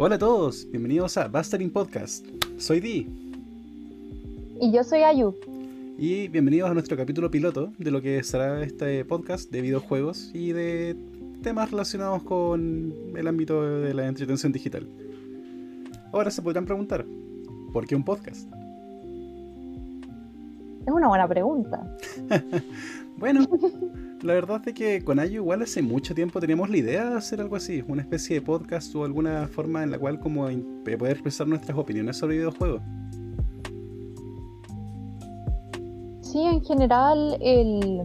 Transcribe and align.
Hola 0.00 0.14
a 0.14 0.18
todos, 0.20 0.64
bienvenidos 0.70 1.16
a 1.16 1.26
Bastering 1.26 1.72
Podcast. 1.72 2.24
Soy 2.56 2.78
Di. 2.78 3.08
Y 4.60 4.72
yo 4.72 4.84
soy 4.84 5.00
Ayu. 5.00 5.34
Y 5.98 6.28
bienvenidos 6.28 6.70
a 6.70 6.72
nuestro 6.72 6.96
capítulo 6.96 7.32
piloto 7.32 7.72
de 7.78 7.90
lo 7.90 8.00
que 8.00 8.22
será 8.22 8.62
este 8.62 9.04
podcast 9.04 9.50
de 9.50 9.60
videojuegos 9.60 10.30
y 10.32 10.52
de 10.52 10.96
temas 11.42 11.72
relacionados 11.72 12.22
con 12.22 12.94
el 13.16 13.26
ámbito 13.26 13.80
de 13.80 13.92
la 13.92 14.06
entretención 14.06 14.52
digital. 14.52 14.88
Ahora 16.12 16.30
se 16.30 16.42
podrán 16.42 16.64
preguntar, 16.64 17.04
¿por 17.72 17.84
qué 17.84 17.96
un 17.96 18.04
podcast? 18.04 18.48
Es 20.86 20.92
una 20.92 21.08
buena 21.08 21.26
pregunta. 21.26 21.96
bueno, 23.18 23.40
la 24.22 24.34
verdad 24.34 24.62
es 24.66 24.74
que 24.74 25.04
con 25.04 25.18
Ayu 25.18 25.36
igual 25.36 25.62
hace 25.62 25.82
mucho 25.82 26.14
tiempo 26.14 26.40
teníamos 26.40 26.70
la 26.70 26.76
idea 26.76 27.10
de 27.10 27.16
hacer 27.16 27.40
algo 27.40 27.56
así, 27.56 27.84
una 27.88 28.02
especie 28.02 28.36
de 28.36 28.42
podcast 28.42 28.94
o 28.94 29.04
alguna 29.04 29.48
forma 29.48 29.82
en 29.82 29.90
la 29.90 29.98
cual 29.98 30.20
como 30.20 30.48
poder 30.84 31.12
expresar 31.12 31.48
nuestras 31.48 31.76
opiniones 31.76 32.16
sobre 32.16 32.36
videojuegos. 32.36 32.82
Sí, 36.20 36.42
en 36.42 36.62
general 36.62 37.38
el, 37.40 38.02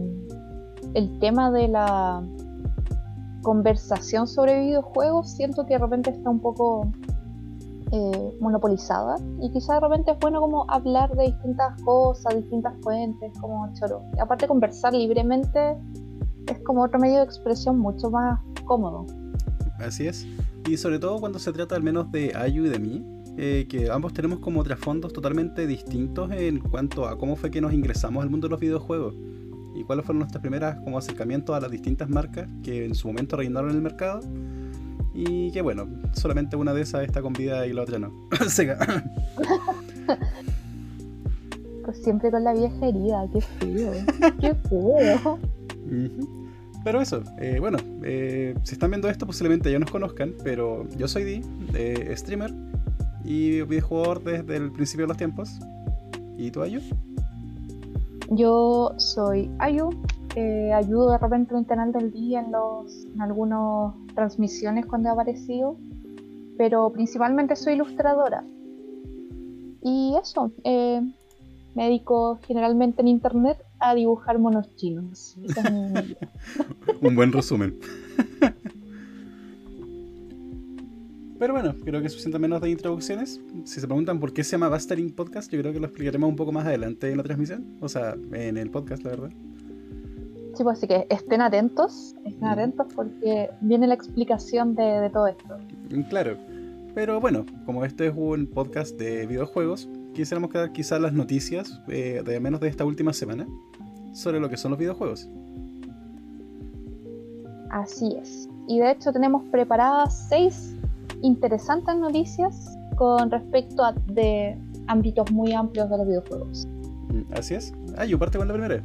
el 0.94 1.18
tema 1.20 1.50
de 1.50 1.68
la 1.68 2.22
conversación 3.42 4.26
sobre 4.26 4.60
videojuegos 4.60 5.30
siento 5.30 5.66
que 5.66 5.74
de 5.74 5.78
repente 5.78 6.10
está 6.10 6.30
un 6.30 6.40
poco 6.40 6.90
eh, 7.96 8.36
monopolizada 8.40 9.18
y 9.40 9.52
quizá 9.52 9.74
de 9.74 9.80
repente 9.80 10.10
es 10.10 10.18
bueno 10.18 10.40
como 10.40 10.68
hablar 10.68 11.14
de 11.14 11.26
distintas 11.26 11.80
cosas, 11.82 12.34
distintas 12.34 12.74
fuentes, 12.82 13.32
como 13.40 13.72
choro. 13.74 14.02
Y 14.16 14.20
aparte 14.20 14.48
conversar 14.48 14.92
libremente 14.92 15.76
es 16.48 16.58
como 16.64 16.82
otro 16.82 16.98
medio 16.98 17.18
de 17.18 17.22
expresión 17.22 17.78
mucho 17.78 18.10
más 18.10 18.40
cómodo. 18.64 19.06
Así 19.78 20.08
es. 20.08 20.26
Y 20.68 20.76
sobre 20.76 20.98
todo 20.98 21.20
cuando 21.20 21.38
se 21.38 21.52
trata 21.52 21.76
al 21.76 21.84
menos 21.84 22.10
de 22.10 22.34
Ayu 22.34 22.64
y 22.64 22.68
de 22.68 22.80
mí, 22.80 23.06
eh, 23.36 23.66
que 23.68 23.88
ambos 23.88 24.12
tenemos 24.12 24.40
como 24.40 24.64
trasfondos 24.64 25.12
totalmente 25.12 25.64
distintos 25.64 26.32
en 26.32 26.58
cuanto 26.58 27.06
a 27.06 27.16
cómo 27.16 27.36
fue 27.36 27.52
que 27.52 27.60
nos 27.60 27.72
ingresamos 27.72 28.24
al 28.24 28.30
mundo 28.30 28.48
de 28.48 28.50
los 28.50 28.60
videojuegos 28.60 29.14
y 29.76 29.84
cuáles 29.84 30.04
fueron 30.04 30.18
nuestras 30.18 30.40
primeras 30.40 30.80
como 30.80 30.98
acercamientos 30.98 31.54
a 31.54 31.60
las 31.60 31.70
distintas 31.70 32.08
marcas 32.08 32.48
que 32.64 32.86
en 32.86 32.96
su 32.96 33.06
momento 33.06 33.36
reinaron 33.36 33.70
en 33.70 33.76
el 33.76 33.82
mercado 33.82 34.18
y 35.14 35.52
que 35.52 35.62
bueno, 35.62 35.86
solamente 36.12 36.56
una 36.56 36.74
de 36.74 36.82
esas 36.82 37.04
está 37.04 37.22
con 37.22 37.32
vida 37.32 37.66
y 37.66 37.72
la 37.72 37.82
otra 37.82 37.98
no. 38.00 38.10
pues 41.84 42.02
siempre 42.02 42.30
con 42.30 42.42
la 42.42 42.52
vieja 42.52 42.86
herida, 42.86 43.26
qué 43.32 43.40
feo, 43.40 43.92
qué 44.40 44.54
feo. 44.68 45.38
Pero 46.82 47.00
eso, 47.00 47.22
eh, 47.38 47.58
bueno, 47.60 47.78
eh, 48.02 48.54
si 48.64 48.74
están 48.74 48.90
viendo 48.90 49.08
esto 49.08 49.26
posiblemente 49.26 49.70
ya 49.72 49.78
nos 49.78 49.90
conozcan, 49.90 50.34
pero 50.42 50.86
yo 50.98 51.08
soy 51.08 51.24
Di, 51.24 51.42
eh, 51.74 52.12
streamer 52.16 52.52
y 53.24 53.62
videojugador 53.62 54.22
desde 54.22 54.56
el 54.56 54.70
principio 54.72 55.04
de 55.04 55.08
los 55.08 55.16
tiempos. 55.16 55.58
¿Y 56.36 56.50
tú, 56.50 56.62
Ayu? 56.62 56.80
Yo 58.30 58.94
soy 58.98 59.50
Ayu, 59.60 59.90
ayudo 60.40 61.12
de 61.12 61.18
repente 61.18 61.54
en 61.54 61.60
el 61.60 61.66
canal 61.66 61.92
del 61.92 62.12
día 62.12 62.40
en, 62.40 62.52
los, 62.52 63.04
en 63.04 63.20
algunas 63.20 63.94
transmisiones 64.14 64.86
cuando 64.86 65.08
he 65.08 65.12
aparecido, 65.12 65.76
pero 66.58 66.90
principalmente 66.90 67.56
soy 67.56 67.74
ilustradora. 67.74 68.44
Y 69.82 70.14
eso, 70.20 70.50
me 70.64 71.84
dedico 71.84 72.38
generalmente 72.46 73.02
en 73.02 73.08
internet 73.08 73.58
a 73.80 73.94
dibujar 73.94 74.38
monos 74.38 74.74
chinos. 74.76 75.36
Un 77.00 77.14
buen 77.14 77.32
resumen. 77.32 77.78
Pero 81.38 81.52
bueno, 81.52 81.74
creo 81.84 82.00
que 82.00 82.08
suficiente 82.08 82.38
menos 82.38 82.60
de 82.62 82.70
introducciones. 82.70 83.40
Si 83.64 83.80
se 83.80 83.86
preguntan 83.86 84.20
por 84.20 84.32
qué 84.32 84.44
se 84.44 84.52
llama 84.52 84.68
Bastering 84.68 85.10
Podcast, 85.10 85.52
yo 85.52 85.60
creo 85.60 85.72
que 85.72 85.80
lo 85.80 85.86
explicaremos 85.86 86.28
un 86.30 86.36
poco 86.36 86.52
más 86.52 86.64
adelante 86.64 87.10
en 87.10 87.16
la 87.16 87.22
transmisión. 87.22 87.76
O 87.80 87.88
sea, 87.88 88.16
en 88.32 88.56
el 88.56 88.70
podcast, 88.70 89.02
la 89.02 89.10
verdad. 89.10 89.30
Sí, 90.54 90.62
pues 90.62 90.78
así 90.78 90.86
que 90.86 91.06
estén 91.10 91.40
atentos, 91.40 92.14
estén 92.24 92.48
atentos 92.48 92.86
porque 92.94 93.50
viene 93.60 93.86
la 93.86 93.94
explicación 93.94 94.74
de, 94.74 94.84
de 94.84 95.10
todo 95.10 95.26
esto. 95.26 95.56
Claro. 96.08 96.36
Pero 96.94 97.20
bueno, 97.20 97.44
como 97.66 97.84
este 97.84 98.06
es 98.06 98.14
un 98.16 98.46
podcast 98.46 98.96
de 98.96 99.26
videojuegos, 99.26 99.88
quisiéramos 100.14 100.50
quedar 100.50 100.70
quizás 100.70 101.00
las 101.00 101.12
noticias, 101.12 101.80
eh, 101.88 102.22
de 102.24 102.38
menos 102.38 102.60
de 102.60 102.68
esta 102.68 102.84
última 102.84 103.12
semana, 103.12 103.48
sobre 104.12 104.38
lo 104.38 104.48
que 104.48 104.56
son 104.56 104.70
los 104.70 104.78
videojuegos. 104.78 105.28
Así 107.70 108.16
es. 108.16 108.48
Y 108.68 108.78
de 108.78 108.92
hecho 108.92 109.12
tenemos 109.12 109.42
preparadas 109.50 110.28
seis 110.28 110.76
interesantes 111.22 111.96
noticias 111.96 112.78
con 112.94 113.28
respecto 113.28 113.84
a 113.84 113.92
de 114.06 114.56
ámbitos 114.86 115.32
muy 115.32 115.52
amplios 115.52 115.90
de 115.90 115.98
los 115.98 116.06
videojuegos. 116.06 116.68
Mm, 117.08 117.32
así 117.36 117.54
es. 117.54 117.72
Ah, 117.96 118.04
yo 118.04 118.20
parte 118.20 118.38
con 118.38 118.46
la 118.46 118.54
primera. 118.54 118.84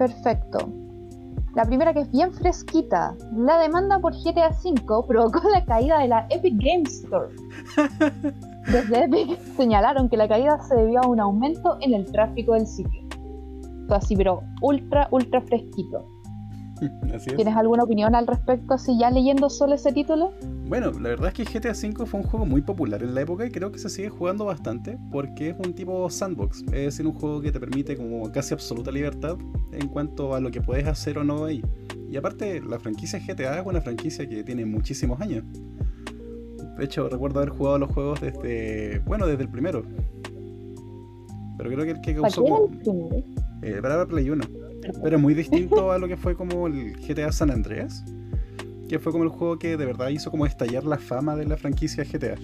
Perfecto. 0.00 0.72
La 1.54 1.66
primera 1.66 1.92
que 1.92 2.00
es 2.00 2.10
bien 2.10 2.32
fresquita. 2.32 3.14
La 3.36 3.58
demanda 3.58 3.98
por 3.98 4.14
GTA 4.14 4.48
V 4.48 5.06
provocó 5.06 5.46
la 5.50 5.62
caída 5.62 5.98
de 5.98 6.08
la 6.08 6.26
Epic 6.30 6.54
Games 6.56 7.04
Store. 7.04 7.28
Desde 8.72 9.04
Epic 9.04 9.38
señalaron 9.58 10.08
que 10.08 10.16
la 10.16 10.26
caída 10.26 10.58
se 10.62 10.74
debió 10.74 11.00
a 11.02 11.06
un 11.06 11.20
aumento 11.20 11.76
en 11.82 11.92
el 11.92 12.10
tráfico 12.10 12.54
del 12.54 12.66
sitio. 12.66 13.02
así, 13.90 14.16
pero 14.16 14.40
ultra, 14.62 15.06
ultra 15.10 15.42
fresquito. 15.42 16.06
¿Tienes 17.36 17.56
alguna 17.56 17.84
opinión 17.84 18.14
al 18.14 18.26
respecto, 18.26 18.74
así 18.74 18.98
ya 18.98 19.10
leyendo 19.10 19.50
solo 19.50 19.74
ese 19.74 19.92
título? 19.92 20.32
Bueno, 20.66 20.92
la 20.92 21.10
verdad 21.10 21.28
es 21.28 21.34
que 21.34 21.44
GTA 21.44 21.72
V 21.72 22.06
fue 22.06 22.20
un 22.20 22.26
juego 22.26 22.46
muy 22.46 22.62
popular 22.62 23.02
en 23.02 23.14
la 23.14 23.22
época 23.22 23.44
y 23.44 23.50
creo 23.50 23.72
que 23.72 23.78
se 23.78 23.88
sigue 23.88 24.08
jugando 24.08 24.44
bastante 24.44 24.98
porque 25.10 25.50
es 25.50 25.56
un 25.58 25.74
tipo 25.74 26.08
sandbox, 26.08 26.62
es 26.66 26.70
decir, 26.70 27.06
un 27.06 27.12
juego 27.12 27.40
que 27.40 27.52
te 27.52 27.60
permite 27.60 27.96
como 27.96 28.30
casi 28.32 28.54
absoluta 28.54 28.90
libertad 28.90 29.36
en 29.72 29.88
cuanto 29.88 30.34
a 30.34 30.40
lo 30.40 30.50
que 30.50 30.60
puedes 30.60 30.86
hacer 30.86 31.18
o 31.18 31.24
no 31.24 31.44
ahí. 31.44 31.62
Y 32.08 32.16
aparte, 32.16 32.60
la 32.60 32.78
franquicia 32.78 33.20
GTA 33.20 33.60
es 33.60 33.66
una 33.66 33.80
franquicia 33.80 34.28
que 34.28 34.42
tiene 34.42 34.64
muchísimos 34.64 35.20
años. 35.20 35.44
De 36.76 36.84
hecho, 36.84 37.08
recuerdo 37.08 37.40
haber 37.40 37.50
jugado 37.50 37.78
los 37.78 37.92
juegos 37.92 38.20
desde, 38.20 39.00
bueno, 39.00 39.26
desde 39.26 39.42
el 39.42 39.48
primero. 39.48 39.82
Pero 41.58 41.70
creo 41.70 41.84
que 41.84 41.90
el 41.90 42.00
que 42.00 42.14
causó... 42.14 42.44
¿Para 42.44 42.64
el 42.64 42.78
primero? 42.78 43.24
Eh, 43.62 43.78
para 43.82 44.06
Play 44.06 44.30
1. 44.30 44.59
Pero 45.02 45.16
es 45.16 45.22
muy 45.22 45.34
distinto 45.34 45.92
a 45.92 45.98
lo 45.98 46.08
que 46.08 46.16
fue 46.16 46.34
como 46.34 46.66
el 46.66 46.96
GTA 46.96 47.32
San 47.32 47.50
Andreas 47.50 48.02
que 48.90 48.98
fue 48.98 49.12
como 49.12 49.22
el 49.22 49.30
juego 49.30 49.56
que 49.56 49.76
de 49.76 49.86
verdad 49.86 50.08
hizo 50.08 50.32
como 50.32 50.46
estallar 50.46 50.82
la 50.82 50.98
fama 50.98 51.36
de 51.36 51.46
la 51.46 51.56
franquicia 51.56 52.02
GTA. 52.02 52.34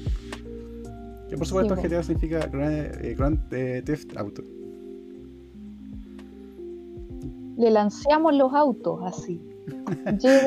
Que 1.28 1.36
por 1.36 1.44
supuesto 1.44 1.74
GTA 1.74 2.04
significa 2.04 2.46
Grand, 2.46 3.52
eh, 3.52 3.82
Theft 3.84 4.16
Auto. 4.16 4.42
Le 7.58 7.68
lanceamos 7.68 8.32
los 8.36 8.54
autos 8.54 9.00
así. 9.02 9.40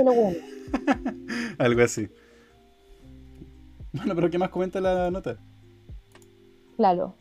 lo 0.06 0.14
bueno. 0.14 0.38
Algo 1.58 1.82
así. 1.82 2.08
Bueno, 3.92 4.16
pero 4.16 4.30
¿qué 4.30 4.38
más 4.38 4.52
comenta 4.52 4.80
la 4.80 5.12
nota? 5.12 5.38
Claro. 6.78 7.14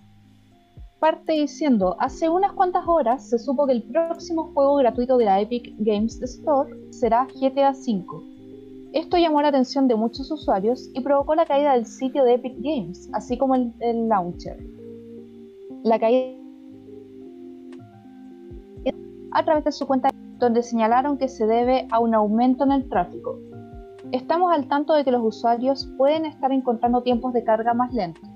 Parte 1.00 1.32
diciendo, 1.32 1.97
hace 2.00 2.28
unas 2.28 2.53
cuantas 2.53 2.84
horas 2.86 3.28
se 3.28 3.38
supo 3.38 3.66
que 3.66 3.72
el 3.72 3.84
próximo 3.84 4.53
juego 4.53 4.76
gratuito 4.76 5.16
de 5.16 5.25
la 5.26 5.41
Epic 5.41 5.75
Games 5.78 6.20
Store 6.22 6.70
será 6.91 7.26
GTA 7.41 7.70
V 7.70 8.38
esto 8.92 9.19
llamó 9.19 9.42
la 9.42 9.48
atención 9.48 9.86
de 9.86 9.97
muchos 9.97 10.31
usuarios 10.31 10.91
y 10.94 11.03
provocó 11.03 11.34
la 11.34 11.44
caída 11.44 11.75
del 11.75 11.84
sitio 11.84 12.25
de 12.25 12.34
Epic 12.34 12.56
Games, 12.59 13.10
así 13.12 13.36
como 13.36 13.54
el, 13.54 14.09
launcher. 14.09 14.56
La 15.84 15.98
caída 15.98 16.39
a 19.33 19.44
través 19.44 19.65
de 19.65 19.72
su 19.72 19.86
cuenta 19.86 20.09
donde 20.39 20.62
señalaron 20.62 21.18
que 21.18 21.28
se 21.28 21.47
debe 21.47 21.86
a 21.91 21.98
un 21.98 22.15
aumento 22.15 22.65
en 22.65 22.72
el 22.72 22.89
tráfico. 22.89 23.39
Estamos 24.10 24.53
al 24.53 24.66
tanto 24.68 24.94
de 24.94 25.04
que 25.04 25.10
los 25.10 25.22
usuarios 25.22 25.86
pueden 25.98 26.24
estar 26.24 26.51
encontrando 26.51 27.03
tiempos 27.03 27.34
de 27.34 27.44
carga 27.44 27.74
más 27.74 27.92
lentos, 27.92 28.27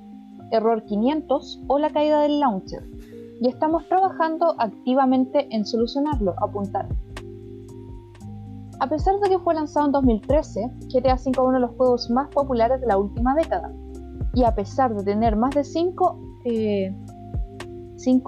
error 0.53 0.85
500 0.85 1.63
o 1.67 1.79
la 1.79 1.91
caída 1.91 2.21
del 2.21 2.39
launcher, 2.41 2.85
y 3.41 3.49
estamos 3.49 3.89
trabajando 3.89 4.55
activamente 4.59 5.49
en 5.51 5.67
solucionarlo, 5.67 6.35
apuntar. 6.41 6.87
A 8.79 8.89
pesar 8.89 9.19
de 9.21 9.31
que 9.31 9.39
fue 9.39 9.55
lanzado 9.55 9.87
en 9.87 9.93
2013, 9.93 10.71
GTA 10.93 11.15
V 11.15 11.31
es 11.31 11.39
uno 11.39 11.53
de 11.53 11.61
los 11.61 11.71
juegos 11.77 12.11
más 12.11 12.29
populares 12.29 12.81
de 12.81 12.87
la 12.87 12.99
última 12.99 13.35
década. 13.35 13.73
Y 14.35 14.45
a 14.45 14.55
pesar 14.55 14.95
de 14.95 15.05
tener 15.05 15.37
más 15.37 15.55
de 15.55 15.63
5 15.63 16.19
eh, 16.45 16.93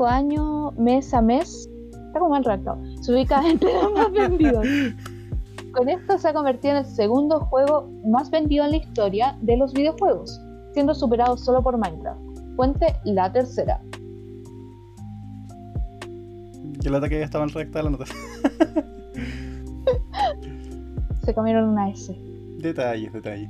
años 0.06 0.76
mes 0.76 1.12
a 1.12 1.22
mes, 1.22 1.68
está 2.06 2.20
como 2.20 2.30
mal 2.30 2.44
redactado, 2.44 2.80
se 3.00 3.12
ubica 3.12 3.42
entre 3.48 3.72
los 3.72 3.92
más 3.94 4.12
vendidos. 4.12 4.64
Con 5.72 5.88
esto 5.88 6.18
se 6.18 6.28
ha 6.28 6.32
convertido 6.32 6.74
en 6.74 6.84
el 6.84 6.86
segundo 6.86 7.40
juego 7.40 7.88
más 8.04 8.30
vendido 8.30 8.64
en 8.64 8.70
la 8.72 8.76
historia 8.76 9.36
de 9.42 9.56
los 9.56 9.72
videojuegos, 9.72 10.40
siendo 10.74 10.94
superado 10.94 11.36
solo 11.36 11.62
por 11.62 11.78
Minecraft. 11.78 12.20
Fuente 12.56 12.94
la 13.04 13.32
tercera. 13.32 13.80
Que 16.82 16.88
el 16.88 16.94
ataque 16.94 17.18
ya 17.18 17.24
estaba 17.24 17.44
en 17.44 17.50
recta 17.50 17.82
la 17.82 17.90
nota. 17.90 18.04
se 21.24 21.34
comieron 21.34 21.70
una 21.70 21.88
S. 21.90 22.14
Detalles, 22.58 23.12
detalles. 23.12 23.48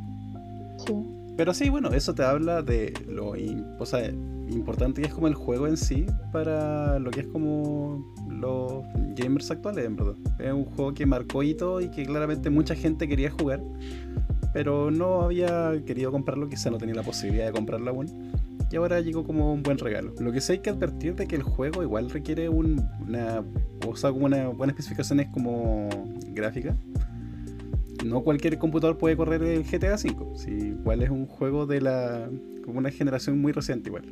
Pero 1.36 1.52
sí, 1.52 1.68
bueno, 1.68 1.88
eso 1.90 2.14
te 2.14 2.22
habla 2.22 2.62
de 2.62 2.94
lo 3.08 3.34
o 3.78 3.86
sea, 3.86 4.08
importante 4.50 5.00
que 5.00 5.08
es 5.08 5.14
como 5.14 5.26
el 5.26 5.34
juego 5.34 5.66
en 5.66 5.76
sí 5.76 6.06
para 6.32 6.98
lo 7.00 7.10
que 7.10 7.20
es 7.20 7.26
como 7.26 8.04
los 8.28 8.84
gamers 9.16 9.50
actuales, 9.50 9.84
en 9.84 9.96
verdad. 9.96 10.14
Es 10.38 10.52
un 10.52 10.64
juego 10.64 10.94
que 10.94 11.06
marcó 11.06 11.42
hito 11.42 11.80
y 11.80 11.88
que 11.88 12.04
claramente 12.04 12.50
mucha 12.50 12.74
gente 12.74 13.08
quería 13.08 13.30
jugar, 13.30 13.60
pero 14.54 14.90
no 14.90 15.20
había 15.20 15.72
querido 15.84 16.10
comprarlo, 16.10 16.48
quizá 16.48 16.70
no 16.70 16.78
tenía 16.78 16.94
la 16.94 17.02
posibilidad 17.02 17.44
de 17.44 17.52
comprarlo 17.52 17.90
aún. 17.90 18.32
Y 18.70 18.76
ahora 18.76 19.00
llegó 19.00 19.24
como 19.24 19.52
un 19.52 19.62
buen 19.62 19.76
regalo. 19.76 20.14
Lo 20.18 20.32
que 20.32 20.40
sí 20.40 20.52
hay 20.52 20.58
que 20.60 20.70
advertir 20.70 21.14
de 21.14 21.26
que 21.26 21.36
el 21.36 21.42
juego 21.42 21.82
igual 21.82 22.08
requiere 22.08 22.48
una, 22.48 23.44
o 23.86 23.92
como 23.92 24.24
una 24.24 24.48
buena 24.48 24.72
especificaciones 24.72 25.28
como 25.32 25.90
gráfica 26.32 26.74
no 28.04 28.22
cualquier 28.22 28.58
computador 28.58 28.98
puede 28.98 29.16
correr 29.16 29.42
el 29.42 29.64
GTA 29.64 29.94
V. 29.94 30.36
Si 30.36 30.50
igual 30.50 31.02
es 31.02 31.10
un 31.10 31.26
juego 31.26 31.66
de 31.66 31.80
la. 31.80 32.28
como 32.64 32.78
una 32.78 32.90
generación 32.90 33.40
muy 33.40 33.52
reciente 33.52 33.88
igual. 33.88 34.04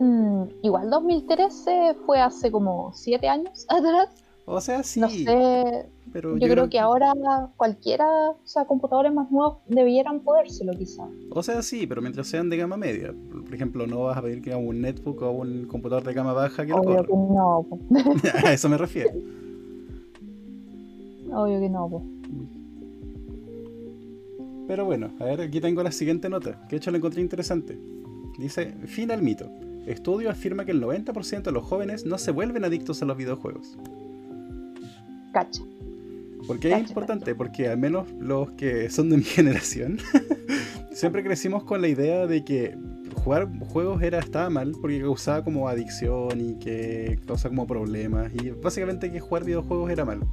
Mm, 0.00 0.44
igual 0.62 0.90
2013 0.90 1.96
fue 2.06 2.20
hace 2.20 2.50
como 2.50 2.92
7 2.94 3.28
años 3.28 3.66
atrás. 3.68 4.08
O 4.50 4.60
sea, 4.62 4.82
sí. 4.82 5.00
No 5.00 5.10
sé. 5.10 5.90
Pero 6.10 6.38
yo, 6.38 6.48
creo, 6.48 6.70
que, 6.70 6.78
ahora 6.78 7.12
cualquiera, 7.58 8.06
o 8.30 8.40
sea, 8.44 8.64
computadores 8.64 9.12
más 9.12 9.30
nuevos 9.30 9.58
debieran 9.68 10.20
podérselo 10.20 10.72
quizá. 10.72 11.06
O 11.28 11.42
sea, 11.42 11.60
sí, 11.60 11.86
pero 11.86 12.00
mientras 12.00 12.28
sean 12.28 12.48
de 12.48 12.56
gama 12.56 12.78
media. 12.78 13.14
Por 13.30 13.54
ejemplo, 13.54 13.86
no 13.86 14.04
vas 14.04 14.16
a 14.16 14.22
pedir 14.22 14.40
que 14.40 14.52
haga 14.52 14.58
un 14.58 14.80
netbook 14.80 15.20
o 15.20 15.30
un 15.32 15.66
computador 15.66 16.02
de 16.02 16.14
gama 16.14 16.32
baja 16.32 16.64
que 16.64 16.72
lo 16.72 16.82
corra. 16.82 17.06
no. 17.10 17.66
a 18.46 18.52
eso 18.54 18.70
me 18.70 18.78
refiero. 18.78 19.10
Obvio 21.30 21.60
que 21.60 21.68
no, 21.68 21.88
pues. 21.90 22.02
Pero 24.66 24.86
bueno, 24.86 25.10
a 25.20 25.24
ver, 25.24 25.42
aquí 25.42 25.60
tengo 25.60 25.82
la 25.82 25.92
siguiente 25.92 26.30
nota, 26.30 26.62
que 26.68 26.70
de 26.70 26.76
hecho 26.78 26.90
la 26.90 26.96
encontré 26.96 27.20
interesante. 27.20 27.78
Dice, 28.38 28.72
fin 28.86 29.10
al 29.10 29.22
mito. 29.22 29.46
Estudio 29.86 30.30
afirma 30.30 30.64
que 30.64 30.72
el 30.72 30.82
90% 30.82 31.42
de 31.42 31.52
los 31.52 31.64
jóvenes 31.64 32.06
no 32.06 32.16
se 32.16 32.30
vuelven 32.30 32.64
adictos 32.64 33.02
a 33.02 33.04
los 33.04 33.16
videojuegos. 33.16 33.76
Cacha. 35.38 35.62
¿Por 36.46 36.58
qué 36.58 36.72
es 36.72 36.88
importante? 36.88 37.34
Porque 37.34 37.68
al 37.68 37.78
menos 37.78 38.10
los 38.18 38.50
que 38.52 38.90
son 38.90 39.10
de 39.10 39.18
mi 39.18 39.22
generación, 39.38 39.98
siempre 40.92 41.22
crecimos 41.22 41.62
con 41.64 41.80
la 41.80 41.88
idea 41.88 42.26
de 42.26 42.44
que 42.44 42.76
jugar 43.22 43.48
juegos 43.68 44.02
era 44.02 44.18
estaba 44.18 44.48
mal 44.50 44.72
porque 44.80 45.00
causaba 45.00 45.44
como 45.44 45.68
adicción 45.68 46.40
y 46.40 46.58
que 46.58 47.20
causa 47.26 47.48
como 47.48 47.66
problemas 47.66 48.32
y 48.34 48.50
básicamente 48.50 49.12
que 49.12 49.20
jugar 49.20 49.44
videojuegos 49.44 49.90
era 49.90 50.04
malo. 50.04 50.26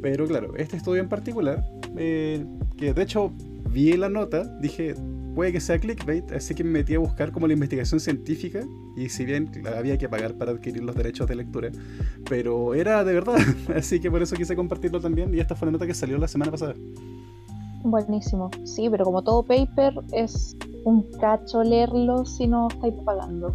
Pero 0.00 0.26
claro, 0.26 0.56
este 0.56 0.76
estudio 0.76 1.02
en 1.02 1.08
particular, 1.08 1.64
eh, 1.96 2.46
que 2.78 2.94
de 2.94 3.02
hecho 3.02 3.32
vi 3.70 3.96
la 3.96 4.08
nota, 4.08 4.44
dije, 4.60 4.94
puede 5.36 5.52
que 5.52 5.60
sea 5.60 5.78
clickbait, 5.78 6.32
así 6.32 6.54
que 6.54 6.64
me 6.64 6.70
metí 6.70 6.94
a 6.94 6.98
buscar 6.98 7.30
como 7.30 7.46
la 7.46 7.52
investigación 7.52 8.00
científica, 8.00 8.66
y 8.96 9.10
si 9.10 9.26
bien 9.26 9.50
había 9.76 9.98
que 9.98 10.08
pagar 10.08 10.32
para 10.32 10.52
adquirir 10.52 10.82
los 10.82 10.96
derechos 10.96 11.28
de 11.28 11.36
lectura, 11.36 11.70
pero 12.26 12.74
era 12.74 13.04
de 13.04 13.12
verdad, 13.12 13.36
así 13.76 14.00
que 14.00 14.10
por 14.10 14.22
eso 14.22 14.34
quise 14.34 14.56
compartirlo 14.56 14.98
también, 14.98 15.34
y 15.34 15.38
esta 15.38 15.54
fue 15.54 15.66
la 15.66 15.72
nota 15.72 15.86
que 15.86 15.92
salió 15.92 16.16
la 16.16 16.26
semana 16.26 16.50
pasada. 16.50 16.74
Buenísimo, 17.84 18.50
sí, 18.64 18.88
pero 18.90 19.04
como 19.04 19.22
todo 19.22 19.42
paper 19.42 19.92
es 20.14 20.56
un 20.84 21.02
cacho 21.20 21.62
leerlo 21.62 22.24
si 22.24 22.46
no 22.46 22.68
estáis 22.68 22.94
pagando. 23.04 23.54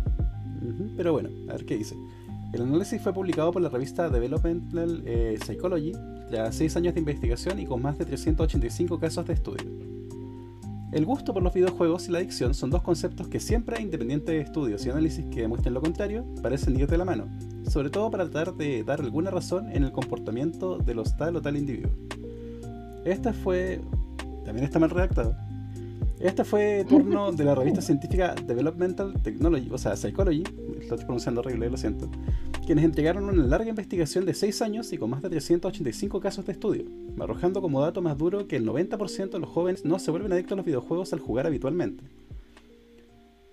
pero 0.95 1.13
bueno, 1.13 1.29
a 1.49 1.53
ver 1.53 1.65
qué 1.65 1.77
dice. 1.77 1.95
El 2.53 2.61
análisis 2.61 3.01
fue 3.01 3.11
publicado 3.11 3.51
por 3.51 3.61
la 3.63 3.69
revista 3.69 4.07
Developmental 4.07 5.01
eh, 5.07 5.39
Psychology 5.43 5.93
tras 6.29 6.53
6 6.53 6.75
años 6.75 6.93
de 6.93 6.99
investigación 6.99 7.59
y 7.59 7.65
con 7.65 7.81
más 7.81 7.97
de 7.97 8.05
385 8.05 8.99
casos 8.99 9.25
de 9.25 9.33
estudio. 9.33 9.90
El 10.91 11.05
gusto 11.05 11.33
por 11.33 11.41
los 11.41 11.53
videojuegos 11.53 12.09
y 12.09 12.11
la 12.11 12.17
adicción 12.17 12.53
son 12.53 12.69
dos 12.69 12.81
conceptos 12.81 13.29
que 13.29 13.39
siempre, 13.39 13.81
independiente 13.81 14.33
de 14.33 14.41
estudios 14.41 14.85
y 14.85 14.89
análisis 14.89 15.23
que 15.31 15.41
demuestren 15.41 15.73
lo 15.73 15.81
contrario, 15.81 16.25
parecen 16.41 16.77
ir 16.77 16.87
de 16.87 16.97
la 16.97 17.05
mano, 17.05 17.29
sobre 17.69 17.89
todo 17.89 18.11
para 18.11 18.29
tratar 18.29 18.55
de 18.55 18.83
dar 18.83 18.99
alguna 18.99 19.31
razón 19.31 19.71
en 19.71 19.85
el 19.85 19.93
comportamiento 19.93 20.77
de 20.77 20.93
los 20.93 21.15
tal 21.15 21.37
o 21.37 21.41
tal 21.41 21.55
individuos. 21.55 21.93
Esta 23.05 23.31
fue... 23.31 23.79
también 24.43 24.65
está 24.65 24.79
mal 24.79 24.89
redactado. 24.89 25.33
Este 26.19 26.43
fue 26.43 26.85
turno 26.87 27.31
de 27.31 27.45
la 27.45 27.55
revista 27.55 27.81
científica 27.81 28.35
Developmental 28.45 29.13
Technology, 29.23 29.69
o 29.71 29.77
sea, 29.77 29.95
Psychology, 29.95 30.43
lo 30.43 30.81
estoy 30.81 30.97
pronunciando 30.97 31.39
horrible, 31.39 31.69
lo 31.69 31.77
siento, 31.77 32.09
quienes 32.65 32.85
entregaron 32.85 33.25
una 33.25 33.43
larga 33.45 33.69
investigación 33.69 34.25
de 34.25 34.33
6 34.33 34.61
años 34.61 34.93
y 34.93 34.97
con 34.97 35.09
más 35.09 35.21
de 35.21 35.29
385 35.29 36.19
casos 36.19 36.45
de 36.45 36.53
estudio, 36.53 36.85
arrojando 37.19 37.61
como 37.61 37.81
dato 37.81 38.01
más 38.01 38.17
duro 38.17 38.47
que 38.47 38.55
el 38.55 38.65
90% 38.65 39.29
de 39.31 39.39
los 39.39 39.49
jóvenes 39.49 39.83
no 39.85 39.99
se 39.99 40.11
vuelven 40.11 40.31
adictos 40.31 40.53
a 40.53 40.55
los 40.57 40.65
videojuegos 40.65 41.13
al 41.13 41.19
jugar 41.19 41.47
habitualmente. 41.47 42.03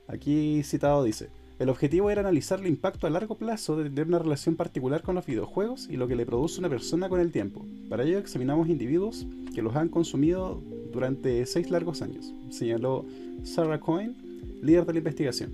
Aquí 0.07 0.63
citado 0.63 1.03
dice, 1.05 1.29
el 1.59 1.71
objetivo 1.71 2.11
era 2.11 2.21
analizar 2.21 2.61
el 2.61 2.67
impacto 2.69 3.07
a 3.07 3.11
largo 3.11 3.35
plazo 3.35 3.77
de 3.77 3.91
tener 3.91 4.07
una 4.07 4.21
relación 4.21 4.55
particular 4.55 5.03
con 5.03 5.17
los 5.17 5.27
videojuegos 5.27 5.89
y 5.91 5.97
lo 5.97 6.07
que 6.07 6.15
le 6.15 6.25
produce 6.25 6.61
una 6.61 6.69
persona 6.69 7.09
con 7.09 7.21
el 7.21 7.33
tiempo. 7.33 7.65
Para 7.89 8.05
ello 8.05 8.19
examinamos 8.19 8.69
individuos 8.69 9.27
que 9.55 9.63
los 9.63 9.75
han 9.75 9.89
consumido 9.89 10.63
durante 10.93 11.45
6 11.45 11.71
largos 11.71 12.01
años, 12.01 12.33
señaló 12.51 13.05
Sarah 13.43 13.81
Coyne, 13.81 14.15
líder 14.63 14.87
de 14.87 14.93
la 14.93 14.99
investigación. 14.99 15.53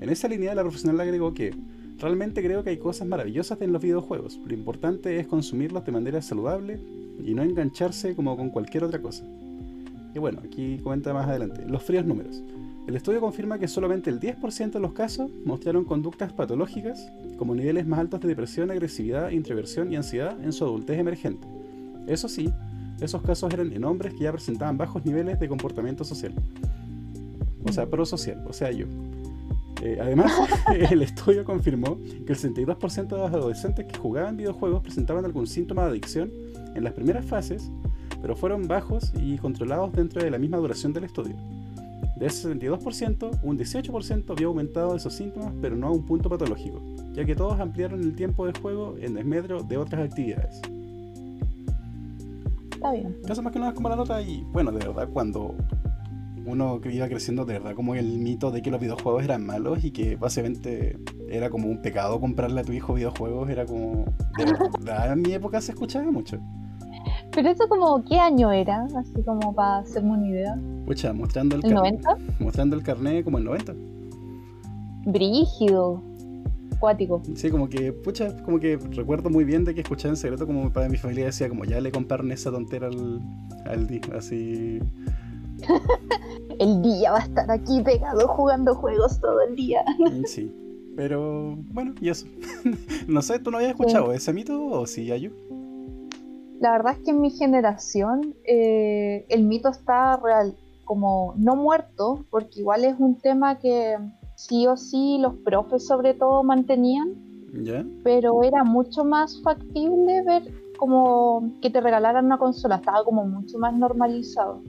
En 0.00 0.08
esa 0.08 0.28
línea 0.28 0.54
la 0.54 0.62
profesional 0.62 1.00
agregó 1.00 1.34
que 1.34 1.52
Realmente 1.98 2.42
creo 2.42 2.62
que 2.62 2.70
hay 2.70 2.76
cosas 2.78 3.08
maravillosas 3.08 3.60
en 3.60 3.72
los 3.72 3.82
videojuegos. 3.82 4.38
Lo 4.46 4.54
importante 4.54 5.18
es 5.18 5.26
consumirlos 5.26 5.84
de 5.84 5.92
manera 5.92 6.22
saludable 6.22 6.78
y 7.24 7.34
no 7.34 7.42
engancharse 7.42 8.14
como 8.14 8.36
con 8.36 8.50
cualquier 8.50 8.84
otra 8.84 9.02
cosa. 9.02 9.24
Y 10.14 10.18
bueno, 10.18 10.40
aquí 10.44 10.78
comenta 10.78 11.12
más 11.12 11.26
adelante. 11.26 11.64
Los 11.66 11.82
fríos 11.82 12.06
números. 12.06 12.42
El 12.86 12.96
estudio 12.96 13.20
confirma 13.20 13.58
que 13.58 13.68
solamente 13.68 14.10
el 14.10 14.20
10% 14.20 14.70
de 14.70 14.80
los 14.80 14.92
casos 14.92 15.30
mostraron 15.44 15.84
conductas 15.84 16.32
patológicas, 16.32 17.10
como 17.36 17.54
niveles 17.54 17.86
más 17.86 18.00
altos 18.00 18.20
de 18.20 18.28
depresión, 18.28 18.70
agresividad, 18.70 19.30
introversión 19.30 19.92
y 19.92 19.96
ansiedad 19.96 20.42
en 20.42 20.52
su 20.52 20.64
adultez 20.64 20.98
emergente. 20.98 21.46
Eso 22.06 22.28
sí, 22.28 22.50
esos 23.00 23.20
casos 23.22 23.52
eran 23.52 23.72
en 23.72 23.84
hombres 23.84 24.14
que 24.14 24.24
ya 24.24 24.32
presentaban 24.32 24.78
bajos 24.78 25.04
niveles 25.04 25.38
de 25.38 25.48
comportamiento 25.48 26.04
social. 26.04 26.32
O 27.64 27.72
sea, 27.72 27.86
prosocial, 27.86 28.42
o 28.48 28.52
sea, 28.52 28.70
yo. 28.70 28.86
Eh, 29.82 29.98
además, 30.00 30.32
el 30.90 31.02
estudio 31.02 31.44
confirmó 31.44 31.98
que 32.26 32.32
el 32.32 32.38
62% 32.38 33.08
de 33.08 33.16
los 33.16 33.32
adolescentes 33.32 33.86
que 33.86 33.98
jugaban 33.98 34.36
videojuegos 34.36 34.82
presentaban 34.82 35.24
algún 35.24 35.46
síntoma 35.46 35.82
de 35.84 35.90
adicción 35.90 36.32
en 36.74 36.84
las 36.84 36.92
primeras 36.92 37.24
fases, 37.24 37.70
pero 38.20 38.34
fueron 38.34 38.66
bajos 38.66 39.12
y 39.20 39.38
controlados 39.38 39.92
dentro 39.92 40.22
de 40.22 40.30
la 40.30 40.38
misma 40.38 40.56
duración 40.58 40.92
del 40.92 41.04
estudio. 41.04 41.36
De 42.16 42.26
ese 42.26 42.52
62%, 42.52 43.40
un 43.42 43.58
18% 43.58 44.30
había 44.30 44.46
aumentado 44.48 44.96
esos 44.96 45.14
síntomas, 45.14 45.52
pero 45.60 45.76
no 45.76 45.86
a 45.86 45.92
un 45.92 46.04
punto 46.04 46.28
patológico, 46.28 46.82
ya 47.12 47.24
que 47.24 47.36
todos 47.36 47.60
ampliaron 47.60 48.00
el 48.00 48.16
tiempo 48.16 48.44
de 48.46 48.58
juego 48.58 48.96
en 49.00 49.14
desmedro 49.14 49.62
de 49.62 49.76
otras 49.76 50.10
actividades. 50.10 50.60
Está 52.72 52.92
bien. 52.92 53.16
Eso 53.28 53.42
más 53.42 53.52
que 53.52 53.58
nada 53.60 53.70
es 53.70 53.76
como 53.76 53.88
la 53.88 53.96
nota 53.96 54.20
y, 54.20 54.42
bueno, 54.52 54.72
de 54.72 54.78
verdad, 54.78 55.08
cuando 55.12 55.54
uno 56.48 56.80
iba 56.84 57.08
creciendo 57.08 57.44
de 57.44 57.54
verdad 57.54 57.74
como 57.74 57.94
el 57.94 58.18
mito 58.18 58.50
de 58.50 58.62
que 58.62 58.70
los 58.70 58.80
videojuegos 58.80 59.24
eran 59.24 59.44
malos 59.44 59.84
y 59.84 59.90
que 59.90 60.16
básicamente 60.16 60.98
era 61.28 61.50
como 61.50 61.68
un 61.68 61.82
pecado 61.82 62.20
comprarle 62.20 62.60
a 62.60 62.64
tu 62.64 62.72
hijo 62.72 62.94
videojuegos, 62.94 63.48
era 63.50 63.66
como... 63.66 64.04
De 64.38 64.44
verdad, 64.44 65.12
en 65.12 65.22
mi 65.22 65.32
época 65.32 65.60
se 65.60 65.72
escuchaba 65.72 66.10
mucho. 66.10 66.38
Pero 67.32 67.50
eso 67.50 67.68
como, 67.68 68.04
¿qué 68.04 68.18
año 68.18 68.50
era? 68.50 68.86
Así 68.96 69.22
como 69.24 69.54
para 69.54 69.78
hacerme 69.78 70.12
una 70.12 70.26
idea. 70.26 70.58
Pucha, 70.86 71.12
mostrando 71.12 71.56
el, 71.56 71.64
¿El 71.64 71.74
90? 71.74 72.16
Mostrando 72.40 72.76
el 72.76 72.82
carnet 72.82 73.24
como 73.24 73.38
el 73.38 73.44
90. 73.44 73.74
Brígido. 75.06 76.02
Cuático. 76.80 77.22
Sí, 77.34 77.50
como 77.50 77.68
que, 77.68 77.92
pucha, 77.92 78.36
como 78.42 78.60
que 78.60 78.78
recuerdo 78.92 79.30
muy 79.30 79.44
bien 79.44 79.64
de 79.64 79.74
que 79.74 79.80
escuchaba 79.80 80.12
en 80.12 80.16
secreto 80.16 80.46
como 80.46 80.72
para 80.72 80.88
mi 80.88 80.96
familia 80.96 81.26
decía 81.26 81.48
como 81.48 81.64
ya 81.64 81.80
le 81.80 81.90
compraron 81.90 82.30
esa 82.30 82.52
tontera 82.52 82.86
al, 82.86 83.20
al 83.64 84.00
así 84.16 84.78
el 86.58 86.82
día 86.82 87.12
va 87.12 87.18
a 87.18 87.22
estar 87.22 87.50
aquí 87.50 87.80
pegado 87.82 88.26
jugando 88.28 88.74
juegos 88.74 89.20
todo 89.20 89.40
el 89.42 89.56
día. 89.56 89.84
Mm, 89.98 90.24
sí, 90.24 90.52
pero 90.96 91.56
bueno, 91.72 91.94
y 92.00 92.08
eso. 92.08 92.26
no 93.08 93.22
sé, 93.22 93.38
¿tú 93.38 93.50
no 93.50 93.58
habías 93.58 93.72
escuchado 93.72 94.12
ese 94.12 94.32
mito 94.32 94.64
o 94.66 94.86
sí, 94.86 95.10
Ayu? 95.10 95.32
La 96.60 96.72
verdad 96.72 96.94
es 96.94 97.04
que 97.04 97.10
en 97.10 97.20
mi 97.20 97.30
generación 97.30 98.34
eh, 98.44 99.24
el 99.28 99.44
mito 99.44 99.68
está 99.68 100.16
real, 100.16 100.56
como 100.84 101.34
no 101.36 101.56
muerto, 101.56 102.24
porque 102.30 102.60
igual 102.60 102.84
es 102.84 102.94
un 102.98 103.16
tema 103.16 103.58
que 103.58 103.96
sí 104.34 104.66
o 104.66 104.76
sí 104.76 105.18
los 105.20 105.34
profes 105.44 105.86
sobre 105.86 106.14
todo 106.14 106.42
mantenían, 106.42 107.14
¿Ya? 107.62 107.84
pero 108.02 108.42
era 108.42 108.64
mucho 108.64 109.04
más 109.04 109.40
factible 109.42 110.22
ver 110.22 110.52
como 110.78 111.52
que 111.60 111.70
te 111.70 111.80
regalaran 111.80 112.26
una 112.26 112.38
consola, 112.38 112.76
estaba 112.76 113.04
como 113.04 113.24
mucho 113.24 113.58
más 113.58 113.76
normalizado. 113.76 114.62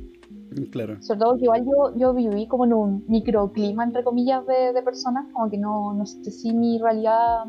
Claro. 0.72 1.02
Sobre 1.02 1.20
todo 1.20 1.38
que 1.38 1.44
igual 1.44 1.66
yo, 1.66 1.96
yo 1.96 2.14
viví 2.14 2.48
como 2.48 2.66
en 2.66 2.74
un 2.74 3.04
microclima, 3.08 3.84
entre 3.84 4.04
comillas, 4.04 4.46
de, 4.48 4.74
de 4.74 4.82
personas, 4.82 5.26
como 5.32 5.50
que 5.50 5.58
no, 5.58 5.94
no 5.94 6.06
sé 6.06 6.32
si 6.32 6.54
mi 6.54 6.80
realidad 6.80 7.46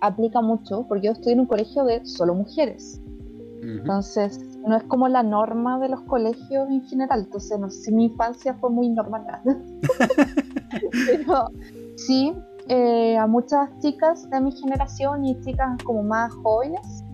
aplica 0.00 0.40
mucho, 0.40 0.86
porque 0.88 1.06
yo 1.06 1.12
estoy 1.12 1.32
en 1.32 1.40
un 1.40 1.46
colegio 1.46 1.84
de 1.84 2.04
solo 2.04 2.34
mujeres. 2.34 3.00
Entonces, 3.60 4.58
no 4.66 4.76
es 4.76 4.84
como 4.84 5.08
la 5.08 5.22
norma 5.22 5.78
de 5.80 5.88
los 5.88 6.00
colegios 6.02 6.68
en 6.70 6.82
general. 6.86 7.24
Entonces, 7.24 7.58
no 7.58 7.68
sé 7.70 7.82
si 7.82 7.92
mi 7.92 8.04
infancia 8.06 8.54
fue 8.54 8.70
muy 8.70 8.88
normal. 8.88 9.24
Pero 11.06 11.50
sí, 11.96 12.32
eh, 12.68 13.16
a 13.16 13.26
muchas 13.26 13.68
chicas 13.80 14.28
de 14.30 14.40
mi 14.40 14.52
generación 14.52 15.24
y 15.24 15.40
chicas 15.40 15.82
como 15.84 16.02
más 16.02 16.32
jóvenes 16.34 17.04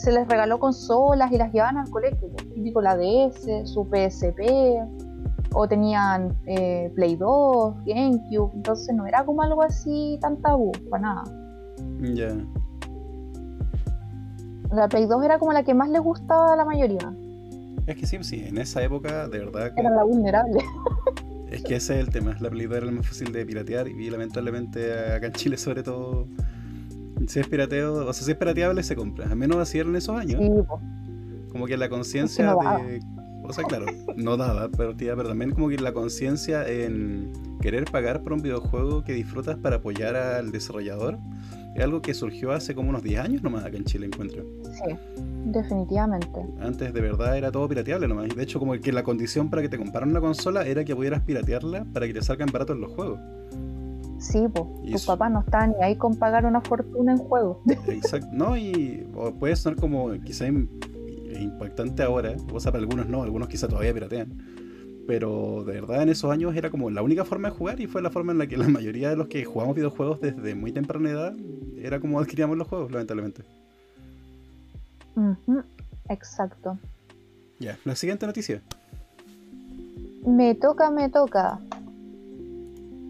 se 0.00 0.12
les 0.12 0.26
regaló 0.26 0.58
consolas 0.58 1.30
y 1.30 1.36
las 1.36 1.52
llevaban 1.52 1.76
al 1.76 1.90
colegio. 1.90 2.28
Típico 2.54 2.80
la 2.80 2.96
DS, 2.96 3.68
su 3.68 3.84
PSP, 3.84 4.40
o 5.52 5.68
tenían 5.68 6.34
eh, 6.46 6.90
Play 6.94 7.16
2, 7.16 7.84
GameCube. 7.84 8.50
Entonces, 8.54 8.94
no 8.94 9.06
era 9.06 9.24
como 9.24 9.42
algo 9.42 9.62
así 9.62 10.18
tan 10.22 10.40
tabú, 10.40 10.72
para 10.88 11.02
nada. 11.02 11.24
Ya. 12.14 12.34
La 14.72 14.88
Play 14.88 15.06
2 15.06 15.22
era 15.24 15.38
como 15.38 15.52
la 15.52 15.64
que 15.64 15.74
más 15.74 15.90
les 15.90 16.00
gustaba 16.00 16.54
a 16.54 16.56
la 16.56 16.64
mayoría. 16.64 17.12
Es 17.86 17.96
que 17.96 18.06
sí, 18.06 18.16
sí, 18.22 18.44
en 18.46 18.56
esa 18.56 18.82
época 18.82 19.28
de 19.28 19.40
verdad 19.40 19.74
que... 19.74 19.80
Era 19.80 19.90
la 19.90 20.04
vulnerable. 20.04 20.60
Es 21.50 21.64
que 21.64 21.74
ese 21.74 21.98
es 21.98 22.06
el 22.06 22.12
tema, 22.12 22.36
la 22.38 22.48
Play 22.48 22.66
2 22.66 22.76
era 22.76 22.86
la 22.86 22.92
más 22.92 23.08
fácil 23.08 23.32
de 23.32 23.44
piratear 23.44 23.88
y 23.88 24.08
lamentablemente 24.08 25.12
acá 25.12 25.26
en 25.26 25.32
Chile 25.32 25.56
sobre 25.56 25.82
todo, 25.82 26.28
si 27.26 27.40
es 27.40 27.46
pirateo, 27.48 28.06
o 28.06 28.12
sea, 28.12 28.24
si 28.24 28.30
es 28.30 28.36
pirateable 28.36 28.82
se 28.82 28.96
compra, 28.96 29.26
al 29.26 29.36
menos 29.36 29.58
así 29.58 29.78
en 29.78 29.94
esos 29.96 30.16
años. 30.16 30.40
Como 31.50 31.66
que 31.66 31.76
la 31.76 31.88
conciencia 31.88 32.54
de... 32.54 33.00
O 33.42 33.52
sea, 33.52 33.64
claro, 33.64 33.86
no 34.16 34.36
daba, 34.36 34.68
pero, 34.68 34.94
tía, 34.94 35.16
pero 35.16 35.28
también 35.28 35.50
como 35.50 35.68
que 35.68 35.78
la 35.78 35.92
conciencia 35.92 36.68
en 36.68 37.32
querer 37.60 37.84
pagar 37.84 38.22
por 38.22 38.34
un 38.34 38.42
videojuego 38.42 39.02
que 39.02 39.12
disfrutas 39.12 39.56
para 39.56 39.76
apoyar 39.76 40.14
al 40.14 40.52
desarrollador 40.52 41.18
es 41.74 41.82
algo 41.82 42.02
que 42.02 42.14
surgió 42.14 42.52
hace 42.52 42.74
como 42.74 42.90
unos 42.90 43.02
10 43.02 43.20
años 43.20 43.42
nomás 43.42 43.64
acá 43.64 43.76
en 43.76 43.84
Chile, 43.84 44.06
encuentro. 44.06 44.44
Sí, 44.72 44.94
definitivamente. 45.46 46.40
Antes 46.60 46.92
de 46.92 47.00
verdad 47.00 47.36
era 47.36 47.50
todo 47.50 47.68
pirateable 47.68 48.06
nomás. 48.08 48.34
De 48.34 48.42
hecho, 48.42 48.58
como 48.58 48.72
que 48.74 48.92
la 48.92 49.02
condición 49.02 49.50
para 49.50 49.62
que 49.62 49.68
te 49.68 49.78
compraran 49.78 50.10
una 50.10 50.20
consola 50.20 50.66
era 50.66 50.84
que 50.84 50.94
pudieras 50.94 51.22
piratearla 51.22 51.84
para 51.92 52.06
que 52.06 52.14
te 52.14 52.22
salgan 52.22 52.50
baratos 52.52 52.76
los 52.76 52.92
juegos. 52.92 53.20
Sí, 54.20 54.46
pues, 54.52 54.92
tus 54.92 55.06
papás 55.06 55.32
no 55.32 55.40
están 55.40 55.74
ni 55.76 55.82
ahí 55.82 55.96
con 55.96 56.16
pagar 56.16 56.46
una 56.46 56.60
fortuna 56.60 57.12
en 57.12 57.18
juegos. 57.18 57.58
Exacto, 57.88 58.28
no, 58.32 58.56
y 58.56 59.08
puede 59.38 59.56
sonar 59.56 59.80
como 59.80 60.12
quizá 60.20 60.46
impactante 60.46 62.02
ahora, 62.02 62.36
o 62.52 62.60
sea, 62.60 62.70
para 62.70 62.82
algunos 62.82 63.08
no, 63.08 63.22
algunos 63.22 63.48
quizá 63.48 63.66
todavía 63.66 63.92
piratean 63.94 64.60
pero 65.10 65.64
de 65.64 65.72
verdad 65.72 66.04
en 66.04 66.10
esos 66.10 66.30
años 66.30 66.54
era 66.54 66.70
como 66.70 66.88
la 66.88 67.02
única 67.02 67.24
forma 67.24 67.48
de 67.48 67.56
jugar 67.56 67.80
y 67.80 67.88
fue 67.88 68.00
la 68.00 68.10
forma 68.10 68.30
en 68.30 68.38
la 68.38 68.46
que 68.46 68.56
la 68.56 68.68
mayoría 68.68 69.10
de 69.10 69.16
los 69.16 69.26
que 69.26 69.44
jugamos 69.44 69.74
videojuegos 69.74 70.20
desde 70.20 70.54
muy 70.54 70.70
temprana 70.70 71.10
edad 71.10 71.34
era 71.76 71.98
como 71.98 72.20
adquiríamos 72.20 72.56
los 72.56 72.68
juegos, 72.68 72.92
lamentablemente. 72.92 73.42
Exacto. 76.08 76.78
Ya, 77.58 77.76
la 77.84 77.96
siguiente 77.96 78.24
noticia. 78.24 78.62
Me 80.24 80.54
toca, 80.54 80.92
me 80.92 81.08
toca. 81.08 81.58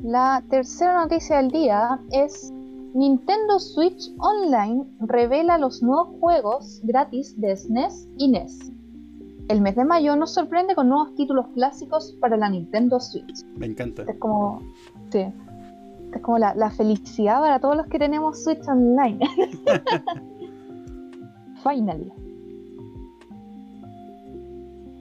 La 0.02 0.42
tercera 0.48 1.02
noticia 1.02 1.36
del 1.36 1.50
día 1.50 2.00
es 2.10 2.50
Nintendo 2.94 3.58
Switch 3.58 4.10
Online 4.18 4.86
revela 5.00 5.58
los 5.58 5.82
nuevos 5.82 6.18
juegos 6.18 6.80
gratis 6.84 7.38
de 7.38 7.54
SNES 7.54 8.06
e 8.06 8.24
y 8.24 8.28
NES. 8.28 8.72
El 9.48 9.60
mes 9.60 9.76
de 9.76 9.84
mayo 9.84 10.16
nos 10.16 10.32
sorprende 10.32 10.74
con 10.74 10.88
nuevos 10.88 11.14
títulos 11.16 11.48
clásicos 11.48 12.16
para 12.18 12.38
la 12.38 12.48
Nintendo 12.48 12.98
Switch. 12.98 13.44
Me 13.56 13.66
encanta. 13.66 14.04
Es 14.04 14.16
como, 14.18 14.62
sí, 15.10 15.26
es 16.14 16.22
como 16.22 16.38
la, 16.38 16.70
felicidad 16.70 17.40
para 17.40 17.60
todos 17.60 17.76
los 17.76 17.86
que 17.86 17.98
tenemos 17.98 18.42
Switch 18.42 18.66
Online. 18.66 19.20
Finally. 21.62 22.10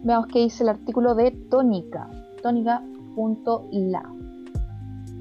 Veamos 0.03 0.27
qué 0.27 0.39
dice 0.39 0.63
el 0.63 0.69
artículo 0.69 1.15
de 1.15 1.31
Tónica. 1.31 2.09
Tónica.la. 2.43 4.18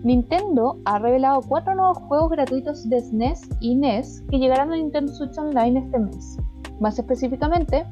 Nintendo 0.04 0.78
ha 0.84 0.98
revelado 0.98 1.40
cuatro 1.42 1.74
nuevos 1.74 1.98
juegos 1.98 2.30
gratuitos 2.30 2.88
de 2.88 3.00
SNES 3.00 3.48
y 3.60 3.74
NES 3.74 4.22
que 4.30 4.38
llegarán 4.38 4.72
a 4.72 4.76
Nintendo 4.76 5.12
Switch 5.12 5.36
Online 5.36 5.80
este 5.80 5.98
mes. 5.98 6.38
Más 6.78 6.98
específicamente, 6.98 7.84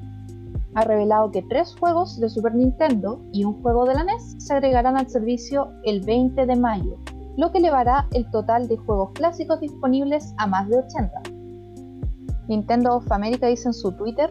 ha 0.77 0.85
revelado 0.85 1.31
que 1.33 1.43
tres 1.43 1.75
juegos 1.81 2.21
de 2.21 2.29
Super 2.29 2.55
Nintendo 2.55 3.21
y 3.33 3.45
un 3.45 3.61
juego 3.63 3.87
de 3.87 3.95
la 3.95 4.05
NES 4.05 4.37
se 4.39 4.55
agregarán 4.55 4.97
al 4.97 5.09
servicio 5.09 5.69
el 5.85 6.03
20 6.03 6.47
de 6.47 6.55
mayo, 6.55 6.97
lo 7.37 7.51
que 7.51 7.59
elevará 7.59 8.07
el 8.13 8.31
total 8.31 8.69
de 8.69 8.77
juegos 8.77 9.11
clásicos 9.15 9.61
disponibles 9.61 10.35
a 10.37 10.47
más 10.47 10.69
de 10.69 10.79
80. 10.79 11.23
Nintendo 12.47 12.97
of 12.97 13.11
America 13.11 13.49
dice 13.49 13.69
en 13.69 13.75
su 13.75 13.91
Twitter, 13.93 14.31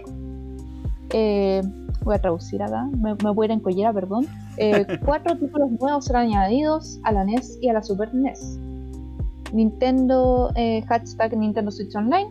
eh, 1.11 1.61
voy 2.03 2.15
a 2.15 2.21
traducir 2.21 2.61
acá, 2.63 2.89
me, 2.97 3.13
voy 3.15 3.43
a 3.43 3.45
ir 3.45 3.51
en 3.51 3.59
collera, 3.59 3.91
perdón, 3.91 4.27
eh, 4.57 4.85
cuatro 5.05 5.37
títulos 5.37 5.71
nuevos 5.71 6.05
serán 6.05 6.27
añadidos 6.27 6.99
a 7.03 7.11
la 7.11 7.23
NES 7.23 7.57
y 7.61 7.69
a 7.69 7.73
la 7.73 7.83
Super 7.83 8.13
NES. 8.13 8.57
Nintendo, 9.53 10.51
eh, 10.55 10.83
hashtag 10.87 11.37
Nintendo 11.37 11.71
Switch 11.71 11.95
Online, 11.95 12.29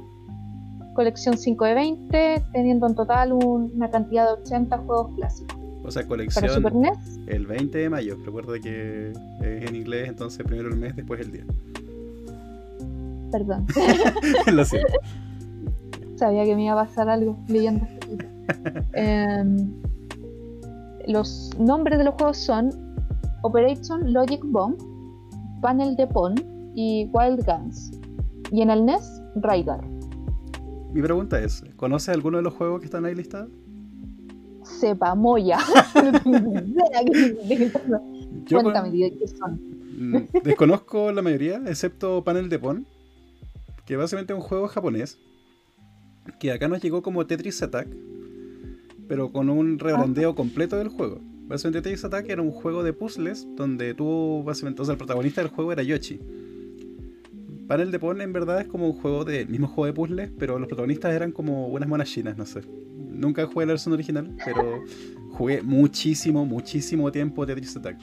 colección 0.95 1.39
5 1.39 1.65
de 1.65 1.75
20, 1.75 2.43
teniendo 2.53 2.87
en 2.87 2.95
total 2.95 3.33
una 3.33 3.91
cantidad 3.91 4.27
de 4.27 4.43
80 4.43 4.79
juegos 4.79 5.15
clásicos. 5.17 5.57
O 5.85 5.91
sea, 5.91 6.07
colección 6.07 6.43
Para 6.43 6.55
Super 6.55 6.75
NES, 6.75 7.21
el 7.27 7.47
20 7.47 7.79
de 7.79 7.91
mayo. 7.91 8.17
Recuerda 8.25 8.59
que 8.59 9.11
es 9.11 9.69
en 9.69 9.77
inglés, 9.77 10.09
entonces 10.09 10.45
primero 10.47 10.69
el 10.69 10.77
mes, 10.77 10.97
después 10.97 11.21
el 11.21 11.33
día. 11.33 11.45
Perdón. 13.31 13.67
Lo 14.53 14.65
siento. 14.65 14.93
Sabía 16.17 16.45
que 16.45 16.55
me 16.55 16.65
iba 16.65 16.81
a 16.81 16.87
pasar 16.87 17.09
algo 17.09 17.37
leyendo 17.49 17.85
este 17.85 18.29
em, 18.93 19.73
Los 21.07 21.51
nombres 21.59 21.99
de 21.99 22.05
los 22.05 22.15
juegos 22.15 22.39
son 22.39 22.71
Operation 23.43 24.13
Logic 24.13 24.41
Bomb, 24.43 24.77
Panel 25.61 25.97
de 25.97 26.07
Pon 26.07 26.35
y 26.75 27.11
Wild 27.13 27.45
Guns. 27.45 27.91
Y 28.51 28.63
en 28.63 28.71
el 28.71 28.85
NES, 28.87 29.23
Raigar. 29.37 29.85
Mi 30.93 31.03
pregunta 31.03 31.41
es, 31.41 31.65
¿conoces 31.77 32.11
alguno 32.11 32.39
de 32.39 32.43
los 32.43 32.55
juegos 32.55 32.81
que 32.81 32.87
están 32.87 33.05
ahí 33.05 33.15
listados? 33.15 33.51
Sepa, 34.63 35.15
Moya. 35.15 35.59
Cuéntame, 38.49 38.91
¿qué 38.93 39.29
son? 39.29 39.61
Mm, 39.99 40.17
desconozco 40.43 41.13
la 41.13 41.23
mayoría, 41.23 41.61
excepto 41.67 42.25
Panel 42.25 42.49
de 42.49 42.59
Pon, 42.59 42.87
que 43.87 43.97
básicamente 43.97 44.33
es 44.33 44.39
un 44.39 44.45
juego 44.45 44.69
japonés, 44.69 45.19
que 46.39 46.53
acá 46.53 46.69
nos 46.69 46.83
llegó 46.83 47.03
como 47.03 47.27
Tetris 47.27 47.63
Attack, 47.63 47.89
pero 49.09 49.33
con 49.33 49.51
un 49.51 49.79
rebrandeo 49.79 50.35
completo 50.35 50.77
del 50.77 50.89
juego. 50.89 51.21
Básicamente 51.47 51.83
Tetris 51.83 52.05
Attack 52.05 52.29
era 52.31 52.41
un 52.41 52.51
juego 52.51 52.83
de 52.83 52.93
puzzles 52.93 53.47
donde 53.55 53.95
tú, 53.95 54.43
básicamente, 54.45 54.83
o 54.83 54.85
sea, 54.85 54.93
el 54.93 54.99
protagonista 54.99 55.43
del 55.43 55.51
juego 55.51 55.73
era 55.73 55.83
Yoshi 55.83 56.19
Panel 57.67 57.91
de 57.91 57.99
Pon 57.99 58.21
en 58.21 58.33
verdad 58.33 58.61
es 58.61 58.67
como 58.67 58.87
un 58.87 58.93
juego 58.93 59.25
de 59.25 59.47
mismo 59.47 59.67
juego 59.67 59.87
de 59.87 59.93
puzzles, 59.93 60.31
pero 60.39 60.59
los 60.59 60.69
protagonistas 60.69 61.13
eran 61.13 61.33
como 61.33 61.69
unas 61.69 61.89
monas 61.89 62.09
chinas, 62.09 62.37
no 62.37 62.45
sé. 62.45 62.63
Nunca 63.11 63.47
jugué 63.47 63.67
la 63.67 63.73
versión 63.73 63.95
original, 63.95 64.37
pero 64.45 64.83
jugué 65.33 65.63
muchísimo, 65.63 66.45
muchísimo 66.45 67.11
tiempo 67.11 67.47
Tetris 67.47 67.77
Attack. 67.77 67.99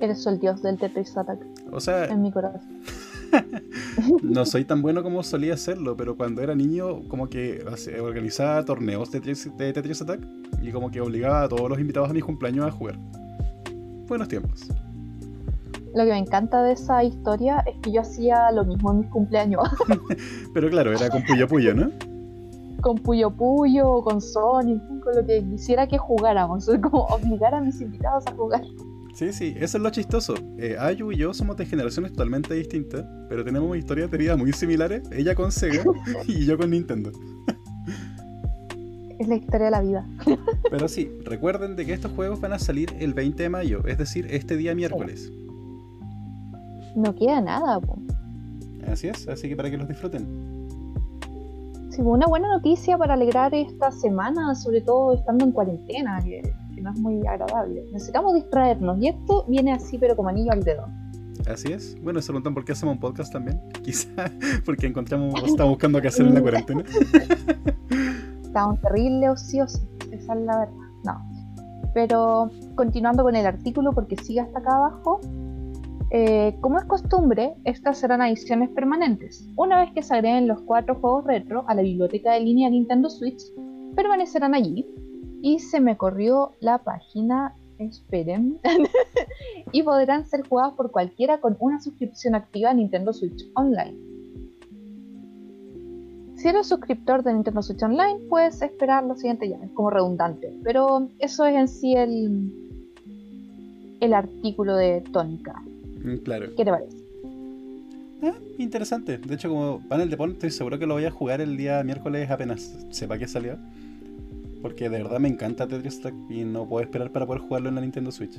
Eres 0.00 0.26
el 0.26 0.38
dios 0.38 0.62
del 0.62 0.76
Tetris 0.76 1.16
Attack. 1.16 1.40
O 1.72 1.80
sea, 1.80 2.06
en 2.06 2.22
mi 2.22 2.30
corazón. 2.30 2.60
No 4.22 4.44
soy 4.46 4.64
tan 4.64 4.82
bueno 4.82 5.02
como 5.02 5.22
solía 5.22 5.56
serlo, 5.56 5.96
pero 5.96 6.16
cuando 6.16 6.42
era 6.42 6.54
niño, 6.54 7.02
como 7.08 7.28
que 7.28 7.64
organizaba 8.00 8.64
torneos 8.64 9.10
de 9.10 9.20
de 9.20 9.72
Tetris 9.72 10.02
Attack 10.02 10.20
y 10.62 10.70
como 10.72 10.90
que 10.90 11.00
obligaba 11.00 11.42
a 11.42 11.48
todos 11.48 11.68
los 11.68 11.78
invitados 11.78 12.10
a 12.10 12.12
mi 12.12 12.20
cumpleaños 12.20 12.66
a 12.66 12.70
jugar. 12.70 12.98
Buenos 14.06 14.28
tiempos 14.28 14.68
lo 15.94 16.04
que 16.04 16.10
me 16.10 16.18
encanta 16.18 16.62
de 16.62 16.72
esa 16.72 17.02
historia 17.04 17.64
es 17.66 17.76
que 17.82 17.92
yo 17.92 18.00
hacía 18.00 18.50
lo 18.52 18.64
mismo 18.64 18.92
en 18.92 19.00
mis 19.00 19.08
cumpleaños. 19.08 19.68
Pero 20.54 20.70
claro, 20.70 20.92
era 20.92 21.08
con 21.10 21.22
Puyo 21.24 21.48
Puyo, 21.48 21.74
¿no? 21.74 21.90
Con 22.80 22.96
Puyo 22.98 23.30
Puyo, 23.30 24.02
con 24.02 24.20
Sonic, 24.20 24.80
con 25.02 25.16
lo 25.16 25.26
que 25.26 25.44
quisiera 25.44 25.86
que 25.86 25.98
jugáramos, 25.98 26.70
como 26.82 27.04
obligar 27.06 27.54
a 27.54 27.60
mis 27.60 27.80
invitados 27.80 28.24
a 28.26 28.32
jugar. 28.32 28.62
Sí, 29.18 29.32
sí, 29.32 29.54
eso 29.58 29.78
es 29.78 29.82
lo 29.82 29.90
chistoso. 29.90 30.34
Eh, 30.58 30.76
Ayu 30.78 31.10
y 31.10 31.16
yo 31.16 31.34
somos 31.34 31.56
de 31.56 31.66
generaciones 31.66 32.12
totalmente 32.12 32.54
distintas, 32.54 33.04
pero 33.28 33.44
tenemos 33.44 33.76
historias 33.76 34.08
de 34.12 34.16
vida 34.16 34.36
muy 34.36 34.52
similares. 34.52 35.02
Ella 35.10 35.34
con 35.34 35.50
Sega 35.50 35.82
y 36.28 36.46
yo 36.46 36.56
con 36.56 36.70
Nintendo. 36.70 37.10
es 39.18 39.26
la 39.26 39.34
historia 39.34 39.64
de 39.64 39.70
la 39.72 39.80
vida. 39.80 40.06
Pero 40.70 40.86
sí, 40.86 41.10
recuerden 41.24 41.74
de 41.74 41.84
que 41.84 41.94
estos 41.94 42.12
juegos 42.12 42.40
van 42.40 42.52
a 42.52 42.60
salir 42.60 42.94
el 43.00 43.12
20 43.12 43.42
de 43.42 43.48
mayo, 43.48 43.84
es 43.88 43.98
decir, 43.98 44.28
este 44.30 44.56
día 44.56 44.72
miércoles 44.76 45.32
no 46.94 47.12
queda 47.16 47.40
nada. 47.40 47.80
Así 48.86 49.08
es, 49.08 49.26
así 49.26 49.48
que 49.48 49.56
para 49.56 49.68
que 49.68 49.78
los 49.78 49.88
disfruten. 49.88 50.26
Sí, 51.90 52.02
una 52.02 52.28
buena 52.28 52.48
noticia 52.48 52.96
para 52.96 53.14
alegrar 53.14 53.52
esta 53.52 53.90
semana, 53.90 54.54
sobre 54.54 54.80
todo 54.80 55.14
estando 55.14 55.44
en 55.44 55.50
cuarentena, 55.50 56.20
que, 56.22 56.42
no 56.80 56.92
es 56.92 56.98
muy 56.98 57.26
agradable. 57.26 57.84
Necesitamos 57.92 58.34
distraernos 58.34 58.98
y 59.00 59.08
esto 59.08 59.44
viene 59.48 59.72
así, 59.72 59.98
pero 59.98 60.16
como 60.16 60.28
anillo 60.28 60.52
al 60.52 60.62
dedo. 60.62 60.86
Así 61.46 61.72
es. 61.72 61.96
Bueno, 62.02 62.20
se 62.20 62.26
preguntan 62.26 62.54
por 62.54 62.64
qué 62.64 62.72
hacemos 62.72 62.94
un 62.94 63.00
podcast 63.00 63.32
también. 63.32 63.60
Quizá 63.82 64.30
porque 64.64 64.86
encontramos, 64.86 65.34
estamos 65.44 65.70
buscando 65.70 66.00
qué 66.00 66.08
hacer 66.08 66.26
en 66.26 66.34
la 66.34 66.42
cuarentena. 66.42 66.84
Estaban 68.42 68.80
terrible 68.80 69.30
ociosos, 69.30 69.82
esa 70.10 70.34
es 70.34 70.40
la 70.40 70.58
verdad. 70.58 70.74
No. 71.04 71.30
Pero 71.94 72.50
continuando 72.74 73.22
con 73.22 73.36
el 73.36 73.46
artículo, 73.46 73.92
porque 73.92 74.16
sigue 74.16 74.40
hasta 74.40 74.58
acá 74.58 74.76
abajo, 74.76 75.20
eh, 76.10 76.56
como 76.60 76.78
es 76.78 76.84
costumbre, 76.86 77.54
estas 77.64 77.98
serán 77.98 78.22
adiciones 78.22 78.70
permanentes. 78.70 79.46
Una 79.56 79.80
vez 79.80 79.92
que 79.92 80.02
se 80.02 80.14
agreguen 80.14 80.48
los 80.48 80.60
cuatro 80.62 80.94
juegos 80.94 81.24
retro 81.24 81.64
a 81.68 81.74
la 81.74 81.82
biblioteca 81.82 82.32
de 82.32 82.40
línea 82.40 82.70
Nintendo 82.70 83.10
Switch, 83.10 83.42
permanecerán 83.94 84.54
allí. 84.54 84.86
Y 85.42 85.60
se 85.60 85.80
me 85.80 85.96
corrió 85.96 86.52
la 86.60 86.78
página, 86.78 87.54
esperen, 87.78 88.58
y 89.72 89.82
podrán 89.82 90.26
ser 90.26 90.46
jugados 90.48 90.74
por 90.74 90.90
cualquiera 90.90 91.40
con 91.40 91.56
una 91.60 91.80
suscripción 91.80 92.34
activa 92.34 92.70
a 92.70 92.74
Nintendo 92.74 93.12
Switch 93.12 93.44
Online. 93.54 93.96
Si 96.36 96.46
eres 96.46 96.68
suscriptor 96.68 97.24
de 97.24 97.34
Nintendo 97.34 97.62
Switch 97.62 97.82
Online, 97.82 98.20
puedes 98.28 98.62
esperar 98.62 99.04
lo 99.04 99.16
siguiente 99.16 99.48
ya, 99.48 99.56
es 99.56 99.72
como 99.72 99.90
redundante, 99.90 100.56
pero 100.62 101.08
eso 101.18 101.44
es 101.46 101.56
en 101.56 101.68
sí 101.68 101.94
el, 101.94 102.52
el 104.00 104.14
artículo 104.14 104.76
de 104.76 105.00
Tónica. 105.12 105.60
Mm, 106.04 106.16
claro. 106.18 106.46
¿Qué 106.56 106.64
te 106.64 106.70
parece? 106.70 106.96
Ah, 108.22 108.34
interesante. 108.58 109.18
De 109.18 109.34
hecho, 109.34 109.48
como 109.48 109.80
panel 109.88 110.10
de 110.10 110.16
pon, 110.16 110.32
estoy 110.32 110.50
seguro 110.50 110.78
que 110.78 110.86
lo 110.86 110.94
voy 110.94 111.04
a 111.04 111.10
jugar 111.10 111.40
el 111.40 111.56
día 111.56 111.82
miércoles 111.84 112.30
apenas 112.30 112.86
sepa 112.90 113.18
que 113.18 113.28
salió. 113.28 113.56
Porque 114.62 114.88
de 114.88 115.02
verdad 115.02 115.20
me 115.20 115.28
encanta 115.28 115.66
Tetris 115.66 116.00
Track 116.00 116.14
y 116.28 116.44
no 116.44 116.68
puedo 116.68 116.84
esperar 116.84 117.12
para 117.12 117.26
poder 117.26 117.42
jugarlo 117.42 117.68
en 117.68 117.76
la 117.76 117.80
Nintendo 117.80 118.10
Switch. 118.10 118.38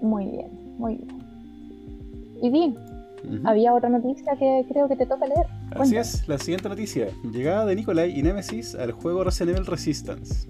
Muy 0.00 0.26
bien, 0.26 0.48
muy 0.78 0.96
bien. 0.96 1.22
Y 2.42 2.50
bien, 2.50 2.76
había 3.44 3.74
otra 3.74 3.88
noticia 3.88 4.36
que 4.36 4.64
creo 4.68 4.88
que 4.88 4.96
te 4.96 5.06
toca 5.06 5.26
leer. 5.26 5.46
Así 5.70 5.96
es, 5.96 6.26
la 6.26 6.38
siguiente 6.38 6.68
noticia. 6.68 7.08
Llegada 7.32 7.66
de 7.66 7.76
Nikolai 7.76 8.18
y 8.18 8.22
Nemesis 8.22 8.74
al 8.74 8.92
juego 8.92 9.24
Resident 9.24 9.56
Evil 9.56 9.66
Resistance. 9.66 10.48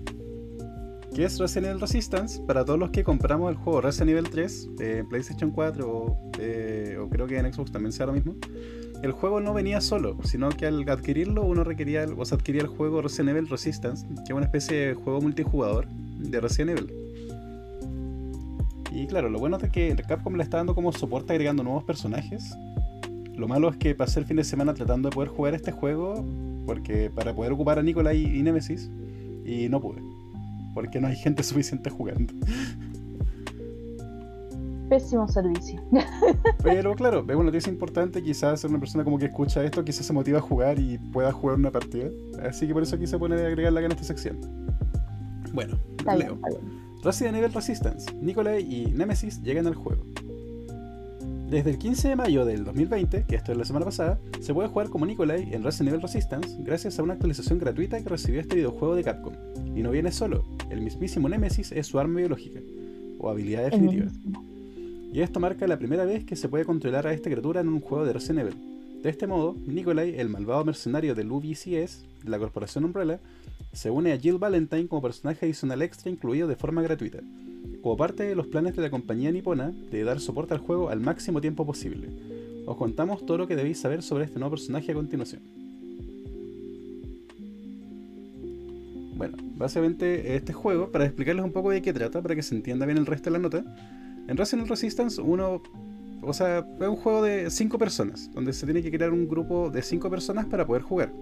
¿Qué 1.14 1.24
es 1.24 1.38
Resident 1.38 1.66
Evil 1.66 1.80
Resistance? 1.80 2.40
Para 2.46 2.64
todos 2.64 2.78
los 2.78 2.90
que 2.90 3.04
compramos 3.04 3.50
el 3.50 3.56
juego 3.56 3.82
Resident 3.82 4.12
Evil 4.12 4.30
3 4.30 4.70
en 4.80 5.08
PlayStation 5.08 5.50
4 5.50 6.16
eh, 6.38 6.98
o, 6.98 7.08
creo 7.10 7.26
que 7.26 7.38
en 7.38 7.52
Xbox 7.52 7.70
también 7.70 7.92
sea 7.92 8.06
lo 8.06 8.14
mismo, 8.14 8.34
el 9.02 9.12
juego 9.12 9.40
no 9.40 9.52
venía 9.52 9.80
solo, 9.80 10.16
sino 10.24 10.48
que 10.50 10.66
al 10.66 10.88
adquirirlo 10.88 11.42
uno 11.42 11.64
requería, 11.64 12.06
o 12.16 12.24
sea, 12.24 12.36
adquiría 12.36 12.62
el 12.62 12.68
juego 12.68 13.02
Resident 13.02 13.30
Evil 13.30 13.48
Resistance, 13.48 14.06
que 14.06 14.22
es 14.28 14.30
una 14.30 14.44
especie 14.44 14.88
de 14.88 14.94
juego 14.94 15.20
multijugador 15.20 15.86
de 15.88 16.40
Resident 16.40 16.78
Evil. 16.78 16.92
Y 18.92 19.06
claro, 19.06 19.30
lo 19.30 19.38
bueno 19.38 19.58
es 19.60 19.70
que 19.70 19.96
Capcom 20.06 20.36
le 20.36 20.42
está 20.42 20.58
dando 20.58 20.74
como 20.74 20.92
soporte 20.92 21.32
agregando 21.32 21.62
nuevos 21.62 21.84
personajes. 21.84 22.54
Lo 23.34 23.48
malo 23.48 23.70
es 23.70 23.76
que 23.76 23.94
pasé 23.94 24.20
el 24.20 24.26
fin 24.26 24.36
de 24.36 24.44
semana 24.44 24.74
tratando 24.74 25.08
de 25.08 25.14
poder 25.14 25.30
jugar 25.30 25.54
este 25.54 25.72
juego, 25.72 26.24
porque 26.66 27.10
para 27.10 27.34
poder 27.34 27.52
ocupar 27.52 27.78
a 27.78 27.82
Nikolai 27.82 28.38
y 28.38 28.42
Nemesis, 28.42 28.90
y 29.44 29.68
no 29.68 29.80
pude 29.80 30.02
porque 30.74 31.00
no 31.00 31.08
hay 31.08 31.16
gente 31.16 31.42
suficiente 31.42 31.90
jugando. 31.90 32.32
Pésimo 34.92 35.26
servicio. 35.26 35.80
Pero 36.62 36.94
claro, 36.94 37.24
es 37.26 37.34
una 37.34 37.44
noticia 37.44 37.72
importante, 37.72 38.22
quizás 38.22 38.62
una 38.64 38.78
persona 38.78 39.04
como 39.04 39.18
que 39.18 39.24
escucha 39.24 39.64
esto, 39.64 39.82
quizás 39.82 40.04
se 40.04 40.12
motiva 40.12 40.36
a 40.36 40.42
jugar 40.42 40.78
y 40.78 40.98
pueda 40.98 41.32
jugar 41.32 41.56
una 41.56 41.70
partida. 41.70 42.10
Así 42.46 42.66
que 42.66 42.74
por 42.74 42.82
eso 42.82 42.98
quise 42.98 43.18
poner 43.18 43.38
agregarla 43.38 43.80
acá 43.80 43.86
en 43.86 43.92
esta 43.92 44.04
sección. 44.04 44.38
Bueno, 45.54 45.78
leo. 46.14 46.38
Resident 47.02 47.36
Evil 47.36 47.54
Resistance, 47.54 48.12
Nikolai 48.20 48.70
y 48.70 48.92
Nemesis 48.92 49.42
llegan 49.42 49.66
al 49.66 49.76
juego. 49.76 50.04
Desde 51.48 51.70
el 51.70 51.78
15 51.78 52.08
de 52.08 52.16
mayo 52.16 52.44
del 52.44 52.62
2020, 52.66 53.24
que 53.26 53.36
esto 53.36 53.52
es 53.52 53.56
la 53.56 53.64
semana 53.64 53.86
pasada, 53.86 54.20
se 54.40 54.52
puede 54.52 54.68
jugar 54.68 54.90
como 54.90 55.06
Nikolai 55.06 55.54
en 55.54 55.64
Resident 55.64 55.88
Evil 55.94 56.02
Resistance 56.02 56.54
gracias 56.58 56.98
a 56.98 57.02
una 57.02 57.14
actualización 57.14 57.58
gratuita 57.58 57.98
que 57.98 58.10
recibió 58.10 58.42
este 58.42 58.56
videojuego 58.56 58.94
de 58.94 59.04
Capcom. 59.04 59.32
Y 59.74 59.82
no 59.82 59.90
viene 59.90 60.12
solo, 60.12 60.44
el 60.68 60.82
mismísimo 60.82 61.30
Nemesis 61.30 61.72
es 61.72 61.86
su 61.86 61.98
arma 61.98 62.18
biológica, 62.18 62.60
o 63.18 63.30
habilidad 63.30 63.64
definitiva. 63.64 64.10
Y 65.12 65.20
esto 65.20 65.40
marca 65.40 65.66
la 65.66 65.78
primera 65.78 66.04
vez 66.04 66.24
que 66.24 66.36
se 66.36 66.48
puede 66.48 66.64
controlar 66.64 67.06
a 67.06 67.12
esta 67.12 67.30
criatura 67.30 67.60
en 67.60 67.68
un 67.68 67.80
juego 67.80 68.04
de 68.04 68.14
Resident 68.14 68.40
Evil. 68.40 69.02
De 69.02 69.10
este 69.10 69.26
modo, 69.26 69.54
Nikolai, 69.66 70.18
el 70.18 70.28
malvado 70.28 70.64
mercenario 70.64 71.14
del 71.14 71.30
UBCS, 71.30 72.04
de 72.24 72.30
la 72.30 72.38
corporación 72.38 72.84
Umbrella, 72.84 73.20
se 73.72 73.90
une 73.90 74.12
a 74.12 74.18
Jill 74.18 74.38
Valentine 74.38 74.88
como 74.88 75.02
personaje 75.02 75.44
adicional 75.46 75.82
extra 75.82 76.10
incluido 76.10 76.48
de 76.48 76.56
forma 76.56 76.82
gratuita 76.82 77.20
como 77.82 77.96
parte 77.96 78.22
de 78.22 78.34
los 78.34 78.46
planes 78.46 78.76
de 78.76 78.82
la 78.82 78.90
compañía 78.90 79.32
nipona 79.32 79.72
de 79.90 80.04
dar 80.04 80.20
soporte 80.20 80.54
al 80.54 80.60
juego 80.60 80.88
al 80.88 81.00
máximo 81.00 81.40
tiempo 81.40 81.66
posible. 81.66 82.08
Os 82.66 82.76
contamos 82.76 83.26
todo 83.26 83.38
lo 83.38 83.46
que 83.46 83.56
debéis 83.56 83.80
saber 83.80 84.02
sobre 84.02 84.24
este 84.24 84.38
nuevo 84.38 84.52
personaje 84.52 84.92
a 84.92 84.94
continuación. 84.94 85.42
Bueno, 89.16 89.36
básicamente 89.56 90.36
este 90.36 90.52
juego, 90.52 90.90
para 90.90 91.04
explicarles 91.04 91.44
un 91.44 91.52
poco 91.52 91.70
de 91.70 91.82
qué 91.82 91.92
trata, 91.92 92.22
para 92.22 92.34
que 92.34 92.42
se 92.42 92.54
entienda 92.54 92.86
bien 92.86 92.98
el 92.98 93.06
resto 93.06 93.30
de 93.30 93.38
la 93.38 93.38
nota, 93.38 93.64
en 94.32 94.38
Evil 94.40 94.68
Resistance 94.68 95.20
uno, 95.20 95.62
o 96.22 96.32
sea, 96.32 96.66
es 96.80 96.88
un 96.88 96.96
juego 96.96 97.22
de 97.22 97.50
5 97.50 97.78
personas, 97.78 98.30
donde 98.32 98.52
se 98.52 98.64
tiene 98.66 98.82
que 98.82 98.90
crear 98.90 99.12
un 99.12 99.28
grupo 99.28 99.70
de 99.70 99.82
5 99.82 100.08
personas 100.10 100.46
para 100.46 100.66
poder 100.66 100.82
jugar. 100.82 101.12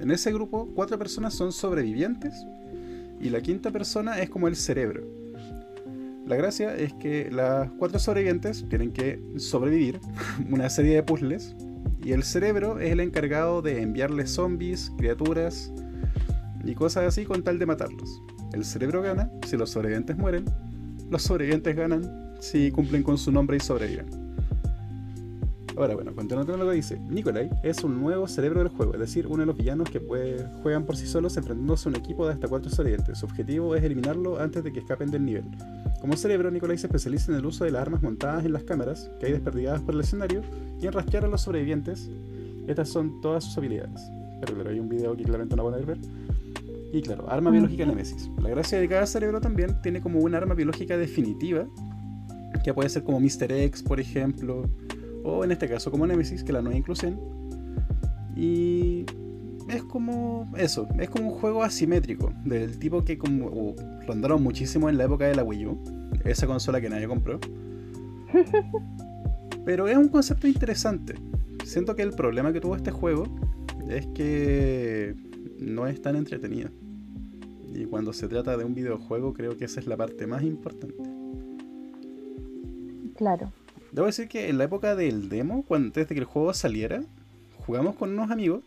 En 0.00 0.10
ese 0.10 0.32
grupo, 0.32 0.68
4 0.74 0.98
personas 0.98 1.34
son 1.34 1.52
sobrevivientes 1.52 2.46
y 3.20 3.30
la 3.30 3.40
quinta 3.40 3.70
persona 3.70 4.18
es 4.20 4.30
como 4.30 4.48
el 4.48 4.56
cerebro. 4.56 5.02
La 6.26 6.36
gracia 6.36 6.74
es 6.74 6.92
que 6.94 7.30
las 7.30 7.70
cuatro 7.72 7.98
sobrevivientes 7.98 8.64
tienen 8.68 8.92
que 8.92 9.20
sobrevivir 9.36 10.00
una 10.50 10.70
serie 10.70 10.94
de 10.94 11.02
puzzles 11.02 11.54
y 12.02 12.12
el 12.12 12.22
cerebro 12.22 12.80
es 12.80 12.92
el 12.92 13.00
encargado 13.00 13.60
de 13.60 13.82
enviarles 13.82 14.30
zombies, 14.30 14.92
criaturas 14.96 15.72
y 16.64 16.74
cosas 16.74 17.04
así 17.04 17.24
con 17.24 17.42
tal 17.42 17.58
de 17.58 17.66
matarlos. 17.66 18.22
El 18.52 18.64
cerebro 18.64 19.02
gana 19.02 19.30
si 19.46 19.56
los 19.56 19.70
sobrevivientes 19.70 20.16
mueren, 20.16 20.44
los 21.12 21.22
sobrevivientes 21.22 21.76
ganan 21.76 22.34
si 22.40 22.70
cumplen 22.70 23.02
con 23.02 23.18
su 23.18 23.30
nombre 23.30 23.58
y 23.58 23.60
sobreviven. 23.60 24.06
Ahora, 25.76 25.94
bueno, 25.94 26.14
continuando 26.14 26.52
con 26.52 26.60
lo 26.60 26.70
que 26.70 26.76
dice, 26.76 26.98
Nikolai 26.98 27.50
es 27.62 27.84
un 27.84 28.00
nuevo 28.00 28.26
cerebro 28.26 28.60
del 28.60 28.68
juego, 28.68 28.94
es 28.94 29.00
decir, 29.00 29.26
uno 29.26 29.38
de 29.38 29.46
los 29.46 29.56
villanos 29.56 29.90
que 29.90 30.00
juegan 30.62 30.84
por 30.84 30.96
sí 30.96 31.06
solos 31.06 31.36
enfrentándose 31.36 31.88
a 31.88 31.90
un 31.90 31.96
equipo 31.96 32.26
de 32.26 32.32
hasta 32.32 32.48
cuatro 32.48 32.70
sobrevivientes. 32.70 33.18
Su 33.18 33.26
objetivo 33.26 33.76
es 33.76 33.84
eliminarlo 33.84 34.40
antes 34.40 34.64
de 34.64 34.72
que 34.72 34.80
escapen 34.80 35.10
del 35.10 35.24
nivel. 35.24 35.44
Como 36.00 36.16
cerebro, 36.16 36.50
Nikolai 36.50 36.78
se 36.78 36.86
especializa 36.86 37.30
en 37.32 37.38
el 37.38 37.46
uso 37.46 37.64
de 37.64 37.72
las 37.72 37.82
armas 37.82 38.02
montadas 38.02 38.44
en 38.46 38.54
las 38.54 38.64
cámaras 38.64 39.10
que 39.20 39.26
hay 39.26 39.32
desperdigadas 39.32 39.82
por 39.82 39.94
el 39.94 40.00
escenario 40.00 40.40
y 40.80 40.86
en 40.86 40.92
rastrear 40.92 41.26
a 41.26 41.28
los 41.28 41.42
sobrevivientes. 41.42 42.08
Estas 42.66 42.88
son 42.88 43.20
todas 43.20 43.44
sus 43.44 43.56
habilidades. 43.58 44.00
Pero 44.40 44.68
hay 44.68 44.80
un 44.80 44.88
video 44.88 45.14
que 45.16 45.24
claramente 45.24 45.56
no 45.56 45.64
van 45.64 45.74
a 45.74 45.84
ver. 45.84 45.98
Y 46.92 47.00
claro, 47.00 47.28
arma 47.30 47.50
biológica 47.50 47.86
Nemesis. 47.86 48.30
La 48.38 48.50
gracia 48.50 48.78
de 48.78 48.86
cada 48.86 49.06
cerebro 49.06 49.40
también 49.40 49.80
tiene 49.82 50.02
como 50.02 50.20
una 50.20 50.36
arma 50.36 50.54
biológica 50.54 50.98
definitiva, 50.98 51.66
que 52.62 52.74
puede 52.74 52.90
ser 52.90 53.02
como 53.02 53.18
Mr. 53.18 53.50
X, 53.50 53.82
por 53.82 53.98
ejemplo, 53.98 54.68
o 55.24 55.42
en 55.42 55.52
este 55.52 55.68
caso 55.68 55.90
como 55.90 56.06
Nemesis, 56.06 56.44
que 56.44 56.52
la 56.52 56.60
nueva 56.60 56.76
inclusión. 56.76 57.18
Y 58.36 59.06
es 59.70 59.82
como 59.84 60.52
eso, 60.58 60.86
es 60.98 61.08
como 61.08 61.32
un 61.32 61.38
juego 61.38 61.62
asimétrico, 61.62 62.32
del 62.44 62.78
tipo 62.78 63.02
que 63.04 63.16
como 63.16 63.46
uh, 63.46 63.76
rondaron 64.06 64.42
muchísimo 64.42 64.90
en 64.90 64.98
la 64.98 65.04
época 65.04 65.26
de 65.26 65.34
la 65.34 65.44
Wii 65.44 65.66
U, 65.66 65.78
esa 66.24 66.46
consola 66.46 66.78
que 66.80 66.90
nadie 66.90 67.08
compró. 67.08 67.40
Pero 69.64 69.88
es 69.88 69.96
un 69.96 70.08
concepto 70.08 70.46
interesante. 70.46 71.14
Siento 71.64 71.96
que 71.96 72.02
el 72.02 72.10
problema 72.10 72.52
que 72.52 72.60
tuvo 72.60 72.76
este 72.76 72.90
juego 72.90 73.24
es 73.88 74.06
que 74.08 75.14
no 75.58 75.86
es 75.86 76.02
tan 76.02 76.16
entretenido. 76.16 76.70
Y 77.74 77.86
cuando 77.86 78.12
se 78.12 78.28
trata 78.28 78.56
de 78.56 78.64
un 78.64 78.74
videojuego 78.74 79.32
creo 79.32 79.56
que 79.56 79.64
esa 79.64 79.80
es 79.80 79.86
la 79.86 79.96
parte 79.96 80.26
más 80.26 80.42
importante. 80.42 81.02
Claro. 83.16 83.52
Debo 83.92 84.06
decir 84.06 84.28
que 84.28 84.48
en 84.48 84.58
la 84.58 84.64
época 84.64 84.96
del 84.96 85.28
demo, 85.28 85.64
cuando, 85.66 85.88
antes 85.88 86.08
de 86.08 86.14
que 86.14 86.20
el 86.20 86.26
juego 86.26 86.54
saliera, 86.54 87.02
jugamos 87.66 87.96
con 87.96 88.10
unos 88.10 88.30
amigos 88.30 88.62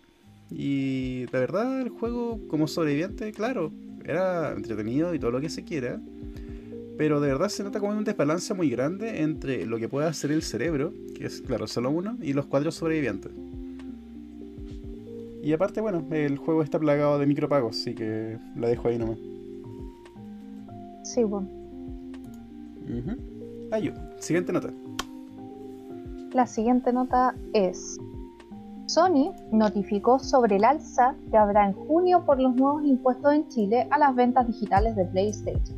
y 0.51 1.25
la 1.31 1.39
verdad 1.39 1.81
el 1.81 1.89
juego 1.89 2.39
como 2.47 2.67
sobreviviente, 2.67 3.31
claro, 3.31 3.71
era 4.05 4.53
entretenido 4.53 5.13
y 5.13 5.19
todo 5.19 5.31
lo 5.31 5.41
que 5.41 5.49
se 5.49 5.63
quiera, 5.63 5.99
pero 6.97 7.19
de 7.19 7.27
verdad 7.27 7.49
se 7.49 7.63
nota 7.63 7.79
como 7.79 7.97
un 7.97 8.03
desbalance 8.03 8.53
muy 8.53 8.69
grande 8.69 9.21
entre 9.21 9.65
lo 9.65 9.77
que 9.79 9.89
puede 9.89 10.07
hacer 10.07 10.31
el 10.31 10.43
cerebro, 10.43 10.93
que 11.15 11.25
es 11.25 11.41
claro, 11.41 11.67
solo 11.67 11.89
uno, 11.89 12.17
y 12.21 12.33
los 12.33 12.45
cuatro 12.45 12.71
sobrevivientes. 12.71 13.31
Y 15.45 15.53
aparte, 15.53 15.79
bueno, 15.79 16.03
el 16.09 16.39
juego 16.39 16.63
está 16.63 16.79
plagado 16.79 17.19
de 17.19 17.27
micropagos, 17.27 17.77
así 17.77 17.93
que 17.93 18.39
la 18.55 18.67
dejo 18.67 18.87
ahí 18.87 18.97
nomás. 18.97 19.19
Sí, 21.03 21.23
bueno. 21.23 21.47
siguiente 24.17 24.51
nota. 24.51 24.73
La 26.33 26.47
siguiente 26.47 26.91
nota 26.91 27.35
es, 27.53 27.99
Sony 28.87 29.35
notificó 29.51 30.17
sobre 30.17 30.55
el 30.55 30.63
alza 30.63 31.13
que 31.29 31.37
habrá 31.37 31.67
en 31.67 31.73
junio 31.73 32.25
por 32.25 32.41
los 32.41 32.55
nuevos 32.55 32.83
impuestos 32.83 33.31
en 33.31 33.47
Chile 33.49 33.87
a 33.91 33.99
las 33.99 34.15
ventas 34.15 34.47
digitales 34.47 34.95
de 34.95 35.05
PlayStation. 35.05 35.77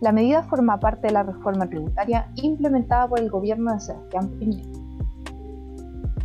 La 0.00 0.10
medida 0.10 0.42
forma 0.42 0.80
parte 0.80 1.08
de 1.08 1.12
la 1.12 1.22
reforma 1.22 1.68
tributaria 1.68 2.32
implementada 2.36 3.08
por 3.08 3.20
el 3.20 3.28
gobierno 3.28 3.74
de 3.74 3.80
Sebastián 3.80 4.30
Piñera. 4.38 4.83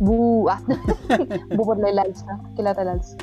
Bu, 0.00 0.48
ah. 0.48 0.60
Bu 1.56 1.64
por 1.64 1.86
el 1.86 1.98
alza, 1.98 2.40
que 2.56 2.62
lata 2.62 2.82
el 2.82 2.88
alza. 2.88 3.16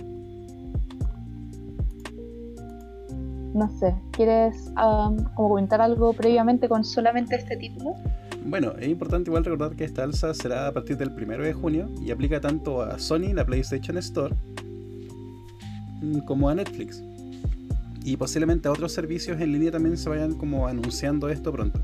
No 3.54 3.68
sé, 3.80 3.96
¿quieres 4.12 4.72
um, 4.78 5.18
como 5.34 5.50
comentar 5.50 5.82
algo 5.82 6.14
previamente 6.14 6.70
con 6.70 6.84
solamente 6.84 7.36
este 7.36 7.58
título? 7.58 7.96
Bueno, 8.46 8.74
es 8.80 8.88
importante 8.88 9.32
igual 9.32 9.44
recordar 9.44 9.76
que 9.76 9.86
esta 9.86 10.04
alza 10.04 10.34
será 10.36 10.68
a 10.68 10.72
partir 10.72 10.98
del 10.98 11.10
1 11.10 11.40
de 11.40 11.54
junio 11.54 11.90
y 12.00 12.12
aplica 12.12 12.40
tanto 12.40 12.84
a 12.84 13.00
Sony, 13.00 13.34
la 13.34 13.44
PlayStation 13.44 13.98
Store, 13.98 14.36
mm, 16.02 16.20
como 16.20 16.48
a 16.48 16.54
Netflix. 16.54 17.04
Y 18.04 18.16
posiblemente 18.18 18.68
a 18.68 18.72
otros 18.72 18.94
servicios 18.94 19.42
en 19.42 19.52
línea 19.52 19.72
también 19.72 19.98
se 19.98 20.08
vayan 20.10 20.36
como 20.36 20.68
anunciando 20.68 21.28
esto 21.28 21.52
pronto. 21.52 21.82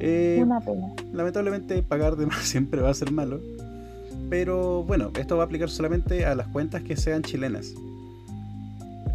Eh, 0.00 0.38
Una 0.42 0.60
pena. 0.60 0.88
Lamentablemente 1.12 1.82
pagar 1.82 2.16
de 2.16 2.26
más 2.26 2.38
siempre 2.42 2.80
va 2.80 2.90
a 2.90 2.94
ser 2.94 3.10
malo. 3.10 3.40
Pero 4.30 4.82
bueno, 4.84 5.10
esto 5.18 5.36
va 5.36 5.44
a 5.44 5.46
aplicar 5.46 5.70
solamente 5.70 6.24
a 6.26 6.34
las 6.34 6.48
cuentas 6.48 6.82
que 6.82 6.96
sean 6.96 7.22
chilenas. 7.22 7.74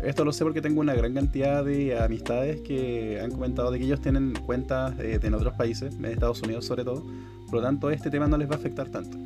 Esto 0.04 0.24
lo 0.24 0.32
sé 0.32 0.46
porque 0.46 0.62
tengo 0.62 0.80
una 0.80 0.94
gran 0.94 1.14
cantidad 1.14 1.66
de 1.66 2.00
amistades 2.00 2.62
que 2.62 3.20
han 3.22 3.32
comentado 3.32 3.70
de 3.70 3.80
que 3.80 3.86
ellos 3.86 4.00
tienen 4.00 4.34
cuentas 4.46 4.98
eh, 5.00 5.20
en 5.22 5.34
otros 5.34 5.54
países, 5.56 5.94
en 5.96 6.06
Estados 6.06 6.42
Unidos 6.42 6.66
sobre 6.66 6.86
todo. 6.86 7.04
Por 7.48 7.56
lo 7.56 7.62
tanto, 7.62 7.90
este 7.90 8.10
tema 8.10 8.28
no 8.28 8.38
les 8.38 8.50
va 8.50 8.54
a 8.56 8.58
afectar 8.58 8.88
tanto. 8.88 9.18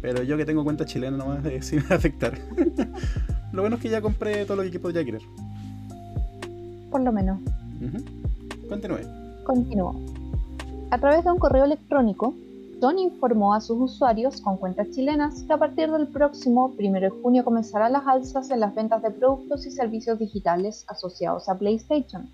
Pero 0.00 0.22
yo 0.24 0.36
que 0.36 0.44
tengo 0.44 0.64
cuenta 0.64 0.84
chilena 0.84 1.16
nomás, 1.16 1.44
eh, 1.46 1.62
sí 1.62 1.76
me 1.76 1.82
va 1.82 1.94
a 1.94 1.98
afectar. 1.98 2.36
lo 3.52 3.62
bueno 3.62 3.76
es 3.76 3.82
que 3.82 3.90
ya 3.90 4.00
compré 4.00 4.44
todo 4.44 4.62
lo 4.62 4.68
que 4.68 4.80
podría 4.80 5.04
querer. 5.04 5.22
Por 6.90 7.02
lo 7.02 7.12
menos. 7.12 7.38
Continúe. 8.68 8.98
Continúo. 9.44 10.13
A 10.94 10.98
través 10.98 11.24
de 11.24 11.32
un 11.32 11.40
correo 11.40 11.64
electrónico, 11.64 12.34
Sony 12.80 13.00
informó 13.00 13.52
a 13.52 13.60
sus 13.60 13.80
usuarios 13.80 14.40
con 14.40 14.58
cuentas 14.58 14.90
chilenas 14.90 15.42
que 15.42 15.52
a 15.52 15.58
partir 15.58 15.90
del 15.90 16.06
próximo 16.06 16.72
1 16.78 17.00
de 17.00 17.08
junio 17.08 17.44
comenzarán 17.44 17.94
las 17.94 18.06
alzas 18.06 18.48
en 18.52 18.60
las 18.60 18.76
ventas 18.76 19.02
de 19.02 19.10
productos 19.10 19.66
y 19.66 19.72
servicios 19.72 20.20
digitales 20.20 20.84
asociados 20.86 21.48
a 21.48 21.58
PlayStation. 21.58 22.30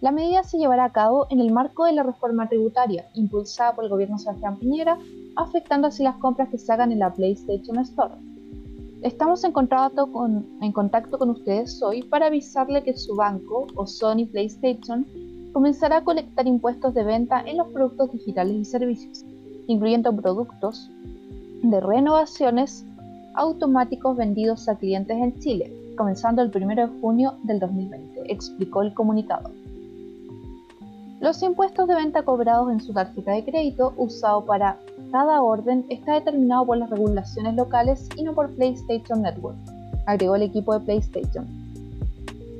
La 0.00 0.12
medida 0.12 0.44
se 0.44 0.58
llevará 0.58 0.84
a 0.84 0.92
cabo 0.92 1.26
en 1.28 1.40
el 1.40 1.50
marco 1.50 1.86
de 1.86 1.94
la 1.94 2.04
reforma 2.04 2.48
tributaria 2.48 3.08
impulsada 3.14 3.74
por 3.74 3.82
el 3.82 3.90
gobierno 3.90 4.20
Sebastián 4.20 4.60
Piñera, 4.60 4.96
afectando 5.34 5.88
así 5.88 6.04
las 6.04 6.18
compras 6.18 6.48
que 6.50 6.58
se 6.58 6.72
hagan 6.72 6.92
en 6.92 7.00
la 7.00 7.12
PlayStation 7.12 7.80
Store. 7.80 8.14
Estamos 9.02 9.42
en 9.42 9.50
contacto, 9.50 10.12
con, 10.12 10.46
en 10.62 10.70
contacto 10.70 11.18
con 11.18 11.30
ustedes 11.30 11.82
hoy 11.82 12.04
para 12.04 12.26
avisarle 12.26 12.84
que 12.84 12.96
su 12.96 13.16
banco 13.16 13.66
o 13.74 13.88
Sony 13.88 14.24
PlayStation 14.30 15.04
comenzará 15.56 15.96
a 15.96 16.04
colectar 16.04 16.46
impuestos 16.46 16.92
de 16.92 17.02
venta 17.02 17.40
en 17.40 17.56
los 17.56 17.68
productos 17.68 18.12
digitales 18.12 18.56
y 18.56 18.64
servicios 18.66 19.24
incluyendo 19.68 20.14
productos 20.14 20.90
de 21.62 21.80
renovaciones 21.80 22.84
automáticos 23.32 24.18
vendidos 24.18 24.68
a 24.68 24.76
clientes 24.76 25.16
en 25.16 25.40
Chile, 25.40 25.72
comenzando 25.96 26.42
el 26.42 26.52
1 26.54 26.74
de 26.74 27.00
junio 27.00 27.36
del 27.44 27.58
2020, 27.58 28.30
explicó 28.30 28.82
el 28.82 28.92
comunicado. 28.92 29.50
Los 31.20 31.42
impuestos 31.42 31.88
de 31.88 31.94
venta 31.94 32.22
cobrados 32.22 32.70
en 32.70 32.82
su 32.82 32.92
tarjeta 32.92 33.32
de 33.32 33.42
crédito 33.46 33.94
usado 33.96 34.44
para 34.44 34.76
cada 35.10 35.40
orden 35.40 35.86
está 35.88 36.12
determinado 36.16 36.66
por 36.66 36.76
las 36.76 36.90
regulaciones 36.90 37.54
locales 37.54 38.10
y 38.14 38.24
no 38.24 38.34
por 38.34 38.54
PlayStation 38.54 39.22
Network, 39.22 39.56
agregó 40.04 40.36
el 40.36 40.42
equipo 40.42 40.78
de 40.78 40.84
PlayStation. 40.84 41.46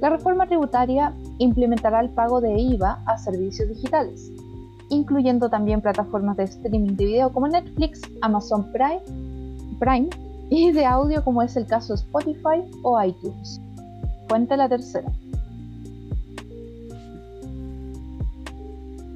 La 0.01 0.09
reforma 0.09 0.47
tributaria 0.47 1.13
implementará 1.39 2.01
el 2.01 2.11
pago 2.11 2.41
de 2.41 2.59
IVA 2.59 3.03
a 3.07 3.19
servicios 3.19 3.69
digitales, 3.69 4.31
incluyendo 4.89 5.49
también 5.49 5.81
plataformas 5.81 6.37
de 6.37 6.45
streaming 6.45 6.97
de 6.97 7.05
video 7.05 7.33
como 7.33 7.49
Netflix, 7.49 8.01
Amazon 8.21 8.71
Prime, 8.73 9.03
Prime 9.79 10.09
y 10.51 10.73
de 10.73 10.85
audio 10.85 11.23
como 11.25 11.43
es 11.43 11.57
el 11.57 11.67
caso 11.67 11.95
de 11.95 12.01
Spotify 12.01 12.63
o 12.83 13.03
iTunes. 13.03 13.61
Cuenta 14.29 14.57
la 14.57 14.69
tercera. 14.69 15.11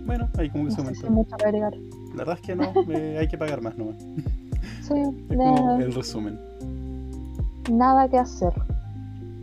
Bueno, 0.07 0.29
ahí 0.39 0.51
como 0.51 0.65
que 0.65 0.71
se 0.73 0.81
aumenta. 0.81 1.11
mucho 1.11 1.35
agregar. 1.37 1.75
La 2.17 2.25
verdad 2.25 2.39
es 2.41 2.41
que 2.41 2.57
no, 2.57 2.73
hay 3.19 3.29
que 3.29 3.39
pagar 3.39 3.63
más 3.63 3.77
nomás. 3.77 3.97
Sí, 4.83 4.95
es 4.99 5.37
como 5.37 5.79
el 5.79 5.95
resumen. 5.95 6.39
Nada 7.71 8.09
que 8.09 8.19
hacer. 8.19 8.53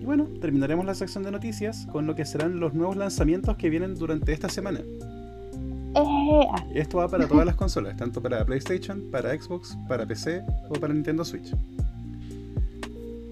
Bueno, 0.08 0.26
terminaremos 0.40 0.86
la 0.86 0.96
sección 0.96 1.26
de 1.26 1.32
noticias 1.32 1.86
con 1.92 2.08
lo 2.08 2.16
que 2.16 2.24
serán 2.24 2.62
los 2.62 2.74
nuevos 2.74 2.96
lanzamientos 2.96 3.58
que 3.58 3.70
vienen 3.70 3.96
durante 3.96 4.32
esta 4.32 4.48
semana. 4.48 4.80
Eh, 4.80 6.48
Esto 6.76 7.00
va 7.00 7.10
para 7.10 7.28
todas 7.28 7.46
las 7.46 7.56
consolas, 7.58 7.98
tanto 7.98 8.22
para 8.22 8.46
PlayStation, 8.46 9.04
para 9.12 9.38
Xbox, 9.38 9.78
para 9.86 10.06
PC 10.06 10.44
o 10.70 10.76
para 10.76 10.94
Nintendo 10.94 11.26
Switch. 11.26 11.54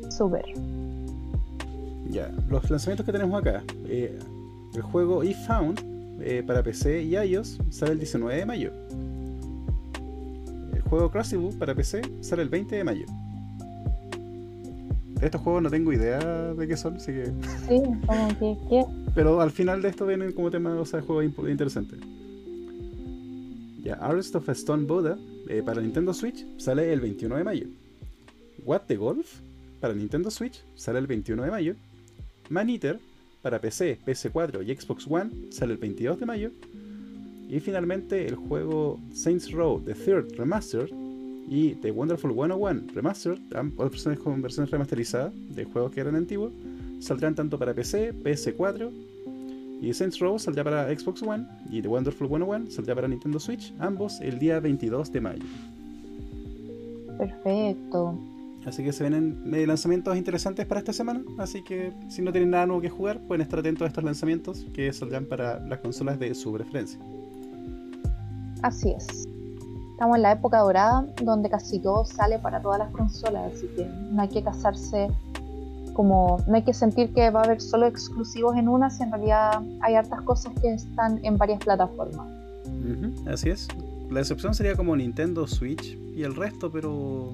Super. 0.09 0.43
Ya, 2.09 2.29
los 2.49 2.69
lanzamientos 2.69 3.05
que 3.05 3.13
tenemos 3.13 3.39
acá. 3.39 3.63
Eh, 3.85 4.19
el 4.73 4.81
juego 4.81 5.23
eFound 5.23 5.79
eh, 6.19 6.43
para 6.45 6.61
PC 6.61 7.03
y 7.03 7.15
iOS 7.15 7.57
sale 7.69 7.93
el 7.93 7.99
19 7.99 8.35
de 8.37 8.45
mayo. 8.45 8.73
El 10.73 10.81
juego 10.81 11.09
Crucible 11.09 11.53
para 11.57 11.73
PC 11.73 12.01
sale 12.19 12.41
el 12.41 12.49
20 12.49 12.75
de 12.75 12.83
mayo. 12.83 13.05
De 15.19 15.25
estos 15.25 15.41
juegos 15.41 15.63
no 15.63 15.69
tengo 15.69 15.93
idea 15.93 16.19
de 16.53 16.67
qué 16.67 16.75
son, 16.75 16.95
así 16.95 17.11
que. 17.11 17.25
Sí, 17.67 17.81
como 18.05 18.27
que. 18.39 18.57
¿qué? 18.69 18.85
Pero 19.13 19.39
al 19.39 19.51
final 19.51 19.81
de 19.81 19.89
esto 19.89 20.05
vienen 20.05 20.33
como 20.33 20.51
tema, 20.51 20.75
o 20.75 20.85
sea, 20.85 21.01
juegos 21.01 21.25
interesantes. 21.47 21.99
Ya, 23.81 23.93
Arrest 23.95 24.35
of 24.35 24.49
a 24.49 24.51
Stone 24.51 24.85
Buddha 24.85 25.17
eh, 25.47 25.61
para 25.63 25.81
Nintendo 25.81 26.13
Switch 26.13 26.45
sale 26.57 26.91
el 26.91 26.99
21 26.99 27.37
de 27.37 27.43
mayo. 27.43 27.67
What 28.65 28.81
the 28.87 28.95
Golf 28.95 29.41
para 29.79 29.93
Nintendo 29.93 30.31
Switch 30.31 30.63
sale 30.75 30.99
el 30.99 31.07
21 31.07 31.43
de 31.43 31.51
mayo. 31.51 31.75
Man 32.49 32.69
Eater 32.69 32.99
para 33.41 33.61
PC, 33.61 33.99
PS4 34.03 34.65
y 34.67 34.75
Xbox 34.75 35.05
One 35.07 35.51
sale 35.51 35.73
el 35.73 35.77
22 35.77 36.19
de 36.19 36.25
mayo. 36.25 36.51
Y 37.47 37.59
finalmente 37.59 38.25
el 38.25 38.35
juego 38.35 38.99
Saints 39.13 39.51
Row 39.51 39.79
The 39.79 39.93
Third 39.93 40.35
Remastered 40.35 40.89
y 41.47 41.75
The 41.75 41.91
Wonderful 41.91 42.33
101 42.33 42.93
Remastered, 42.93 43.39
ambas 43.55 43.91
versiones 43.91 44.19
con 44.19 44.41
versiones 44.41 44.71
remasterizadas 44.71 45.33
de 45.49 45.65
juegos 45.65 45.91
que 45.91 46.01
eran 46.01 46.15
antiguos, 46.15 46.53
saldrán 46.99 47.35
tanto 47.35 47.57
para 47.59 47.73
PC, 47.73 48.13
PS4 48.23 48.91
y 49.81 49.93
Saints 49.93 50.19
Row 50.19 50.39
saldrá 50.39 50.63
para 50.63 50.97
Xbox 50.97 51.21
One 51.21 51.45
y 51.69 51.81
The 51.81 51.87
Wonderful 51.87 52.27
101 52.27 52.71
saldrá 52.71 52.95
para 52.95 53.07
Nintendo 53.07 53.39
Switch, 53.39 53.73
ambos 53.79 54.19
el 54.21 54.39
día 54.39 54.59
22 54.59 55.11
de 55.11 55.21
mayo. 55.21 55.43
Perfecto. 57.17 58.17
Así 58.65 58.83
que 58.83 58.91
se 58.91 59.03
vienen 59.03 59.53
eh, 59.53 59.67
lanzamientos 59.67 60.17
interesantes 60.17 60.65
para 60.65 60.79
esta 60.79 60.91
semana. 60.91 61.23
Así 61.37 61.63
que 61.63 61.93
si 62.09 62.21
no 62.23 62.31
tienen 62.31 62.49
nada 62.49 62.65
nuevo 62.65 62.81
que 62.81 62.89
jugar, 62.89 63.19
pueden 63.27 63.41
estar 63.41 63.59
atentos 63.59 63.85
a 63.85 63.87
estos 63.89 64.03
lanzamientos 64.03 64.65
que 64.73 64.91
saldrán 64.91 65.25
para 65.25 65.59
las 65.67 65.79
consolas 65.79 66.19
de 66.19 66.33
su 66.33 66.51
preferencia. 66.51 66.99
Así 68.63 68.89
es. 68.89 69.27
Estamos 69.95 70.17
en 70.17 70.23
la 70.23 70.33
época 70.33 70.59
dorada 70.59 71.05
donde 71.23 71.49
casi 71.49 71.79
todo 71.79 72.03
sale 72.03 72.37
para 72.37 72.61
todas 72.61 72.79
las 72.79 72.91
consolas, 72.91 73.53
así 73.53 73.65
que 73.77 73.85
no 73.85 74.21
hay 74.21 74.27
que 74.27 74.43
casarse 74.43 75.07
como 75.93 76.43
no 76.45 76.53
hay 76.53 76.63
que 76.63 76.73
sentir 76.73 77.13
que 77.13 77.29
va 77.29 77.39
a 77.39 77.43
haber 77.45 77.61
solo 77.61 77.87
exclusivos 77.87 78.57
en 78.57 78.67
una, 78.67 78.89
si 78.89 79.03
en 79.03 79.11
realidad 79.11 79.61
hay 79.79 79.95
hartas 79.95 80.21
cosas 80.23 80.51
que 80.61 80.73
están 80.73 81.23
en 81.23 81.37
varias 81.37 81.63
plataformas. 81.63 82.27
así 83.25 83.51
es. 83.51 83.69
La 84.11 84.19
excepción 84.19 84.53
sería 84.53 84.75
como 84.75 84.97
Nintendo 84.97 85.47
Switch 85.47 85.97
y 86.13 86.23
el 86.23 86.35
resto, 86.35 86.69
pero 86.69 87.31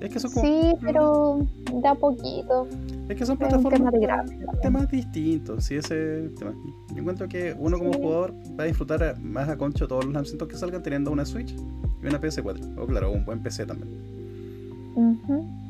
es 0.00 0.10
que 0.12 0.20
son 0.20 0.30
como... 0.32 0.46
Sí, 0.46 0.74
pero 0.82 1.38
da 1.82 1.94
poquito. 1.94 2.66
Es 3.08 3.16
que 3.16 3.24
son 3.26 3.36
plataformas 3.36 3.92
temas 4.60 4.90
distintos, 4.90 5.64
sí, 5.64 5.76
ese 5.76 6.30
tema. 6.38 6.52
Yo 6.92 6.98
encuentro 6.98 7.28
que 7.28 7.54
uno 7.58 7.78
como 7.78 7.92
jugador 7.92 8.34
va 8.58 8.64
a 8.64 8.66
disfrutar 8.66 9.18
más 9.20 9.48
a 9.48 9.56
concho 9.56 9.86
todos 9.88 10.04
los 10.04 10.12
lanzamientos 10.14 10.48
que 10.48 10.56
salgan 10.56 10.82
teniendo 10.82 11.10
una 11.10 11.24
Switch 11.24 11.54
y 12.02 12.06
una 12.06 12.20
PS4. 12.20 12.78
O 12.78 12.86
claro, 12.86 13.12
un 13.12 13.24
buen 13.24 13.42
PC 13.42 13.66
también. 13.66 13.88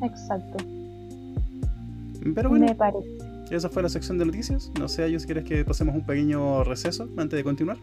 exacto. 0.01 0.57
Pero 2.35 2.49
bueno, 2.49 2.65
Me 2.65 2.75
parece. 2.75 3.07
esa 3.51 3.69
fue 3.69 3.83
la 3.83 3.89
sección 3.89 4.17
de 4.17 4.25
noticias. 4.25 4.71
No 4.79 4.87
sé, 4.87 5.09
yo 5.11 5.19
si 5.19 5.25
quieres 5.25 5.43
que 5.45 5.63
pasemos 5.63 5.95
un 5.95 6.05
pequeño 6.05 6.63
receso 6.63 7.07
antes 7.17 7.37
de 7.37 7.43
continuar. 7.43 7.77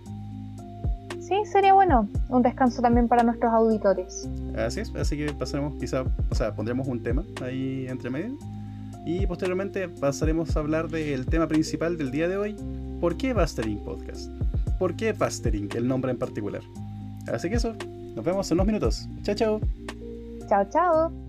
Sí, 1.26 1.34
sería 1.50 1.72
bueno. 1.72 2.06
Un 2.28 2.42
descanso 2.42 2.82
también 2.82 3.08
para 3.08 3.22
nuestros 3.22 3.50
auditores. 3.50 4.28
Así 4.58 4.80
es, 4.80 4.94
así 4.94 5.16
que 5.16 5.32
pasaremos, 5.32 5.74
quizá, 5.76 6.04
o 6.30 6.34
sea, 6.34 6.54
pondremos 6.54 6.86
un 6.86 7.02
tema 7.02 7.24
ahí 7.42 7.86
entre 7.88 8.10
medio. 8.10 8.36
Y 9.06 9.26
posteriormente 9.26 9.88
pasaremos 9.88 10.54
a 10.54 10.60
hablar 10.60 10.88
del 10.88 11.24
tema 11.26 11.46
principal 11.48 11.96
del 11.96 12.10
día 12.10 12.28
de 12.28 12.36
hoy. 12.36 12.56
¿Por 13.00 13.16
qué 13.16 13.32
Bastering 13.32 13.78
Podcast? 13.84 14.30
¿Por 14.78 14.96
qué 14.96 15.12
Bastering, 15.14 15.70
el 15.74 15.88
nombre 15.88 16.10
en 16.10 16.18
particular? 16.18 16.62
Así 17.32 17.48
que 17.48 17.56
eso, 17.56 17.74
nos 18.14 18.24
vemos 18.24 18.50
en 18.50 18.56
unos 18.56 18.66
minutos. 18.66 19.08
Chao, 19.22 19.34
chao. 19.34 19.60
Chao, 20.48 20.68
chao. 20.70 21.23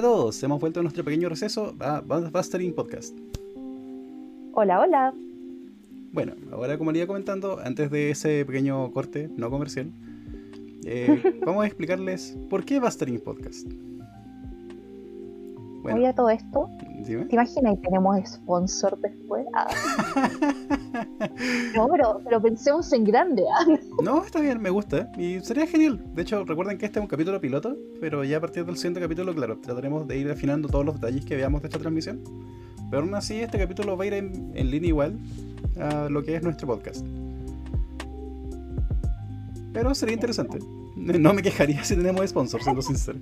Hola 0.00 0.08
a 0.08 0.12
todos, 0.12 0.42
hemos 0.42 0.58
vuelto 0.58 0.80
a 0.80 0.82
nuestro 0.82 1.04
pequeño 1.04 1.28
receso 1.28 1.74
a 1.78 2.00
Bustering 2.00 2.72
Podcast. 2.72 3.14
Hola, 4.54 4.80
hola. 4.80 5.12
Bueno, 6.10 6.32
ahora 6.52 6.78
como 6.78 6.90
le 6.90 7.00
iba 7.00 7.06
comentando, 7.06 7.60
antes 7.62 7.90
de 7.90 8.08
ese 8.08 8.46
pequeño 8.46 8.90
corte 8.92 9.28
no 9.36 9.50
comercial, 9.50 9.92
eh, 10.86 11.38
vamos 11.44 11.64
a 11.64 11.66
explicarles 11.66 12.34
por 12.48 12.64
qué 12.64 12.80
Bustering 12.80 13.20
Podcast. 13.20 13.70
Bueno, 15.82 15.98
Oye, 15.98 16.08
a 16.08 16.12
todo 16.14 16.28
esto, 16.28 16.68
¿te 17.06 17.12
imaginas 17.12 17.76
que 17.76 17.80
tenemos 17.82 18.18
sponsor 18.26 18.98
después? 19.00 19.46
Ah. 19.54 19.66
no, 21.74 21.88
pero, 21.88 22.20
pero, 22.22 22.42
pensemos 22.42 22.92
en 22.92 23.04
grande. 23.04 23.44
¿ah? 23.50 23.64
no, 24.02 24.22
está 24.22 24.40
bien, 24.40 24.60
me 24.60 24.68
gusta. 24.68 25.10
Y 25.16 25.40
sería 25.40 25.66
genial. 25.66 26.02
De 26.14 26.22
hecho, 26.22 26.44
recuerden 26.44 26.76
que 26.76 26.84
este 26.84 26.98
es 26.98 27.02
un 27.02 27.08
capítulo 27.08 27.40
piloto, 27.40 27.76
pero 27.98 28.24
ya 28.24 28.36
a 28.36 28.40
partir 28.40 28.66
del 28.66 28.76
siguiente 28.76 29.00
capítulo, 29.00 29.34
claro, 29.34 29.58
trataremos 29.58 30.06
de 30.06 30.18
ir 30.18 30.30
afinando 30.30 30.68
todos 30.68 30.84
los 30.84 30.96
detalles 30.96 31.24
que 31.24 31.34
veamos 31.34 31.62
de 31.62 31.68
esta 31.68 31.78
transmisión. 31.78 32.20
Pero 32.90 33.02
aún 33.02 33.14
así, 33.14 33.40
este 33.40 33.58
capítulo 33.58 33.96
va 33.96 34.04
a 34.04 34.06
ir 34.08 34.14
en, 34.14 34.52
en 34.54 34.70
línea 34.70 34.88
igual 34.88 35.18
a 35.80 36.10
lo 36.10 36.22
que 36.22 36.36
es 36.36 36.42
nuestro 36.42 36.66
podcast. 36.66 37.06
Pero 39.72 39.94
sería 39.94 40.14
interesante. 40.14 40.58
No 40.96 41.32
me 41.32 41.40
quejaría 41.40 41.82
si 41.84 41.96
tenemos 41.96 42.28
sponsor, 42.28 42.62
siendo 42.62 42.82
sincero 42.82 43.18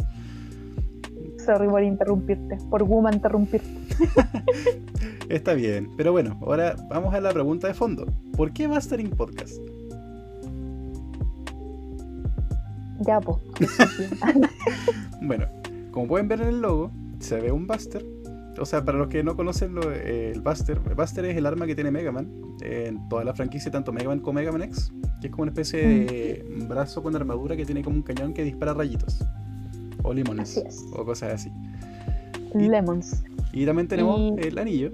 sorry 1.49 1.67
por 1.67 1.83
interrumpirte, 1.83 2.59
por 2.69 2.83
Woman 2.83 3.15
interrumpirte. 3.15 3.71
Está 5.31 5.55
bien, 5.55 5.89
pero 5.97 6.13
bueno, 6.13 6.39
ahora 6.43 6.77
vamos 6.91 7.15
a 7.15 7.23
la 7.23 7.33
pregunta 7.33 7.67
de 7.69 7.73
fondo. 7.73 8.05
¿Por 8.37 8.53
qué 8.53 8.67
Bustering 8.67 9.09
Podcast? 9.09 9.57
Ya, 13.01 13.19
pues. 13.21 13.39
bueno, 15.23 15.47
como 15.91 16.07
pueden 16.07 16.29
ver 16.29 16.43
en 16.43 16.49
el 16.49 16.61
logo, 16.61 16.91
se 17.19 17.41
ve 17.41 17.51
un 17.51 17.67
Buster. 17.67 18.05
O 18.61 18.67
sea, 18.67 18.85
para 18.85 18.99
los 18.99 19.09
que 19.09 19.23
no 19.23 19.35
conocen 19.35 19.75
lo, 19.75 19.91
eh, 19.91 20.33
el 20.33 20.43
Buster, 20.43 20.79
el 20.87 20.95
Buster 20.97 21.25
es 21.25 21.37
el 21.39 21.47
arma 21.47 21.67
que 21.67 21.75
tiene 21.75 21.91
Mega 21.91 22.13
Man 22.13 22.29
en 22.61 23.09
toda 23.09 23.25
la 23.25 23.33
franquicia, 23.33 23.71
tanto 23.71 23.91
Mega 23.91 24.09
Man 24.09 24.21
como 24.21 24.35
Mega 24.35 24.53
Man 24.53 24.65
X, 24.65 24.93
que 25.23 25.29
es 25.29 25.31
como 25.31 25.45
una 25.45 25.53
especie 25.53 25.81
de 25.81 26.45
mm. 26.47 26.69
brazo 26.69 27.03
con 27.03 27.17
armadura 27.17 27.57
que 27.57 27.65
tiene 27.65 27.83
como 27.83 27.97
un 27.97 28.03
cañón 28.03 28.35
que 28.35 28.43
dispara 28.43 28.75
rayitos 28.75 29.25
o 30.03 30.13
limones 30.13 30.63
o 30.97 31.05
cosas 31.05 31.35
así. 31.35 31.53
Lemons. 32.55 33.23
Y 33.53 33.67
también 33.67 33.89
tenemos 33.89 34.39
el 34.39 34.59
anillo. 34.59 34.91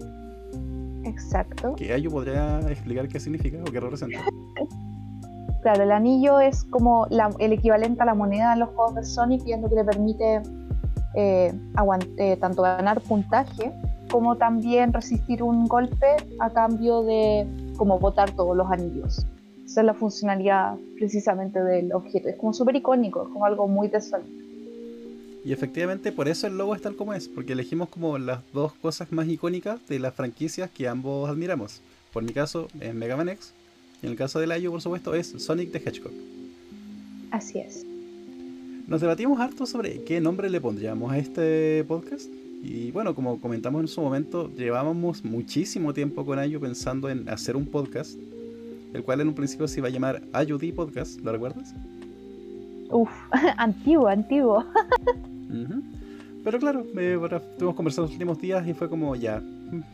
Exacto. 1.05 1.75
Que 1.77 1.93
Ayu 1.93 2.11
podría 2.11 2.61
explicar 2.71 3.09
qué 3.09 3.21
significa 3.21 3.59
o 3.61 3.71
qué 3.71 3.81
representa. 3.81 4.19
Claro, 5.65 5.85
el 5.85 5.93
anillo 5.93 6.41
es 6.41 6.63
como 6.65 7.07
el 7.39 7.53
equivalente 7.55 8.03
a 8.03 8.05
la 8.05 8.13
moneda 8.13 8.53
en 8.53 8.59
los 8.59 8.69
juegos 8.69 8.97
de 8.97 9.03
Sonic 9.03 9.47
y 9.47 9.55
es 9.55 9.63
lo 9.63 9.71
que 9.71 9.77
le 9.77 9.85
permite 9.85 10.43
eh, 11.15 11.55
eh, 12.19 12.37
tanto 12.39 12.61
ganar 12.61 13.01
puntaje 13.01 13.73
como 14.11 14.37
también 14.37 14.93
resistir 14.93 15.43
un 15.43 15.67
golpe 15.67 16.17
a 16.39 16.51
cambio 16.51 17.03
de 17.03 17.47
como 17.79 17.99
botar 17.99 18.31
todos 18.33 18.55
los 18.55 18.71
anillos. 18.71 19.27
Esa 19.65 19.81
es 19.81 19.87
la 19.87 19.95
funcionalidad 19.95 20.77
precisamente 20.99 21.65
del 21.65 21.95
objeto. 21.95 22.29
Es 22.29 22.37
como 22.37 22.53
súper 22.53 22.77
icónico, 22.77 23.23
es 23.23 23.29
como 23.31 23.47
algo 23.47 23.67
muy 23.67 23.89
de 23.89 24.03
Sonic. 24.03 24.44
Y 25.45 25.53
efectivamente 25.53 26.11
por 26.11 26.29
eso 26.29 26.47
el 26.47 26.57
logo 26.57 26.75
es 26.75 26.81
tal 26.81 26.97
como 26.97 27.13
es, 27.13 27.29
porque 27.29 27.53
elegimos 27.53 27.91
como 27.91 28.17
las 28.19 28.41
dos 28.53 28.73
cosas 28.73 29.13
más 29.13 29.29
icónicas 29.29 29.87
de 29.89 29.99
las 29.99 30.15
franquicias 30.15 30.71
que 30.71 30.89
ambos 30.89 31.29
admiramos. 31.29 31.83
Por 32.13 32.23
mi 32.23 32.33
caso 32.33 32.69
es 32.81 32.95
Mega 32.95 33.17
Man 33.17 33.29
X, 33.29 33.53
y 34.03 34.07
en 34.07 34.13
el 34.13 34.19
caso 34.19 34.41
de 34.41 34.47
Layo, 34.47 34.71
por 34.71 34.81
supuesto, 34.81 35.15
es 35.15 35.35
Sonic 35.39 35.71
the 35.73 35.79
Hedgehog. 35.79 36.13
Así 37.31 37.59
es. 37.59 37.85
Nos 38.87 39.01
debatimos 39.01 39.41
harto 39.41 39.67
sobre 39.67 40.03
qué 40.05 40.21
nombre 40.21 40.49
le 40.49 40.61
pondríamos 40.61 41.13
a 41.13 41.19
este 41.19 41.85
podcast. 41.85 42.31
Y 42.63 42.91
bueno, 42.93 43.15
como 43.15 43.41
comentamos 43.41 43.81
en 43.81 43.89
su 43.89 44.01
momento, 44.01 44.51
llevábamos 44.55 45.25
muchísimo 45.25 45.93
tiempo 45.93 46.25
con 46.25 46.39
Ayu 46.39 46.61
pensando 46.61 47.11
en 47.11 47.29
hacer 47.29 47.57
un 47.57 47.67
podcast, 47.67 48.19
el 48.95 49.03
cual 49.03 49.21
en 49.21 49.29
un 49.29 49.35
principio 49.35 49.69
se 49.69 49.81
iba 49.81 49.89
a 49.89 49.91
llamar 49.91 50.23
Ayudi 50.33 50.73
Podcast, 50.73 51.21
¿lo 51.21 51.33
recuerdas? 51.33 51.75
Uf, 52.91 53.11
antiguo, 53.57 54.09
antiguo. 54.09 54.65
Pero 56.45 56.59
claro, 56.59 56.85
eh, 56.99 57.19
estuvimos 57.33 57.75
conversando 57.75 58.07
los 58.07 58.13
últimos 58.13 58.39
días 58.39 58.67
y 58.67 58.75
fue 58.75 58.89
como 58.89 59.17
ya, 59.17 59.43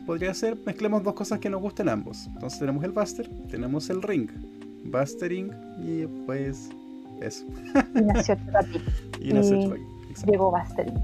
podría 0.05 0.33
ser, 0.33 0.57
mezclemos 0.65 1.03
dos 1.03 1.13
cosas 1.13 1.39
que 1.39 1.49
nos 1.49 1.61
gusten 1.61 1.87
ambos. 1.87 2.27
Entonces 2.33 2.59
tenemos 2.59 2.83
el 2.83 2.91
Buster, 2.91 3.29
tenemos 3.49 3.89
el 3.89 4.01
Ring. 4.01 4.29
Bustering 4.85 5.51
y 5.79 6.05
pues 6.25 6.69
eso. 7.21 7.45
Y 7.95 8.01
nació 8.01 8.37
Y 9.19 9.33
nació 9.33 9.75
Llegó 10.25 10.51
Bustering. 10.51 10.99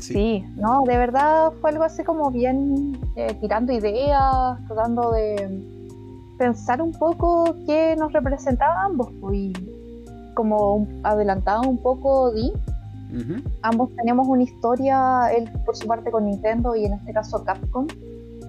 Sí. 0.00 0.44
no, 0.56 0.84
de 0.86 0.96
verdad 0.96 1.52
fue 1.60 1.70
algo 1.70 1.82
así 1.82 2.04
como 2.04 2.30
bien 2.30 2.96
eh, 3.16 3.36
tirando 3.40 3.72
ideas, 3.72 4.56
tratando 4.68 5.10
de 5.10 5.64
pensar 6.38 6.80
un 6.80 6.92
poco 6.92 7.56
qué 7.66 7.96
nos 7.98 8.12
representaba 8.12 8.84
ambos. 8.84 9.08
Pues, 9.20 9.36
y 9.36 9.52
como 10.34 10.86
adelantaba 11.02 11.62
un 11.62 11.76
poco 11.76 12.32
Di, 12.32 12.52
Ambos 13.62 13.90
tenemos 13.96 14.28
una 14.28 14.42
historia, 14.42 15.30
él 15.32 15.50
por 15.64 15.76
su 15.76 15.86
parte 15.86 16.10
con 16.10 16.26
Nintendo 16.26 16.76
y 16.76 16.84
en 16.84 16.94
este 16.94 17.12
caso 17.12 17.44
Capcom, 17.44 17.86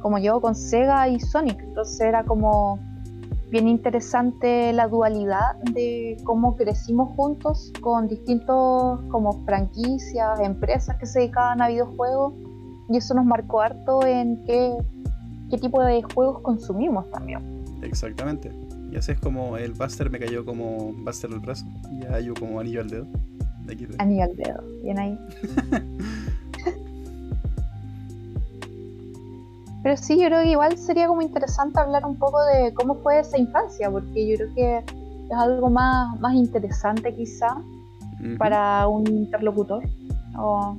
como 0.02 0.18
yo 0.18 0.40
con 0.42 0.56
Sega 0.56 1.08
y 1.08 1.20
Sonic. 1.20 1.60
Entonces 1.60 2.00
era 2.02 2.24
como 2.24 2.80
bien 3.50 3.68
interesante 3.68 4.72
la 4.72 4.88
dualidad 4.88 5.56
de 5.74 6.18
cómo 6.24 6.56
crecimos 6.56 7.10
juntos 7.16 7.74
con 7.82 8.08
distintos 8.08 9.02
como 9.10 9.44
franquicias, 9.46 10.40
empresas 10.40 10.96
que 10.98 11.06
se 11.06 11.20
dedicaban 11.20 11.62
a 11.62 11.68
videojuegos 11.68 12.34
y 12.90 12.98
eso 12.98 13.14
nos 13.14 13.26
marcó 13.26 13.62
harto 13.62 14.06
en 14.06 14.44
qué, 14.46 14.78
qué 15.50 15.58
tipo 15.58 15.84
de 15.84 16.02
juegos 16.02 16.40
consumimos 16.42 17.10
también. 17.12 17.64
Exactamente. 17.82 18.52
Y 18.92 18.98
así 18.98 19.12
es 19.14 19.20
como 19.20 19.58
el 19.58 19.74
Buster 19.74 20.10
me 20.10 20.20
cayó 20.20 20.46
como 20.46 20.94
Buster 20.94 21.30
el 21.32 21.40
brazo 21.40 21.66
y 21.92 22.06
a 22.06 22.16
Ayu 22.16 22.34
como 22.34 22.60
anillo 22.60 22.82
al 22.82 22.90
dedo. 22.90 23.08
Anillo 24.00 24.24
al 24.24 24.36
dedo, 24.36 24.64
bien 24.84 25.00
ahí. 25.00 25.18
Pero 29.84 29.98
sí, 29.98 30.18
yo 30.20 30.28
creo 30.28 30.44
que 30.44 30.52
igual 30.52 30.78
sería 30.78 31.08
como 31.08 31.22
interesante 31.22 31.80
hablar 31.80 32.06
un 32.06 32.18
poco 32.18 32.38
de 32.46 32.74
cómo 32.74 32.96
fue 32.96 33.20
esa 33.20 33.38
infancia, 33.38 33.90
porque 33.90 34.28
yo 34.28 34.38
creo 34.38 34.54
que 34.54 34.78
es 34.78 35.38
algo 35.38 35.70
más, 35.70 36.20
más 36.20 36.36
interesante 36.36 37.16
quizá 37.16 37.58
para 38.38 38.88
un 38.88 39.08
interlocutor. 39.08 39.84
O 40.38 40.78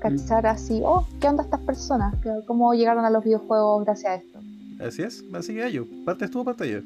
cachar 0.00 0.46
así, 0.46 0.82
oh, 0.84 1.06
¿qué 1.20 1.28
onda 1.28 1.42
estas 1.42 1.60
personas? 1.60 2.14
¿Cómo 2.46 2.74
llegaron 2.74 3.04
a 3.04 3.10
los 3.10 3.24
videojuegos 3.24 3.84
gracias 3.84 4.12
a 4.12 4.14
esto? 4.16 4.40
Así 4.84 5.02
es, 5.02 5.24
así 5.34 5.54
que 5.54 5.72
yo. 5.72 5.84
¿Partes 6.04 6.30
tú 6.30 6.44
parte 6.44 6.70
yo? 6.70 6.80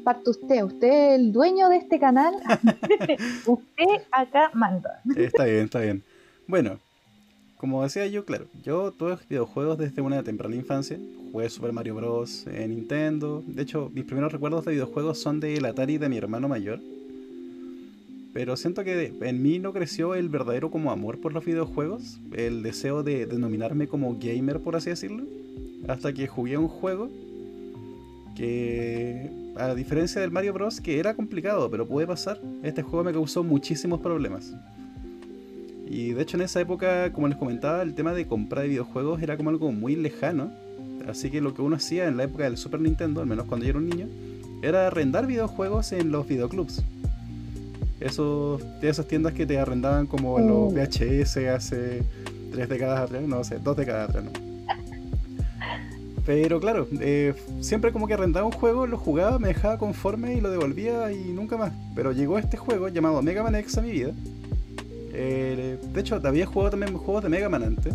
Parte 0.00 0.30
usted, 0.30 0.62
usted 0.62 0.88
es 0.88 1.20
el 1.20 1.32
dueño 1.32 1.68
de 1.68 1.76
este 1.76 1.98
canal, 1.98 2.34
usted 3.46 4.02
acá 4.10 4.50
manda. 4.54 5.00
Está 5.16 5.44
bien, 5.44 5.64
está 5.64 5.80
bien. 5.80 6.02
Bueno, 6.46 6.78
como 7.60 7.82
decía 7.82 8.06
yo, 8.06 8.24
claro, 8.24 8.46
yo 8.62 8.90
tuve 8.90 9.18
videojuegos 9.28 9.76
desde 9.76 10.00
una 10.00 10.22
temprana 10.22 10.56
infancia. 10.56 10.98
Jugué 11.30 11.50
Super 11.50 11.72
Mario 11.72 11.94
Bros. 11.94 12.46
en 12.46 12.70
Nintendo. 12.70 13.44
De 13.46 13.62
hecho, 13.62 13.90
mis 13.92 14.04
primeros 14.04 14.32
recuerdos 14.32 14.64
de 14.64 14.72
videojuegos 14.72 15.18
son 15.18 15.40
del 15.40 15.66
Atari 15.66 15.98
de 15.98 16.08
mi 16.08 16.16
hermano 16.16 16.48
mayor. 16.48 16.80
Pero 18.32 18.56
siento 18.56 18.82
que 18.82 19.12
en 19.20 19.42
mí 19.42 19.58
no 19.58 19.74
creció 19.74 20.14
el 20.14 20.30
verdadero 20.30 20.70
como 20.70 20.90
amor 20.90 21.20
por 21.20 21.34
los 21.34 21.44
videojuegos, 21.44 22.18
el 22.32 22.62
deseo 22.62 23.02
de 23.02 23.26
denominarme 23.26 23.88
como 23.88 24.16
gamer, 24.18 24.60
por 24.60 24.76
así 24.76 24.88
decirlo, 24.88 25.24
hasta 25.86 26.14
que 26.14 26.26
jugué 26.28 26.56
un 26.56 26.68
juego 26.68 27.10
que 28.36 29.28
a 29.56 29.74
diferencia 29.74 30.20
del 30.20 30.30
Mario 30.30 30.52
Bros, 30.52 30.80
que 30.80 30.98
era 30.98 31.14
complicado, 31.14 31.70
pero 31.70 31.86
puede 31.86 32.06
pasar, 32.06 32.40
este 32.62 32.82
juego 32.82 33.04
me 33.04 33.12
causó 33.12 33.42
muchísimos 33.42 34.00
problemas. 34.00 34.54
Y 35.88 36.12
de 36.12 36.22
hecho 36.22 36.36
en 36.36 36.42
esa 36.42 36.60
época, 36.60 37.12
como 37.12 37.26
les 37.26 37.36
comentaba, 37.36 37.82
el 37.82 37.94
tema 37.94 38.14
de 38.14 38.26
comprar 38.26 38.68
videojuegos 38.68 39.20
era 39.22 39.36
como 39.36 39.50
algo 39.50 39.72
muy 39.72 39.96
lejano. 39.96 40.52
Así 41.08 41.30
que 41.30 41.40
lo 41.40 41.52
que 41.52 41.62
uno 41.62 41.76
hacía 41.76 42.06
en 42.06 42.16
la 42.16 42.24
época 42.24 42.44
del 42.44 42.56
Super 42.56 42.80
Nintendo, 42.80 43.20
al 43.20 43.26
menos 43.26 43.46
cuando 43.46 43.66
yo 43.66 43.70
era 43.70 43.78
un 43.78 43.88
niño, 43.88 44.06
era 44.62 44.86
arrendar 44.86 45.26
videojuegos 45.26 45.90
en 45.92 46.12
los 46.12 46.28
videoclubs. 46.28 46.82
Esos, 47.98 48.62
esas 48.82 49.06
tiendas 49.08 49.32
que 49.32 49.46
te 49.46 49.58
arrendaban 49.58 50.06
como 50.06 50.38
los 50.38 50.72
VHS 50.72 51.36
hace 51.48 52.02
tres 52.52 52.68
décadas 52.68 53.00
atrás, 53.00 53.22
no 53.22 53.42
sé, 53.42 53.58
dos 53.58 53.76
décadas 53.76 54.10
atrás, 54.10 54.24
¿no? 54.24 54.49
Pero 56.32 56.60
claro, 56.60 56.86
eh, 57.00 57.34
siempre 57.60 57.90
como 57.90 58.06
que 58.06 58.14
arrendaba 58.14 58.46
un 58.46 58.52
juego, 58.52 58.86
lo 58.86 58.96
jugaba, 58.96 59.40
me 59.40 59.48
dejaba 59.48 59.78
conforme 59.78 60.36
y 60.36 60.40
lo 60.40 60.48
devolvía 60.48 61.10
y 61.10 61.32
nunca 61.32 61.56
más. 61.56 61.72
Pero 61.96 62.12
llegó 62.12 62.38
este 62.38 62.56
juego 62.56 62.86
llamado 62.86 63.20
Mega 63.20 63.42
Man 63.42 63.56
X 63.56 63.78
a 63.78 63.82
mi 63.82 63.90
vida. 63.90 64.12
Eh, 65.12 65.76
de 65.92 66.00
hecho, 66.00 66.20
había 66.22 66.46
jugado 66.46 66.70
también 66.70 66.96
juegos 66.96 67.24
de 67.24 67.30
Mega 67.30 67.48
Man 67.48 67.64
antes, 67.64 67.94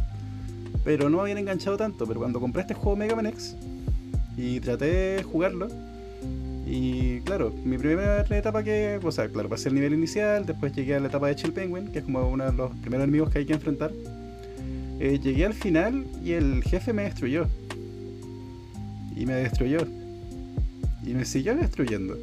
pero 0.84 1.10
no 1.10 1.16
me 1.16 1.22
habían 1.22 1.38
enganchado 1.38 1.78
tanto. 1.78 2.06
Pero 2.06 2.20
cuando 2.20 2.42
compré 2.42 2.64
este 2.64 2.74
juego 2.74 2.98
Mega 2.98 3.16
Man 3.16 3.28
X 3.28 3.56
y 4.36 4.60
traté 4.60 4.86
de 4.86 5.24
jugarlo, 5.24 5.70
Y 6.68 7.22
claro, 7.22 7.54
mi 7.64 7.78
primera 7.78 8.20
etapa 8.20 8.64
que, 8.66 9.00
o 9.02 9.12
sea, 9.14 9.30
claro, 9.30 9.48
pasé 9.48 9.70
el 9.70 9.76
nivel 9.76 9.94
inicial, 9.94 10.46
después 10.46 10.74
llegué 10.74 10.96
a 10.96 11.00
la 11.00 11.08
etapa 11.08 11.28
de 11.28 11.36
Chill 11.38 11.54
Penguin, 11.54 11.88
que 11.88 12.00
es 12.00 12.04
como 12.04 12.28
uno 12.28 12.44
de 12.44 12.52
los 12.52 12.72
primeros 12.82 13.06
enemigos 13.06 13.30
que 13.30 13.40
hay 13.40 13.46
que 13.46 13.54
enfrentar. 13.54 13.94
Eh, 15.00 15.22
llegué 15.24 15.46
al 15.46 15.54
final 15.54 16.06
y 16.22 16.34
el 16.34 16.64
jefe 16.64 16.92
me 16.92 17.04
destruyó. 17.04 17.48
Y 19.16 19.26
me 19.26 19.34
destruyó. 19.34 19.80
Y 21.04 21.14
me 21.14 21.26
siguió 21.26 21.56
destruyendo. 21.56 22.18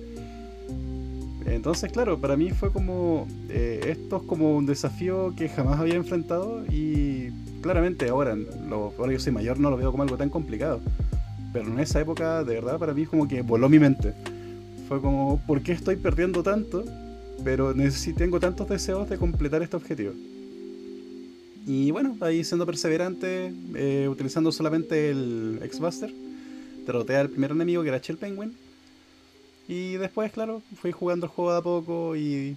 Entonces, 1.46 1.90
claro, 1.92 2.18
para 2.18 2.36
mí 2.36 2.50
fue 2.50 2.70
como. 2.70 3.26
Eh, 3.48 3.80
esto 3.88 4.18
es 4.18 4.22
como 4.24 4.56
un 4.56 4.66
desafío 4.66 5.34
que 5.36 5.48
jamás 5.48 5.80
había 5.80 5.94
enfrentado. 5.94 6.64
Y 6.70 7.30
claramente 7.62 8.08
ahora, 8.08 8.36
ahora 8.70 9.12
yo 9.12 9.18
soy 9.18 9.32
mayor, 9.32 9.58
no 9.58 9.70
lo 9.70 9.76
veo 9.76 9.90
como 9.90 10.02
algo 10.02 10.16
tan 10.16 10.30
complicado. 10.30 10.80
Pero 11.52 11.68
en 11.68 11.78
esa 11.80 12.00
época, 12.00 12.44
de 12.44 12.54
verdad, 12.54 12.78
para 12.78 12.94
mí 12.94 13.06
como 13.06 13.28
que 13.28 13.42
voló 13.42 13.68
mi 13.68 13.78
mente. 13.78 14.14
Fue 14.88 15.00
como, 15.00 15.40
¿por 15.46 15.62
qué 15.62 15.72
estoy 15.72 15.96
perdiendo 15.96 16.42
tanto? 16.42 16.84
Pero 17.44 17.74
necesito, 17.74 18.18
tengo 18.18 18.40
tantos 18.40 18.68
deseos 18.68 19.08
de 19.08 19.18
completar 19.18 19.62
este 19.62 19.76
objetivo. 19.76 20.12
Y 21.66 21.90
bueno, 21.90 22.16
ahí 22.20 22.42
siendo 22.44 22.66
perseverante, 22.66 23.52
eh, 23.74 24.08
utilizando 24.10 24.50
solamente 24.50 25.10
el 25.10 25.60
X-Buster, 25.62 26.12
derroté 26.84 27.16
al 27.16 27.28
primer 27.28 27.52
enemigo 27.52 27.82
que 27.82 27.88
era 27.88 28.00
Chill 28.00 28.16
Penguin. 28.16 28.54
Y 29.68 29.94
después, 29.94 30.32
claro, 30.32 30.62
fui 30.80 30.92
jugando 30.92 31.26
el 31.26 31.32
juego 31.32 31.52
de 31.52 31.58
a 31.58 31.62
poco 31.62 32.16
y, 32.16 32.56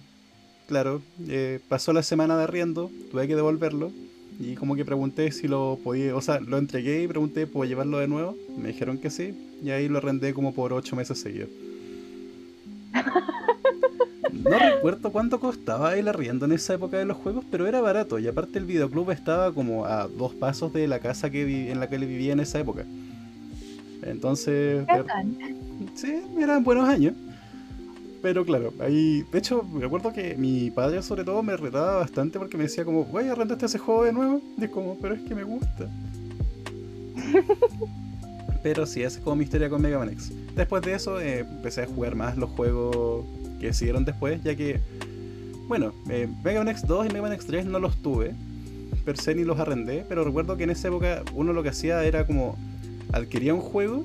claro, 0.66 1.00
eh, 1.28 1.60
pasó 1.68 1.92
la 1.92 2.02
semana 2.02 2.36
de 2.36 2.44
arriendo, 2.44 2.90
tuve 3.10 3.26
que 3.28 3.36
devolverlo. 3.36 3.92
Y 4.38 4.54
como 4.54 4.76
que 4.76 4.84
pregunté 4.84 5.32
si 5.32 5.48
lo 5.48 5.78
podía, 5.82 6.14
o 6.14 6.20
sea, 6.20 6.40
lo 6.40 6.58
entregué 6.58 7.02
y 7.02 7.08
pregunté, 7.08 7.46
¿puedo 7.46 7.66
llevarlo 7.66 7.98
de 7.98 8.08
nuevo? 8.08 8.36
Me 8.58 8.68
dijeron 8.68 8.98
que 8.98 9.08
sí, 9.08 9.34
y 9.62 9.70
ahí 9.70 9.88
lo 9.88 9.98
arrendé 9.98 10.34
como 10.34 10.52
por 10.52 10.74
8 10.74 10.94
meses 10.96 11.18
seguidos. 11.18 11.48
No 14.32 14.58
recuerdo 14.58 15.10
cuánto 15.10 15.40
costaba 15.40 15.96
el 15.96 16.06
arriendo 16.06 16.44
en 16.46 16.52
esa 16.52 16.74
época 16.74 16.98
de 16.98 17.04
los 17.04 17.16
juegos, 17.16 17.44
pero 17.50 17.66
era 17.66 17.80
barato. 17.80 18.18
Y 18.20 18.28
aparte 18.28 18.58
el 18.58 18.64
videoclub 18.64 19.10
estaba 19.10 19.52
como 19.52 19.86
a 19.86 20.06
dos 20.06 20.34
pasos 20.34 20.72
de 20.72 20.86
la 20.86 21.00
casa 21.00 21.30
que 21.30 21.72
en 21.72 21.80
la 21.80 21.88
que 21.88 21.98
vivía 21.98 22.32
en 22.32 22.40
esa 22.40 22.60
época. 22.60 22.84
Entonces... 24.06 24.86
Sí, 25.94 26.22
eran 26.38 26.64
buenos 26.64 26.88
años. 26.88 27.14
Pero 28.22 28.44
claro, 28.44 28.72
ahí... 28.80 29.24
De 29.30 29.38
hecho, 29.38 29.62
me 29.62 29.84
acuerdo 29.84 30.12
que 30.12 30.36
mi 30.36 30.70
padre 30.70 31.02
sobre 31.02 31.24
todo 31.24 31.42
me 31.42 31.56
retaba 31.56 31.96
bastante 31.96 32.38
porque 32.38 32.56
me 32.56 32.64
decía 32.64 32.84
como, 32.84 33.04
güey, 33.04 33.28
arrendaste 33.28 33.66
ese 33.66 33.78
juego 33.78 34.04
de 34.04 34.12
nuevo. 34.12 34.40
Y 34.58 34.64
es 34.64 34.70
como, 34.70 34.96
pero 34.98 35.14
es 35.14 35.22
que 35.22 35.34
me 35.34 35.44
gusta. 35.44 35.88
pero 38.62 38.86
sí, 38.86 39.02
esa 39.02 39.18
es 39.18 39.24
como 39.24 39.36
mi 39.36 39.44
historia 39.44 39.68
con 39.68 39.82
Mega 39.82 39.98
Man 39.98 40.10
X. 40.10 40.32
Después 40.54 40.82
de 40.82 40.94
eso 40.94 41.20
eh, 41.20 41.40
empecé 41.40 41.82
a 41.82 41.86
jugar 41.86 42.14
más 42.14 42.36
los 42.36 42.50
juegos 42.50 43.24
que 43.60 43.72
siguieron 43.72 44.04
después, 44.04 44.42
ya 44.42 44.54
que, 44.56 44.80
bueno, 45.68 45.92
eh, 46.10 46.28
Mega 46.42 46.64
Man 46.64 46.74
X2 46.74 47.06
y 47.06 47.12
Mega 47.12 47.22
Man 47.22 47.38
X3 47.38 47.64
no 47.64 47.78
los 47.78 47.96
tuve, 48.02 48.34
per 49.04 49.18
se 49.18 49.34
ni 49.34 49.44
los 49.44 49.60
arrendé, 49.60 50.04
pero 50.08 50.24
recuerdo 50.24 50.56
que 50.56 50.64
en 50.64 50.70
esa 50.70 50.88
época 50.88 51.22
uno 51.32 51.52
lo 51.52 51.62
que 51.62 51.68
hacía 51.68 52.02
era 52.04 52.26
como 52.26 52.56
adquiría 53.12 53.54
un 53.54 53.60
juego, 53.60 54.04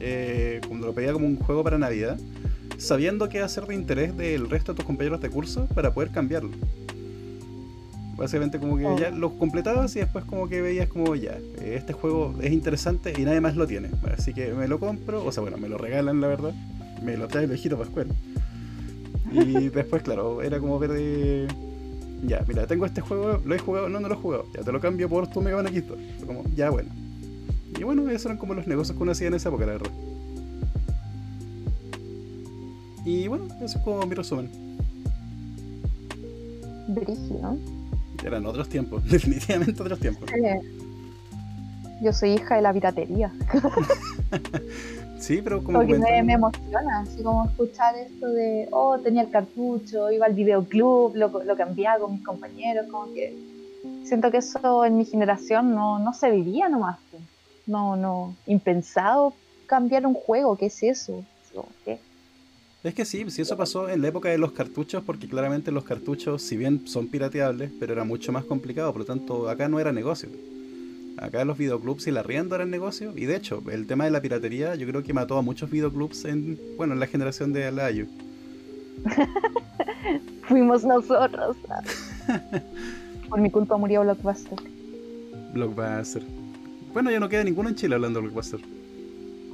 eh, 0.00 0.60
cuando 0.66 0.86
lo 0.86 0.94
pedía 0.94 1.12
como 1.12 1.26
un 1.26 1.36
juego 1.36 1.62
para 1.62 1.78
Navidad, 1.78 2.18
sabiendo 2.78 3.28
que 3.28 3.46
ser 3.48 3.66
de 3.66 3.74
interés 3.74 4.16
del 4.16 4.50
resto 4.50 4.72
de 4.72 4.76
tus 4.76 4.84
compañeros 4.84 5.20
de 5.20 5.30
curso 5.30 5.66
para 5.74 5.92
poder 5.94 6.10
cambiarlo. 6.10 6.50
Básicamente 8.16 8.60
como 8.60 8.76
que 8.76 8.84
ya 8.84 9.10
oh. 9.12 9.16
los 9.16 9.32
completabas 9.32 9.94
y 9.96 10.00
después 10.00 10.24
como 10.24 10.48
que 10.48 10.62
veías 10.62 10.88
como 10.88 11.16
ya, 11.16 11.36
este 11.64 11.92
juego 11.92 12.34
es 12.40 12.52
interesante 12.52 13.12
y 13.16 13.22
nadie 13.22 13.40
más 13.40 13.56
lo 13.56 13.66
tiene. 13.66 13.90
Así 14.16 14.32
que 14.32 14.52
me 14.52 14.68
lo 14.68 14.78
compro, 14.78 15.24
o 15.24 15.32
sea, 15.32 15.42
bueno, 15.42 15.56
me 15.56 15.68
lo 15.68 15.78
regalan 15.78 16.20
la 16.20 16.28
verdad. 16.28 16.54
Me 17.02 17.16
lo 17.16 17.28
trae 17.28 17.44
el 17.44 17.50
viejito 17.50 17.76
Pascual. 17.76 18.08
Y 19.32 19.68
después, 19.68 20.02
claro, 20.02 20.42
era 20.42 20.58
como 20.60 20.78
ver 20.78 20.92
de... 20.92 21.48
Ya, 22.22 22.42
mira, 22.48 22.66
tengo 22.66 22.86
este 22.86 23.00
juego, 23.00 23.40
lo 23.44 23.54
he 23.54 23.58
jugado, 23.58 23.88
no, 23.88 24.00
no 24.00 24.08
lo 24.08 24.14
he 24.14 24.16
jugado. 24.16 24.46
Ya 24.54 24.62
te 24.62 24.72
lo 24.72 24.80
cambio 24.80 25.08
por 25.08 25.26
tu 25.28 25.42
Mega. 25.42 25.62
Como, 26.24 26.44
ya, 26.54 26.70
bueno. 26.70 26.90
Y 27.78 27.82
bueno, 27.82 28.08
esos 28.08 28.26
eran 28.26 28.38
como 28.38 28.54
los 28.54 28.66
negocios 28.66 28.96
que 28.96 29.02
uno 29.02 29.12
hacía 29.12 29.28
en 29.28 29.34
esa 29.34 29.48
época, 29.48 29.66
la 29.66 29.72
verdad. 29.72 29.90
Y 33.04 33.28
bueno, 33.28 33.46
eso 33.60 33.78
es 33.78 33.84
como 33.84 34.04
mi 34.06 34.14
resumen. 34.14 34.50
Brígido. 36.88 37.58
Eran 38.24 38.46
otros 38.46 38.68
tiempos, 38.68 39.04
definitivamente 39.10 39.82
otros 39.82 40.00
tiempos. 40.00 40.30
Yo 42.00 42.12
soy 42.12 42.32
hija 42.32 42.56
de 42.56 42.62
la 42.62 42.72
piratería. 42.72 43.32
sí, 45.18 45.40
pero 45.42 45.62
como. 45.62 45.78
Porque 45.78 45.98
me, 45.98 46.32
emociona, 46.32 47.00
así 47.00 47.22
como 47.22 47.46
escuchar 47.46 47.94
esto 47.96 48.28
de, 48.28 48.68
oh, 48.72 48.98
tenía 48.98 49.22
el 49.22 49.30
cartucho, 49.30 50.10
iba 50.10 50.26
al 50.26 50.34
videoclub, 50.34 51.14
lo, 51.14 51.44
lo 51.44 51.56
cambiaba 51.56 52.00
con 52.00 52.12
mis 52.12 52.24
compañeros, 52.24 52.86
como 52.90 53.12
que. 53.12 53.36
Siento 54.04 54.30
que 54.30 54.38
eso 54.38 54.84
en 54.86 54.96
mi 54.96 55.04
generación 55.04 55.74
no, 55.74 55.98
no 55.98 56.14
se 56.14 56.30
vivía 56.30 56.70
nomás. 56.70 56.98
No, 57.66 57.96
no. 57.96 58.34
Impensado 58.46 59.34
cambiar 59.66 60.06
un 60.06 60.14
juego, 60.14 60.56
¿qué 60.56 60.66
es 60.66 60.82
eso? 60.82 61.24
¿Qué? 61.84 61.98
Es 62.82 62.94
que 62.94 63.06
sí, 63.06 63.30
si 63.30 63.40
eso 63.40 63.56
pasó 63.56 63.88
en 63.88 64.02
la 64.02 64.08
época 64.08 64.28
de 64.28 64.36
los 64.36 64.52
cartuchos, 64.52 65.02
porque 65.04 65.26
claramente 65.26 65.72
los 65.72 65.84
cartuchos, 65.84 66.42
si 66.42 66.56
bien 66.56 66.86
son 66.86 67.08
pirateables, 67.08 67.70
pero 67.80 67.94
era 67.94 68.04
mucho 68.04 68.30
más 68.30 68.44
complicado, 68.44 68.92
por 68.92 69.00
lo 69.00 69.06
tanto 69.06 69.48
acá 69.48 69.68
no 69.68 69.80
era 69.80 69.90
negocio. 69.90 70.28
Acá 71.16 71.46
los 71.46 71.56
videoclubs 71.56 72.06
y 72.08 72.10
la 72.10 72.22
rienda 72.22 72.56
eran 72.56 72.70
negocio, 72.70 73.14
y 73.16 73.24
de 73.24 73.36
hecho, 73.36 73.62
el 73.70 73.86
tema 73.86 74.04
de 74.04 74.10
la 74.10 74.20
piratería 74.20 74.74
yo 74.74 74.86
creo 74.86 75.02
que 75.02 75.14
mató 75.14 75.38
a 75.38 75.42
muchos 75.42 75.70
videoclubs 75.70 76.26
en, 76.26 76.60
bueno, 76.76 76.92
en 76.92 77.00
la 77.00 77.06
generación 77.06 77.54
de 77.54 77.64
Alayu. 77.64 78.06
Fuimos 80.42 80.84
nosotros. 80.84 81.56
por 83.30 83.40
mi 83.40 83.50
culpa 83.50 83.78
murió 83.78 84.02
Blockbuster. 84.02 84.58
Blockbuster. 85.54 86.22
Bueno, 86.94 87.10
ya 87.10 87.18
no 87.18 87.28
queda 87.28 87.42
ninguno 87.42 87.68
en 87.68 87.74
Chile 87.74 87.96
hablando 87.96 88.20
de 88.20 88.26
Blockbuster. 88.26 88.60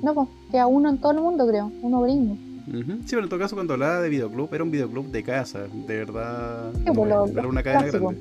No, 0.03 0.15
pues, 0.15 0.29
queda 0.51 0.67
uno 0.67 0.91
en 0.91 0.99
todo 0.99 1.13
el 1.13 1.21
mundo, 1.21 1.47
creo, 1.49 1.73
uno 1.83 2.03
gringo. 2.03 2.37
Sí, 2.67 3.11
pero 3.11 3.23
en 3.23 3.29
todo 3.29 3.41
caso 3.41 3.57
cuando 3.57 3.73
hablaba 3.73 4.01
de 4.01 4.11
videoclub 4.11 4.55
era 4.55 4.63
un 4.63 4.71
videoclub 4.71 5.07
de 5.11 5.23
casa, 5.25 5.61
de 5.61 5.97
verdad. 5.97 6.71
Pues, 6.95 7.11
era 7.33 7.49
una 7.49 7.63
cadena 7.63 7.87
grande. 7.91 8.19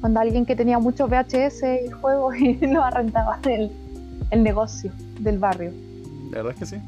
Cuando 0.00 0.20
alguien 0.20 0.46
que 0.46 0.54
tenía 0.54 0.78
muchos 0.78 1.10
VHS 1.10 1.62
y 1.86 1.90
juegos 1.90 2.36
y 2.38 2.54
lo 2.66 2.82
arrendaba 2.82 3.40
el, 3.44 3.72
el 4.30 4.42
negocio 4.42 4.92
del 5.20 5.38
barrio. 5.38 5.72
La 6.30 6.42
verdad 6.42 6.52
es 6.52 6.58
que 6.58 6.66
sí. 6.66 6.82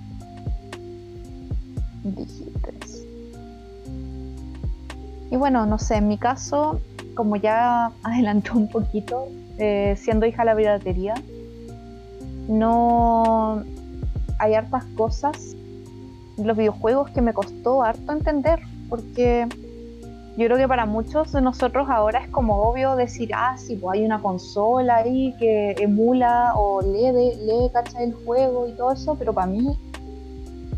Digites. 2.05 3.05
Y 5.31 5.37
bueno, 5.37 5.67
no 5.67 5.79
sé, 5.79 5.97
en 5.97 6.09
mi 6.09 6.17
caso, 6.17 6.81
como 7.15 7.37
ya 7.37 7.87
adelantó 8.05 8.55
un 8.55 8.69
poquito, 8.69 9.29
eh, 9.61 9.95
siendo 9.97 10.27
hija 10.27 10.43
de 10.43 10.47
la 10.47 10.57
piratería, 10.57 11.15
no, 12.49 13.63
hay 14.39 14.55
hartas 14.55 14.85
cosas 14.97 15.55
en 16.39 16.47
los 16.47 16.57
videojuegos 16.57 17.11
que 17.11 17.21
me 17.21 17.33
costó 17.33 17.83
harto 17.83 18.13
entender, 18.13 18.59
porque 18.89 19.47
yo 20.37 20.47
creo 20.47 20.57
que 20.57 20.67
para 20.67 20.87
muchos 20.87 21.33
de 21.33 21.43
nosotros 21.43 21.89
ahora 21.91 22.21
es 22.21 22.29
como 22.31 22.63
obvio 22.63 22.97
decir, 22.97 23.31
ah, 23.35 23.57
sí, 23.59 23.77
pues 23.77 23.99
hay 23.99 24.05
una 24.07 24.23
consola 24.23 24.97
ahí 24.97 25.35
que 25.39 25.77
emula 25.79 26.55
o 26.57 26.81
lee, 26.81 27.13
lee 27.13 27.71
cacha 27.73 28.03
el 28.03 28.15
juego 28.15 28.67
y 28.67 28.73
todo 28.73 28.93
eso, 28.93 29.15
pero 29.17 29.35
para 29.35 29.49
mí 29.49 29.77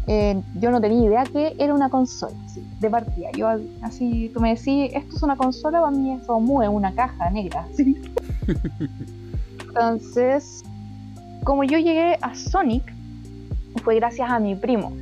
eh, 0.08 0.42
yo 0.60 0.70
no 0.72 0.80
tenía 0.80 1.06
idea 1.06 1.24
que 1.24 1.54
era 1.58 1.72
una 1.72 1.88
consola, 1.88 2.34
de 2.80 2.90
partida. 2.90 3.30
Yo 3.36 3.48
así, 3.82 4.30
tú 4.34 4.40
me 4.40 4.54
decís, 4.56 4.90
esto 4.94 5.16
es 5.16 5.22
una 5.22 5.36
consola, 5.36 5.80
para 5.80 5.92
mí 5.92 6.12
es 6.12 6.22
como 6.26 6.54
una 6.54 6.92
caja 6.92 7.30
negra. 7.30 7.66
Entonces, 9.68 10.64
como 11.44 11.64
yo 11.64 11.78
llegué 11.78 12.18
a 12.20 12.34
Sonic, 12.34 12.84
fue 13.82 13.96
gracias 13.96 14.30
a 14.30 14.38
mi 14.38 14.54
primo. 14.54 14.92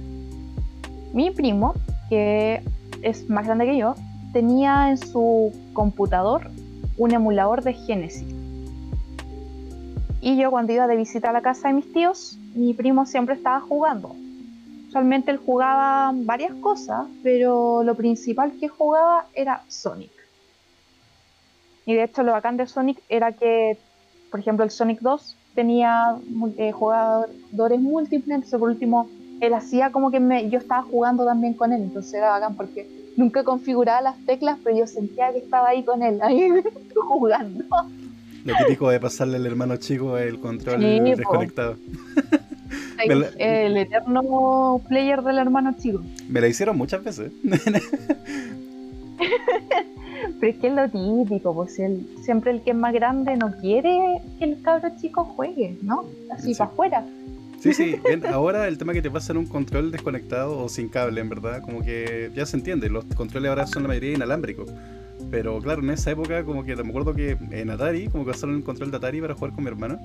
Mi 1.12 1.30
primo, 1.30 1.74
que 2.08 2.62
es 3.02 3.28
más 3.28 3.46
grande 3.46 3.66
que 3.66 3.76
yo, 3.76 3.94
tenía 4.32 4.90
en 4.90 4.98
su 4.98 5.52
computador 5.72 6.50
un 6.96 7.12
emulador 7.12 7.62
de 7.62 7.72
Genesis. 7.74 8.26
Y 10.20 10.36
yo 10.36 10.50
cuando 10.50 10.72
iba 10.72 10.86
de 10.86 10.96
visita 10.96 11.30
a 11.30 11.32
la 11.32 11.40
casa 11.40 11.68
de 11.68 11.74
mis 11.74 11.92
tíos, 11.92 12.38
mi 12.54 12.74
primo 12.74 13.06
siempre 13.06 13.34
estaba 13.34 13.60
jugando. 13.60 14.14
Usualmente 14.88 15.30
él 15.30 15.38
jugaba 15.38 16.12
varias 16.14 16.52
cosas, 16.56 17.06
pero 17.22 17.82
lo 17.82 17.94
principal 17.94 18.52
que 18.60 18.68
jugaba 18.68 19.26
era 19.34 19.62
Sonic. 19.68 20.19
Y 21.90 21.94
de 21.94 22.04
hecho 22.04 22.22
lo 22.22 22.30
bacán 22.30 22.56
de 22.56 22.68
Sonic 22.68 22.98
era 23.08 23.32
que, 23.32 23.76
por 24.30 24.38
ejemplo, 24.38 24.64
el 24.64 24.70
Sonic 24.70 25.00
2 25.00 25.36
tenía 25.56 26.14
eh, 26.56 26.70
jugadores 26.70 27.80
múltiples, 27.80 28.32
entonces 28.32 28.60
por 28.60 28.70
último 28.70 29.10
él 29.40 29.52
hacía 29.54 29.90
como 29.90 30.12
que 30.12 30.20
me, 30.20 30.48
yo 30.48 30.60
estaba 30.60 30.82
jugando 30.82 31.24
también 31.24 31.54
con 31.54 31.72
él, 31.72 31.82
entonces 31.82 32.14
era 32.14 32.30
bacán 32.30 32.54
porque 32.54 32.88
nunca 33.16 33.42
configuraba 33.42 34.02
las 34.02 34.16
teclas, 34.24 34.58
pero 34.62 34.78
yo 34.78 34.86
sentía 34.86 35.32
que 35.32 35.38
estaba 35.38 35.70
ahí 35.70 35.82
con 35.82 36.04
él, 36.04 36.20
ahí 36.22 36.48
jugando. 36.94 37.64
Lo 38.44 38.54
típico 38.54 38.88
de 38.88 39.00
pasarle 39.00 39.38
al 39.38 39.46
hermano 39.46 39.76
chico 39.76 40.16
el 40.16 40.38
control 40.38 40.80
desconectado. 41.02 41.76
el 43.36 43.76
eterno 43.76 44.80
player 44.88 45.22
del 45.22 45.38
hermano 45.38 45.74
chico. 45.76 46.02
Me 46.28 46.40
la 46.40 46.46
hicieron 46.46 46.78
muchas 46.78 47.02
veces. 47.02 47.32
Pero 50.38 50.52
es 50.52 50.58
que 50.58 50.68
es 50.68 50.74
lo 50.74 50.88
típico, 50.88 51.54
pues 51.54 51.78
el, 51.78 52.06
siempre 52.22 52.50
el 52.50 52.62
que 52.62 52.70
es 52.70 52.76
más 52.76 52.92
grande 52.92 53.36
no 53.36 53.52
quiere 53.60 54.20
que 54.38 54.44
el 54.44 54.62
cabro 54.62 54.88
chico 55.00 55.24
juegue, 55.24 55.78
¿no? 55.82 56.04
Así 56.32 56.54
para 56.54 56.70
afuera. 56.70 57.06
Sí, 57.60 57.74
sí, 57.74 57.96
ahora 58.32 58.68
el 58.68 58.78
tema 58.78 58.94
que 58.94 59.02
te 59.02 59.10
pasa 59.10 59.32
en 59.32 59.38
un 59.38 59.46
control 59.46 59.90
desconectado 59.90 60.58
o 60.58 60.68
sin 60.70 60.88
cable, 60.88 61.20
en 61.20 61.28
verdad, 61.28 61.60
como 61.60 61.82
que 61.82 62.30
ya 62.34 62.46
se 62.46 62.56
entiende, 62.56 62.88
los 62.88 63.04
controles 63.04 63.50
ahora 63.50 63.66
son 63.66 63.82
la 63.82 63.88
mayoría 63.88 64.14
inalámbricos. 64.14 64.70
Pero 65.30 65.60
claro, 65.60 65.82
en 65.82 65.90
esa 65.90 66.10
época, 66.10 66.42
como 66.44 66.64
que 66.64 66.74
me 66.76 66.88
acuerdo 66.88 67.14
que 67.14 67.36
en 67.50 67.70
Atari, 67.70 68.08
como 68.08 68.24
que 68.24 68.32
pasaron 68.32 68.56
un 68.56 68.62
control 68.62 68.90
de 68.90 68.96
Atari 68.96 69.20
para 69.20 69.34
jugar 69.34 69.52
con 69.52 69.64
mi 69.64 69.68
hermano. 69.68 70.00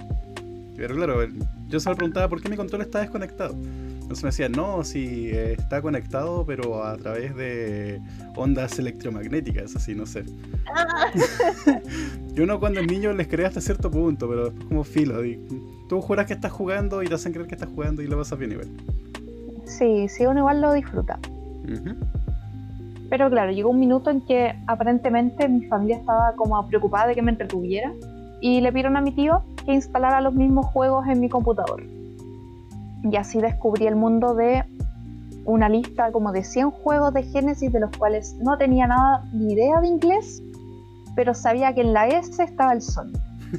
Pero 0.75 0.95
claro, 0.95 1.25
yo 1.69 1.79
se 1.79 1.89
me 1.89 1.95
preguntaba 1.95 2.27
por 2.27 2.41
qué 2.41 2.49
mi 2.49 2.57
control 2.57 2.81
está 2.81 2.99
desconectado. 2.99 3.55
Entonces 4.05 4.23
me 4.23 4.29
decían, 4.29 4.51
no, 4.51 4.83
si 4.83 5.31
eh, 5.31 5.53
está 5.53 5.81
conectado, 5.81 6.45
pero 6.45 6.83
a 6.83 6.95
través 6.95 7.35
de 7.35 7.99
ondas 8.35 8.77
electromagnéticas, 8.77 9.75
así, 9.75 9.95
no 9.95 10.05
sé. 10.05 10.25
y 12.35 12.39
uno 12.39 12.59
cuando 12.59 12.81
es 12.81 12.87
niño 12.87 13.13
les 13.13 13.27
cree 13.27 13.47
hasta 13.47 13.61
cierto 13.61 13.89
punto, 13.89 14.29
pero 14.29 14.49
es 14.49 14.53
como 14.65 14.83
filo. 14.83 15.23
tú 15.89 16.01
juras 16.01 16.27
que 16.27 16.33
estás 16.33 16.51
jugando 16.51 17.01
y 17.01 17.07
te 17.07 17.15
hacen 17.15 17.33
creer 17.33 17.47
que 17.47 17.55
estás 17.55 17.69
jugando 17.73 18.03
y 18.03 18.07
lo 18.07 18.15
pasas 18.15 18.37
bien 18.37 18.51
igual. 18.51 18.67
Sí, 19.65 20.07
sí, 20.07 20.27
uno 20.27 20.41
igual 20.41 20.61
lo 20.61 20.73
disfruta. 20.73 21.17
Pero 23.09 23.29
claro, 23.31 23.53
llegó 23.53 23.71
un 23.71 23.79
minuto 23.79 24.11
en 24.11 24.21
que 24.21 24.53
aparentemente 24.67 25.49
mi 25.49 25.65
familia 25.65 25.97
estaba 25.97 26.33
como 26.35 26.67
preocupada 26.67 27.07
de 27.07 27.15
que 27.15 27.23
me 27.23 27.31
entretuviera 27.31 27.91
y 28.39 28.61
le 28.61 28.71
pidieron 28.71 28.97
a 28.97 29.01
mi 29.01 29.13
tío 29.13 29.41
que 29.65 29.73
instalara 29.73 30.21
los 30.21 30.35
mismos 30.35 30.67
juegos 30.67 31.07
en 31.07 31.21
mi 31.21 31.27
computador. 31.27 31.94
Y 33.09 33.15
así 33.17 33.39
descubrí 33.39 33.85
el 33.87 33.95
mundo 33.95 34.33
de 34.33 34.63
una 35.45 35.69
lista 35.69 36.11
como 36.11 36.31
de 36.31 36.43
100 36.43 36.71
juegos 36.71 37.13
de 37.13 37.23
Genesis 37.23 37.71
de 37.71 37.79
los 37.79 37.95
cuales 37.97 38.35
no 38.41 38.57
tenía 38.57 38.87
nada 38.87 39.23
ni 39.31 39.53
idea 39.53 39.79
de 39.79 39.87
inglés, 39.87 40.41
pero 41.15 41.33
sabía 41.33 41.73
que 41.73 41.81
en 41.81 41.93
la 41.93 42.07
S 42.07 42.41
estaba 42.43 42.73
el 42.73 42.81
sol. 42.81 43.11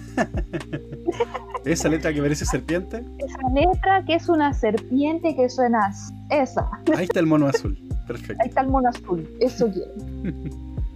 ¿Esa 1.65 1.89
letra 1.89 2.13
que 2.13 2.21
parece 2.21 2.45
serpiente? 2.45 3.05
Esa 3.19 3.49
letra 3.55 4.05
que 4.05 4.15
es 4.15 4.29
una 4.29 4.53
serpiente 4.53 5.35
que 5.35 5.49
suena 5.49 5.93
esa. 6.31 6.69
Ahí 6.97 7.05
está 7.05 7.21
el 7.21 7.27
mono 7.27 7.47
azul. 7.47 7.79
Perfecto. 8.07 8.43
Ahí 8.43 8.49
está 8.49 8.61
el 8.61 8.69
mono 8.69 8.89
azul. 8.89 9.29
Eso 9.41 9.71
quiero. 9.71 9.93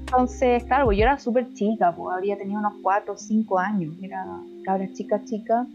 Entonces, 0.00 0.64
claro, 0.64 0.86
pues 0.86 0.98
yo 0.98 1.04
era 1.04 1.18
súper 1.18 1.52
chica, 1.54 1.94
pues 1.94 2.14
habría 2.14 2.36
tenido 2.36 2.58
unos 2.58 2.74
4 2.82 3.14
o 3.14 3.16
5 3.16 3.58
años. 3.58 3.94
Era 4.02 4.24
cabra 4.64 4.88
chica, 4.92 5.24
chica. 5.24 5.66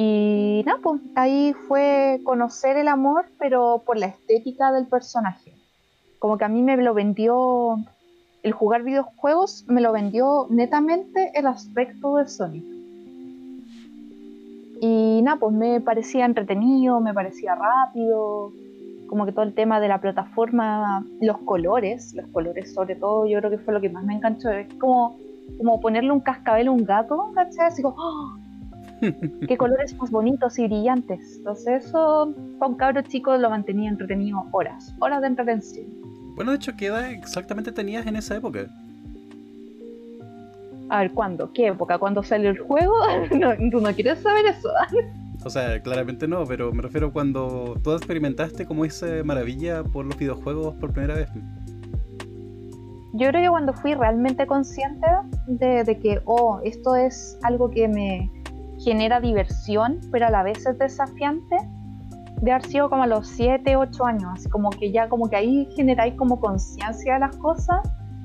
Y 0.00 0.62
nada, 0.64 0.78
pues 0.80 1.00
ahí 1.16 1.52
fue 1.66 2.20
conocer 2.22 2.76
el 2.76 2.86
amor, 2.86 3.24
pero 3.36 3.82
por 3.84 3.96
la 3.96 4.06
estética 4.06 4.70
del 4.70 4.86
personaje. 4.86 5.52
Como 6.20 6.38
que 6.38 6.44
a 6.44 6.48
mí 6.48 6.62
me 6.62 6.76
lo 6.76 6.94
vendió, 6.94 7.78
el 8.44 8.52
jugar 8.52 8.84
videojuegos 8.84 9.64
me 9.66 9.80
lo 9.80 9.90
vendió 9.90 10.46
netamente 10.50 11.32
el 11.34 11.48
aspecto 11.48 12.14
de 12.14 12.28
Sonic. 12.28 12.64
Y 14.80 15.20
nada, 15.24 15.40
pues 15.40 15.52
me 15.52 15.80
parecía 15.80 16.26
entretenido, 16.26 17.00
me 17.00 17.12
parecía 17.12 17.56
rápido, 17.56 18.52
como 19.08 19.26
que 19.26 19.32
todo 19.32 19.42
el 19.42 19.54
tema 19.54 19.80
de 19.80 19.88
la 19.88 20.00
plataforma, 20.00 21.04
los 21.20 21.38
colores, 21.38 22.14
los 22.14 22.28
colores 22.28 22.72
sobre 22.72 22.94
todo, 22.94 23.26
yo 23.26 23.40
creo 23.40 23.50
que 23.50 23.58
fue 23.58 23.74
lo 23.74 23.80
que 23.80 23.90
más 23.90 24.04
me 24.04 24.14
enganchó. 24.14 24.48
Es 24.50 24.72
como, 24.74 25.16
como 25.56 25.80
ponerle 25.80 26.12
un 26.12 26.20
cascabel 26.20 26.68
a 26.68 26.70
un 26.70 26.84
gato, 26.84 27.32
¿cachai? 27.34 27.66
Así 27.66 27.82
como, 27.82 27.96
¡oh! 27.98 28.47
Qué 29.00 29.56
colores 29.56 29.96
más 29.96 30.10
bonitos 30.10 30.58
y 30.58 30.66
brillantes. 30.66 31.36
Entonces 31.38 31.86
eso, 31.86 32.34
con 32.58 32.76
cabros 32.76 33.04
chicos 33.04 33.40
lo 33.40 33.50
mantenía 33.50 33.90
entretenido 33.90 34.44
horas, 34.52 34.94
horas 35.00 35.20
de 35.20 35.28
entretención. 35.28 35.86
Bueno, 36.34 36.52
de 36.52 36.56
hecho, 36.56 36.76
¿qué 36.76 36.86
edad 36.86 37.10
exactamente 37.10 37.72
tenías 37.72 38.06
en 38.06 38.16
esa 38.16 38.36
época? 38.36 38.66
A 40.88 41.00
ver, 41.00 41.12
¿cuándo? 41.12 41.52
¿Qué 41.52 41.66
época? 41.66 41.98
¿Cuándo 41.98 42.22
salió 42.22 42.50
el 42.50 42.58
juego? 42.58 42.94
no, 43.38 43.54
tú 43.70 43.80
no 43.80 43.92
quieres 43.92 44.20
saber 44.20 44.46
eso. 44.46 44.68
o 45.44 45.50
sea, 45.50 45.80
claramente 45.82 46.26
no, 46.26 46.44
pero 46.44 46.72
me 46.72 46.82
refiero 46.82 47.12
cuando 47.12 47.76
tú 47.82 47.92
experimentaste 47.92 48.66
como 48.66 48.84
esa 48.84 49.06
maravilla 49.24 49.82
por 49.82 50.06
los 50.06 50.16
videojuegos 50.16 50.74
por 50.76 50.92
primera 50.92 51.14
vez. 51.14 51.28
Yo 53.14 53.28
creo 53.30 53.42
que 53.42 53.48
cuando 53.48 53.72
fui 53.72 53.94
realmente 53.94 54.46
consciente 54.46 55.06
de 55.48 55.98
que, 56.00 56.20
oh, 56.24 56.60
esto 56.62 56.94
es 56.94 57.36
algo 57.42 57.68
que 57.70 57.88
me, 57.88 58.30
genera 58.78 59.20
diversión, 59.20 60.00
pero 60.10 60.26
a 60.26 60.30
la 60.30 60.42
vez 60.42 60.64
es 60.66 60.78
desafiante, 60.78 61.56
de 62.40 62.52
haber 62.52 62.66
sido 62.66 62.88
como 62.88 63.02
a 63.02 63.06
los 63.06 63.26
7, 63.28 63.76
8 63.76 64.04
años, 64.04 64.30
así 64.34 64.48
como 64.48 64.70
que 64.70 64.92
ya 64.92 65.08
como 65.08 65.28
que 65.28 65.36
ahí 65.36 65.68
generáis 65.74 66.14
como 66.14 66.40
conciencia 66.40 67.14
de 67.14 67.20
las 67.20 67.36
cosas 67.36 67.80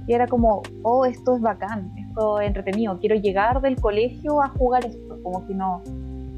y 0.05 0.13
era 0.13 0.27
como, 0.27 0.61
oh, 0.83 1.05
esto 1.05 1.35
es 1.35 1.41
bacán, 1.41 1.91
esto 1.97 2.39
es 2.39 2.47
entretenido, 2.47 2.99
quiero 2.99 3.15
llegar 3.15 3.61
del 3.61 3.79
colegio 3.79 4.41
a 4.41 4.49
jugar 4.49 4.85
esto, 4.85 5.17
como 5.23 5.45
que 5.47 5.55
no, 5.55 5.81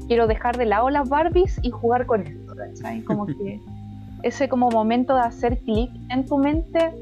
quiero 0.06 0.26
dejar 0.26 0.56
de 0.56 0.66
lado 0.66 0.88
las 0.90 1.08
Barbies 1.08 1.58
y 1.62 1.70
jugar 1.70 2.06
con 2.06 2.26
esto, 2.26 2.54
¿cachai? 2.54 3.02
Como 3.02 3.26
que 3.26 3.60
ese 4.22 4.48
como 4.48 4.70
momento 4.70 5.14
de 5.14 5.20
hacer 5.20 5.58
clic 5.58 5.90
en 6.10 6.24
tu 6.24 6.38
mente 6.38 6.92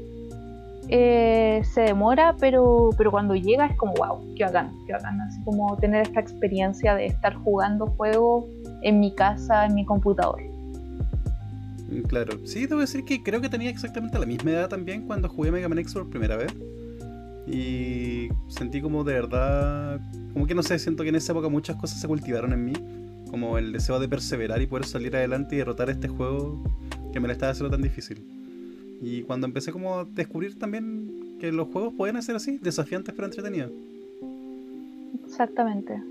eh, 0.89 1.61
se 1.73 1.81
demora, 1.81 2.35
pero, 2.39 2.89
pero 2.97 3.11
cuando 3.11 3.35
llega 3.35 3.65
es 3.65 3.75
como, 3.77 3.93
wow, 3.93 4.35
qué 4.35 4.43
bacán, 4.43 4.71
qué 4.85 4.93
bacán. 4.93 5.19
Así 5.21 5.41
como 5.43 5.75
tener 5.77 6.03
esta 6.03 6.19
experiencia 6.19 6.95
de 6.95 7.07
estar 7.07 7.33
jugando 7.35 7.87
juegos 7.87 8.45
en 8.81 8.99
mi 8.99 9.13
casa, 9.13 9.65
en 9.65 9.75
mi 9.75 9.85
computador. 9.85 10.41
Mm, 11.89 12.01
claro, 12.07 12.45
sí, 12.45 12.67
debo 12.67 12.81
decir 12.81 13.03
que 13.03 13.23
creo 13.23 13.41
que 13.41 13.49
tenía 13.49 13.69
exactamente 13.69 14.19
la 14.19 14.25
misma 14.25 14.51
edad 14.51 14.69
también 14.69 15.05
cuando 15.05 15.27
jugué 15.29 15.51
Mega 15.51 15.67
Man 15.67 15.79
X 15.79 15.93
por 15.93 16.09
primera 16.09 16.35
vez. 16.35 16.53
Y 17.47 18.29
sentí 18.47 18.81
como 18.81 19.03
de 19.03 19.13
verdad, 19.13 19.99
como 20.33 20.47
que 20.47 20.55
no 20.55 20.63
sé, 20.63 20.79
siento 20.79 21.03
que 21.03 21.09
en 21.09 21.15
esa 21.15 21.31
época 21.31 21.49
muchas 21.49 21.75
cosas 21.77 21.99
se 21.99 22.07
cultivaron 22.07 22.53
en 22.53 22.65
mí. 22.65 22.73
Como 23.29 23.57
el 23.57 23.71
deseo 23.71 23.99
de 23.99 24.07
perseverar 24.07 24.61
y 24.61 24.67
poder 24.67 24.85
salir 24.85 25.15
adelante 25.15 25.55
y 25.55 25.57
derrotar 25.57 25.89
este 25.89 26.07
juego 26.07 26.63
que 27.11 27.19
me 27.19 27.27
lo 27.27 27.33
estaba 27.33 27.51
haciendo 27.51 27.71
tan 27.71 27.81
difícil. 27.81 28.34
Y 29.01 29.23
cuando 29.23 29.47
empecé 29.47 29.71
como 29.71 29.99
a 29.99 30.05
descubrir 30.05 30.57
también 30.57 31.37
que 31.39 31.51
los 31.51 31.67
juegos 31.69 31.93
pueden 31.95 32.21
ser 32.21 32.35
así, 32.35 32.57
desafiantes 32.57 33.13
pero 33.13 33.27
entretenidos. 33.27 33.71
Exactamente. 35.25 36.01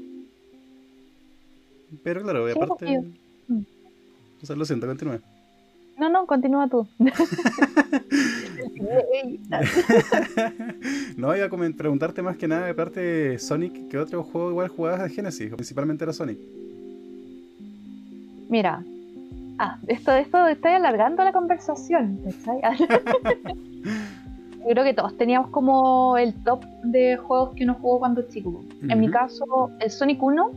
Pero 2.03 2.23
claro, 2.23 2.47
aparte... 2.51 3.01
Mm. 3.49 3.63
O 4.43 4.47
sea, 4.47 4.57
lo 4.57 4.65
siento, 4.65 4.87
continúa. 4.87 5.21
No, 5.99 6.09
no, 6.11 6.27
continúa 6.27 6.69
tú. 6.69 6.87
no, 11.17 11.37
iba 11.37 11.47
a 11.47 11.49
preguntarte 11.49 12.23
más 12.23 12.37
que 12.37 12.49
nada, 12.49 12.69
aparte 12.69 13.01
de 13.01 13.39
Sonic, 13.39 13.89
¿qué 13.89 13.99
otro 13.99 14.25
juego 14.25 14.51
igual 14.51 14.69
jugabas 14.69 15.05
de 15.05 15.11
Genesis? 15.11 15.55
Principalmente 15.55 16.05
era 16.05 16.13
Sonic. 16.13 16.39
Mira, 18.49 18.85
Ah, 19.59 19.79
esto, 19.87 20.13
esto 20.13 20.47
estoy 20.47 20.73
alargando 20.73 21.23
la 21.25 21.33
conversación. 21.33 22.21
Yo 24.65 24.71
creo 24.71 24.85
que 24.85 24.95
todos 24.95 25.17
teníamos 25.17 25.51
como 25.51 26.17
el 26.17 26.33
top 26.43 26.65
de 26.83 27.17
juegos 27.19 27.51
que 27.55 27.65
uno 27.65 27.75
jugó 27.75 27.99
cuando 27.99 28.23
chico. 28.23 28.65
En 28.89 28.99
mi 28.99 29.11
caso, 29.11 29.45
el 29.81 29.91
Sonic 29.91 30.23
1 30.23 30.51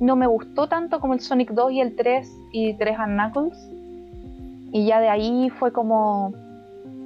no 0.00 0.16
me 0.16 0.26
gustó 0.26 0.68
tanto 0.68 1.00
como 1.00 1.14
el 1.14 1.20
Sonic 1.20 1.50
2 1.50 1.72
y 1.72 1.80
el 1.80 1.96
3 1.96 2.32
y 2.52 2.74
3 2.74 2.98
and 2.98 3.14
Knuckles. 3.14 3.70
Y 4.72 4.86
ya 4.86 5.00
de 5.00 5.08
ahí 5.08 5.50
fue 5.50 5.72
como 5.72 6.32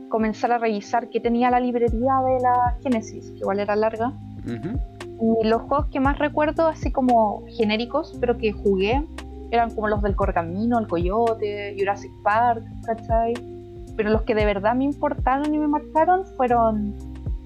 comenzar 0.09 0.53
a 0.53 0.59
revisar 0.59 1.09
qué 1.09 1.19
tenía 1.19 1.51
la 1.51 1.61
librería 1.61 2.15
de 2.25 2.41
la 2.41 2.77
Genesis, 2.83 3.31
que 3.33 3.39
igual 3.39 3.61
era 3.61 3.75
larga. 3.75 4.13
Y 4.45 5.47
los 5.49 5.63
juegos 5.63 5.87
que 5.87 5.99
más 5.99 6.19
recuerdo, 6.19 6.69
así 6.69 6.93
como 6.93 7.43
genéricos, 7.49 8.17
pero 8.21 8.37
que 8.37 8.53
jugué, 8.53 9.03
eran 9.51 9.75
como 9.75 9.89
los 9.89 10.03
del 10.03 10.17
Corcamino, 10.17 10.79
el 10.79 10.87
Coyote, 10.87 11.75
Jurassic 11.79 12.11
Park, 12.23 12.63
¿cachai? 12.85 13.35
Pero 13.97 14.11
los 14.11 14.23
que 14.23 14.35
de 14.35 14.45
verdad 14.45 14.75
me 14.75 14.85
importaron 14.85 15.55
y 15.55 15.59
me 15.59 15.69
marcaron 15.69 16.25
fueron 16.37 16.95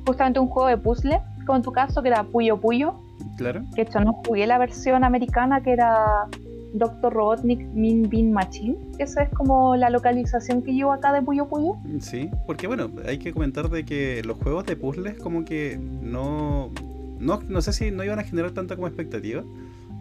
justamente 0.07 0.41
un 0.41 0.49
juego 0.49 0.69
de 0.69 0.77
puzzle, 0.77 1.21
como 1.47 1.57
en 1.57 1.63
tu 1.63 1.73
caso, 1.73 2.03
que 2.03 2.09
era 2.09 2.25
Puyo 2.25 2.57
Puyo. 2.59 2.95
Claro. 3.37 3.63
Que 3.75 3.83
hecho 3.83 4.01
no 4.01 4.15
jugué 4.27 4.47
la 4.47 4.59
versión 4.59 5.05
americana 5.05 5.63
que 5.63 5.73
era 5.73 6.27
Doctor 6.73 7.13
Robotnik 7.13 7.61
Min 7.73 8.09
Bin 8.09 8.33
Machine. 8.33 8.77
Esa 8.99 9.23
es 9.23 9.31
como 9.31 9.77
la 9.77 9.91
localización 9.91 10.63
que 10.63 10.73
llevo 10.73 10.93
acá 10.93 11.13
de 11.13 11.23
Puyo 11.23 11.47
Puyo. 11.47 11.77
Sí, 12.01 12.31
porque 12.47 12.67
bueno, 12.67 12.91
hay 13.07 13.19
que 13.19 13.33
comentar 13.33 13.69
de 13.69 13.85
que 13.85 14.23
los 14.25 14.39
juegos 14.39 14.67
de 14.67 14.77
puzzles 14.77 15.19
como 15.19 15.45
que 15.45 15.79
no, 15.79 16.71
no, 17.19 17.41
no 17.49 17.63
sé 17.63 17.73
si 17.73 17.91
no 17.91 18.05
iban 18.05 18.19
a 18.19 18.25
generar 18.25 18.53
tanta 18.53 18.77
como 18.77 18.87
expectativa 18.87 19.43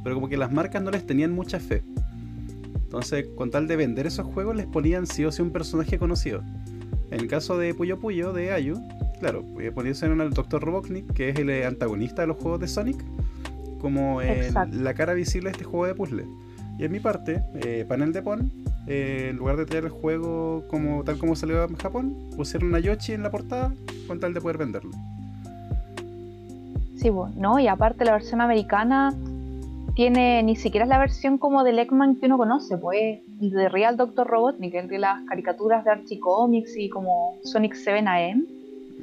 pero 0.04 0.16
como 0.16 0.30
que 0.30 0.38
las 0.38 0.52
marcas 0.52 0.82
no 0.82 0.92
les 0.92 1.06
tenían 1.06 1.32
mucha 1.32 1.60
fe. 1.60 1.84
Entonces, 2.76 3.28
con 3.36 3.52
tal 3.52 3.68
de 3.68 3.76
vender 3.76 4.08
esos 4.08 4.26
juegos, 4.26 4.56
les 4.56 4.66
ponían 4.66 5.06
sí 5.06 5.24
o 5.24 5.32
sí 5.32 5.42
un 5.42 5.52
personaje 5.52 6.00
conocido. 6.00 6.42
En 7.12 7.20
el 7.20 7.28
caso 7.28 7.58
de 7.58 7.74
Puyo 7.74 8.00
Puyo, 8.00 8.34
de 8.34 8.52
Ayu, 8.52 8.82
claro, 9.20 9.46
ponían 9.74 10.22
al 10.22 10.32
Dr. 10.32 10.62
Robotnik, 10.62 11.14
que 11.14 11.30
es 11.30 11.40
el 11.40 11.50
eh, 11.50 11.66
antagonista 11.66 12.24
de 12.24 12.28
los 12.30 12.38
juegos 12.38 12.60
de 12.60 12.68
Sonic, 12.68 13.04
como 13.80 14.22
la 14.22 14.94
cara 14.94 15.14
visible 15.14 15.50
de 15.50 15.52
este 15.54 15.64
juego 15.66 15.86
de 15.86 15.96
puzzle. 15.96 16.26
Y 16.78 16.86
en 16.86 16.92
mi 16.92 17.00
parte, 17.00 17.44
eh, 17.56 17.86
panel 17.88 18.14
de 18.14 18.22
PON, 18.22 18.52
eh, 18.88 19.28
en 19.32 19.38
lugar 19.38 19.58
de 19.58 19.66
traer 19.66 19.86
el 19.86 19.90
juego 19.90 20.64
como 20.70 21.04
tal 21.04 21.18
como 21.18 21.36
salió 21.36 21.64
en 21.64 21.76
Japón, 21.76 22.16
pusieron 22.36 22.74
a 22.74 22.80
Yoshi 22.80 23.14
en 23.14 23.24
la 23.24 23.32
portada 23.32 23.74
con 24.08 24.20
tal 24.20 24.34
de 24.34 24.42
poder 24.42 24.58
venderlo. 24.58 24.92
Sí, 26.96 27.10
bueno, 27.10 27.36
¿no? 27.38 27.60
Y 27.60 27.68
aparte 27.68 28.06
la 28.06 28.14
versión 28.14 28.42
americana 28.42 29.14
tiene 30.00 30.42
ni 30.44 30.56
siquiera 30.56 30.86
es 30.86 30.90
la 30.90 30.98
versión 30.98 31.38
como 31.38 31.66
del 31.66 31.78
Eggman 31.78 32.16
que 32.16 32.28
uno 32.28 32.38
conoce, 32.38 32.78
pues 32.78 33.20
de 33.28 33.68
Real 33.68 33.98
Doctor 33.98 34.28
Robotnik, 34.28 34.74
el 34.76 34.88
de 34.88 34.98
las 34.98 35.22
caricaturas 35.28 35.84
de 35.84 35.92
Archie 35.92 36.22
Comics 36.22 36.78
y 36.78 36.88
como 36.88 37.38
Sonic 37.44 37.74
7 37.74 38.08
AM, 38.08 38.48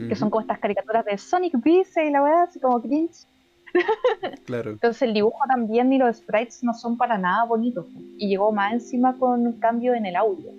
que 0.09 0.17
son 0.17 0.31
como 0.31 0.41
estas 0.41 0.59
caricaturas 0.59 1.05
de 1.05 1.19
Sonic 1.19 1.53
Beast 1.63 1.99
y 1.99 2.11
la 2.11 2.23
verdad, 2.23 2.45
así 2.45 2.61
como 2.61 2.81
cringe. 2.81 3.27
Claro. 4.47 4.71
Entonces 4.71 5.03
el 5.03 5.13
dibujo 5.13 5.39
también 5.47 5.91
ni 5.91 5.99
los 5.99 6.17
sprites 6.17 6.65
no 6.65 6.73
son 6.73 6.97
para 6.97 7.19
nada 7.19 7.45
bonitos. 7.45 7.85
Y 8.17 8.29
llegó 8.29 8.51
más 8.51 8.73
encima 8.73 9.19
con 9.19 9.47
un 9.47 9.53
cambio 9.61 9.93
en 9.93 10.07
el 10.07 10.17
audio. 10.17 10.51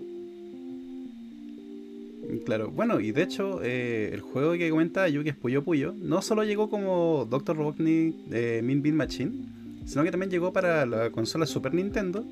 Claro, 2.45 2.69
bueno, 2.69 2.99
y 2.99 3.11
de 3.11 3.23
hecho, 3.23 3.63
eh, 3.63 4.11
el 4.13 4.21
juego 4.21 4.51
que 4.51 4.69
comenta 4.69 5.09
Yu, 5.09 5.23
que 5.23 5.31
es 5.31 5.35
Puyo 5.35 5.63
Puyo, 5.63 5.95
no 5.97 6.21
solo 6.21 6.43
llegó 6.43 6.69
como 6.69 7.25
Dr. 7.25 7.57
Robotnik 7.57 8.15
de 8.25 8.61
Min 8.61 8.83
Bean 8.83 8.95
Machine, 8.95 9.56
sino 9.87 10.03
que 10.03 10.11
también 10.11 10.29
llegó 10.29 10.51
para 10.51 10.85
la 10.85 11.09
consola 11.09 11.45
Super 11.45 11.73
Nintendo 11.73 12.25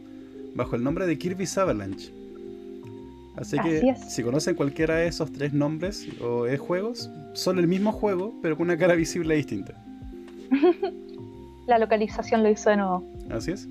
bajo 0.55 0.75
el 0.75 0.83
nombre 0.83 1.07
de 1.07 1.17
Kirby's 1.17 1.57
Avalanche. 1.57 2.11
Así 3.37 3.57
que 3.59 3.95
si 4.07 4.23
conocen 4.23 4.55
cualquiera 4.55 4.95
de 4.95 5.07
esos 5.07 5.31
tres 5.31 5.53
nombres 5.53 6.07
o 6.21 6.47
eh, 6.47 6.57
juegos, 6.57 7.09
son 7.33 7.57
el 7.57 7.67
mismo 7.67 7.91
juego, 7.91 8.33
pero 8.41 8.57
con 8.57 8.65
una 8.65 8.77
cara 8.77 8.95
visible 8.95 9.35
distinta. 9.35 9.73
La 11.67 11.79
localización 11.79 12.43
lo 12.43 12.49
hizo 12.49 12.69
de 12.69 12.77
nuevo. 12.77 13.03
Así 13.31 13.51
es. 13.51 13.67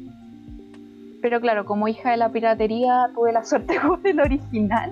Pero 1.22 1.41
claro, 1.41 1.64
como 1.64 1.87
hija 1.87 2.11
de 2.11 2.16
la 2.16 2.32
piratería 2.32 3.11
tuve 3.14 3.32
la 3.32 3.45
suerte 3.45 3.72
de 3.74 3.78
jugar 3.78 4.01
el 4.07 4.20
original. 4.20 4.91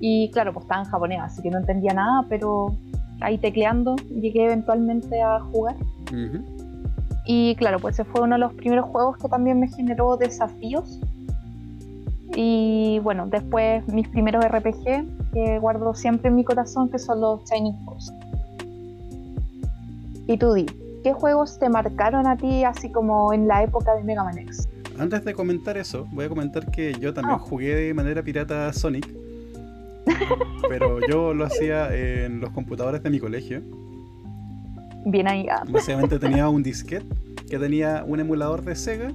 Y 0.00 0.30
claro, 0.30 0.52
pues 0.52 0.64
estaba 0.64 0.82
en 0.82 0.90
japonés, 0.90 1.20
así 1.22 1.42
que 1.42 1.50
no 1.50 1.58
entendía 1.58 1.92
nada, 1.92 2.24
pero 2.28 2.76
ahí 3.20 3.38
tecleando 3.38 3.96
llegué 4.10 4.44
eventualmente 4.44 5.20
a 5.20 5.40
jugar. 5.40 5.76
Y 7.26 7.56
claro, 7.56 7.78
pues 7.80 7.98
ese 7.98 8.04
fue 8.04 8.22
uno 8.22 8.36
de 8.36 8.40
los 8.40 8.54
primeros 8.54 8.86
juegos 8.86 9.16
que 9.18 9.28
también 9.28 9.58
me 9.58 9.68
generó 9.68 10.16
desafíos. 10.16 11.00
Y 12.36 12.98
bueno, 13.02 13.26
después 13.26 13.86
mis 13.88 14.08
primeros 14.08 14.44
RPG 14.44 15.32
que 15.32 15.58
guardo 15.58 15.94
siempre 15.94 16.28
en 16.28 16.36
mi 16.36 16.44
corazón, 16.44 16.88
que 16.90 16.98
son 16.98 17.20
los 17.20 17.42
Shining 17.50 17.74
Force. 17.84 18.12
Y 20.28 20.36
tú 20.36 20.52
di, 20.54 20.66
¿qué 21.02 21.12
juegos 21.12 21.58
te 21.58 21.68
marcaron 21.68 22.26
a 22.26 22.36
ti 22.36 22.64
así 22.64 22.90
como 22.90 23.32
en 23.32 23.46
la 23.48 23.62
época 23.62 23.94
de 23.94 24.02
Mega 24.04 24.24
Man 24.24 24.38
X? 24.38 24.68
Antes 24.98 25.24
de 25.24 25.34
comentar 25.34 25.76
eso, 25.76 26.06
voy 26.12 26.24
a 26.24 26.28
comentar 26.28 26.70
que 26.70 26.94
yo 26.94 27.12
también 27.12 27.36
Ah. 27.36 27.38
jugué 27.38 27.74
de 27.74 27.94
manera 27.94 28.22
pirata 28.22 28.72
Sonic. 28.72 29.08
pero 30.68 31.00
yo 31.08 31.34
lo 31.34 31.44
hacía 31.44 31.94
en 31.94 32.40
los 32.40 32.50
computadores 32.50 33.02
de 33.02 33.10
mi 33.10 33.18
colegio. 33.18 33.62
Bien 35.06 35.28
ahí. 35.28 35.46
ah. 35.48 35.62
Básicamente 35.68 36.18
tenía 36.18 36.48
un 36.50 36.62
disquete 36.62 37.06
que 37.48 37.58
tenía 37.58 38.04
un 38.06 38.18
emulador 38.18 38.64
de 38.64 38.74
Sega 38.74 39.12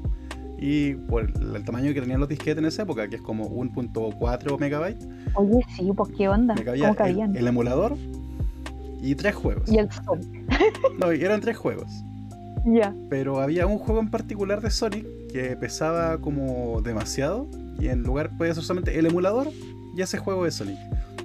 y 0.57 0.93
por 0.93 1.23
el, 1.23 1.63
tamaño 1.65 1.93
que 1.93 1.99
tenían 1.99 2.19
los 2.19 2.29
disquetes 2.29 2.59
en 2.59 2.65
esa 2.65 2.83
época, 2.83 3.07
que 3.09 3.17
es 3.17 3.21
como 3.21 3.49
1.4 3.49 4.59
megabytes, 4.59 5.07
Oye, 5.33 5.59
sí, 5.75 5.91
pues 5.95 6.11
qué 6.15 6.29
onda. 6.29 6.55
¿Cómo 6.55 6.71
el, 6.71 6.95
cabían? 6.95 7.35
el 7.35 7.47
emulador 7.47 7.97
y 9.01 9.15
tres 9.15 9.35
juegos. 9.35 9.69
Y 9.69 9.79
el 9.79 9.91
Sonic. 9.91 10.29
No, 10.99 11.11
eran 11.11 11.41
tres 11.41 11.57
juegos. 11.57 11.91
Ya. 12.65 12.93
Pero 13.09 13.41
había 13.41 13.65
un 13.65 13.79
juego 13.79 13.99
en 13.99 14.11
particular 14.11 14.61
de 14.61 14.69
Sonic 14.69 15.05
que 15.33 15.57
pesaba 15.57 16.19
como 16.19 16.81
demasiado 16.81 17.47
y 17.79 17.87
en 17.87 18.03
lugar 18.03 18.29
podía 18.37 18.53
ser 18.53 18.63
solamente 18.63 18.97
el 18.97 19.07
emulador 19.07 19.47
y 19.97 20.01
ese 20.01 20.19
juego 20.19 20.45
de 20.45 20.51
Sonic. 20.51 20.77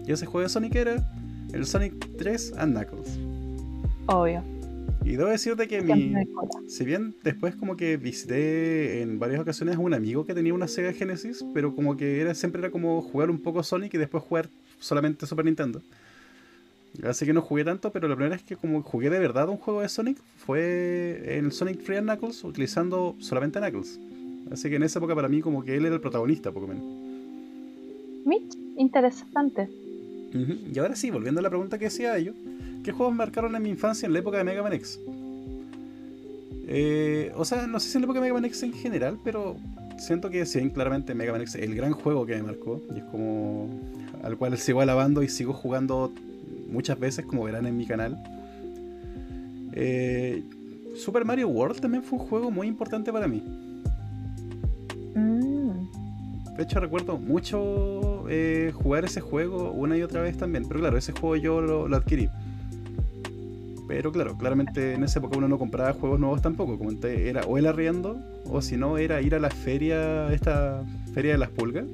Y 0.06 0.12
ese 0.12 0.24
juego 0.24 0.42
de 0.42 0.48
Sonic 0.48 0.74
era 0.74 0.96
el 1.52 1.66
Sonic 1.66 2.16
3 2.16 2.54
and 2.56 2.74
Knuckles. 2.74 3.18
Obvio. 4.06 4.55
Y 5.06 5.14
debo 5.14 5.30
decirte 5.30 5.68
que 5.68 5.82
mi. 5.82 6.14
Si 6.66 6.84
bien 6.84 7.14
después 7.22 7.54
como 7.54 7.76
que 7.76 7.96
visité 7.96 9.02
en 9.02 9.20
varias 9.20 9.40
ocasiones 9.40 9.76
a 9.76 9.78
un 9.78 9.94
amigo 9.94 10.26
que 10.26 10.34
tenía 10.34 10.52
una 10.52 10.66
Sega 10.66 10.92
Genesis, 10.92 11.44
pero 11.54 11.76
como 11.76 11.96
que 11.96 12.20
era 12.20 12.34
siempre 12.34 12.60
era 12.60 12.70
como 12.70 13.00
jugar 13.02 13.30
un 13.30 13.38
poco 13.38 13.62
Sonic 13.62 13.94
y 13.94 13.98
después 13.98 14.24
jugar 14.24 14.48
solamente 14.80 15.24
Super 15.26 15.44
Nintendo. 15.44 15.80
Así 17.04 17.24
que 17.24 17.32
no 17.32 17.40
jugué 17.40 17.62
tanto, 17.62 17.92
pero 17.92 18.08
la 18.08 18.16
primera 18.16 18.34
vez 18.34 18.44
que 18.44 18.56
como 18.56 18.82
jugué 18.82 19.08
de 19.08 19.20
verdad 19.20 19.48
un 19.48 19.58
juego 19.58 19.82
de 19.82 19.88
Sonic 19.88 20.18
fue 20.38 21.36
en 21.38 21.44
el 21.44 21.52
Sonic 21.52 21.84
3 21.84 22.00
and 22.00 22.10
Knuckles 22.10 22.42
utilizando 22.42 23.14
solamente 23.20 23.60
Knuckles. 23.60 24.00
Así 24.50 24.68
que 24.68 24.74
en 24.74 24.82
esa 24.82 24.98
época 24.98 25.14
para 25.14 25.28
mí 25.28 25.40
como 25.40 25.62
que 25.62 25.76
él 25.76 25.86
era 25.86 25.94
el 25.94 26.00
protagonista, 26.00 26.50
poco 26.50 26.66
menos. 26.66 26.84
Mitch, 28.24 28.56
interesante. 28.76 29.68
Y 30.72 30.78
ahora 30.78 30.96
sí, 30.96 31.10
volviendo 31.10 31.40
a 31.40 31.42
la 31.42 31.50
pregunta 31.50 31.78
que 31.78 31.86
hacía 31.86 32.18
yo, 32.18 32.32
¿qué 32.82 32.92
juegos 32.92 33.14
marcaron 33.14 33.54
en 33.56 33.62
mi 33.62 33.70
infancia 33.70 34.06
en 34.06 34.12
la 34.12 34.18
época 34.18 34.38
de 34.38 34.44
Mega 34.44 34.62
Man 34.62 34.72
X? 34.74 35.00
Eh, 36.68 37.32
o 37.36 37.44
sea, 37.44 37.66
no 37.66 37.78
sé 37.80 37.88
si 37.88 37.96
en 37.96 38.02
la 38.02 38.06
época 38.06 38.18
de 38.18 38.22
Mega 38.22 38.34
Man 38.34 38.44
X 38.44 38.62
en 38.62 38.72
general, 38.72 39.18
pero 39.24 39.56
siento 39.98 40.30
que 40.30 40.44
sí, 40.46 40.68
claramente 40.70 41.14
Mega 41.14 41.32
Man 41.32 41.42
X 41.42 41.54
es 41.54 41.62
el 41.62 41.74
gran 41.74 41.92
juego 41.92 42.26
que 42.26 42.36
me 42.36 42.42
marcó 42.42 42.82
y 42.94 42.98
es 42.98 43.04
como 43.04 43.68
al 44.22 44.36
cual 44.36 44.56
sigo 44.58 44.80
alabando 44.80 45.22
y 45.22 45.28
sigo 45.28 45.52
jugando 45.52 46.12
muchas 46.68 46.98
veces, 46.98 47.24
como 47.24 47.44
verán 47.44 47.66
en 47.66 47.76
mi 47.76 47.86
canal. 47.86 48.16
Eh, 49.72 50.42
Super 50.96 51.24
Mario 51.24 51.48
World 51.48 51.80
también 51.80 52.02
fue 52.02 52.18
un 52.18 52.24
juego 52.24 52.50
muy 52.50 52.66
importante 52.66 53.12
para 53.12 53.28
mí. 53.28 53.42
Mm, 55.14 56.56
De 56.56 56.62
hecho, 56.62 56.80
recuerdo 56.80 57.18
mucho 57.18 58.15
eh, 58.28 58.72
jugar 58.74 59.04
ese 59.04 59.20
juego 59.20 59.72
una 59.72 59.96
y 59.96 60.02
otra 60.02 60.20
vez 60.22 60.36
también. 60.36 60.64
Pero 60.66 60.80
claro, 60.80 60.96
ese 60.98 61.12
juego 61.12 61.36
yo 61.36 61.60
lo, 61.60 61.88
lo 61.88 61.96
adquirí. 61.96 62.28
Pero 63.88 64.10
claro, 64.10 64.36
claramente 64.36 64.94
en 64.94 65.04
esa 65.04 65.20
época 65.20 65.38
uno 65.38 65.46
no 65.48 65.58
compraba 65.58 65.92
juegos 65.92 66.18
nuevos 66.18 66.42
tampoco. 66.42 66.76
Como 66.78 66.94
te- 66.96 67.28
era 67.28 67.42
o 67.42 67.56
el 67.58 67.66
arriendo, 67.66 68.18
o 68.50 68.60
si 68.60 68.76
no, 68.76 68.98
era 68.98 69.20
ir 69.22 69.34
a 69.34 69.38
la 69.38 69.50
feria, 69.50 70.32
esta 70.32 70.82
feria 71.14 71.32
de 71.32 71.38
las 71.38 71.50
pulgas. 71.50 71.84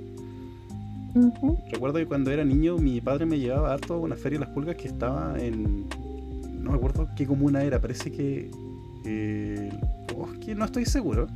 Recuerdo 1.71 1.99
que 1.99 2.07
cuando 2.07 2.31
era 2.31 2.43
niño 2.45 2.79
mi 2.79 3.01
padre 3.03 3.27
me 3.27 3.39
llevaba 3.39 3.75
harto 3.75 3.95
a 3.95 3.99
una 3.99 4.17
feria 4.17 4.39
de 4.39 4.47
las 4.47 4.55
pulgas 4.55 4.77
que 4.77 4.89
estaba 4.89 5.39
en. 5.39 5.85
No 6.63 6.71
me 6.71 6.77
acuerdo 6.77 7.09
qué 7.17 7.27
comuna 7.27 7.63
era, 7.63 7.79
parece 7.81 8.11
que. 8.11 8.51
eh, 9.05 9.71
oh, 10.17 10.29
que 10.45 10.55
no 10.55 10.65
estoy 10.65 10.87
seguro. 10.87 11.27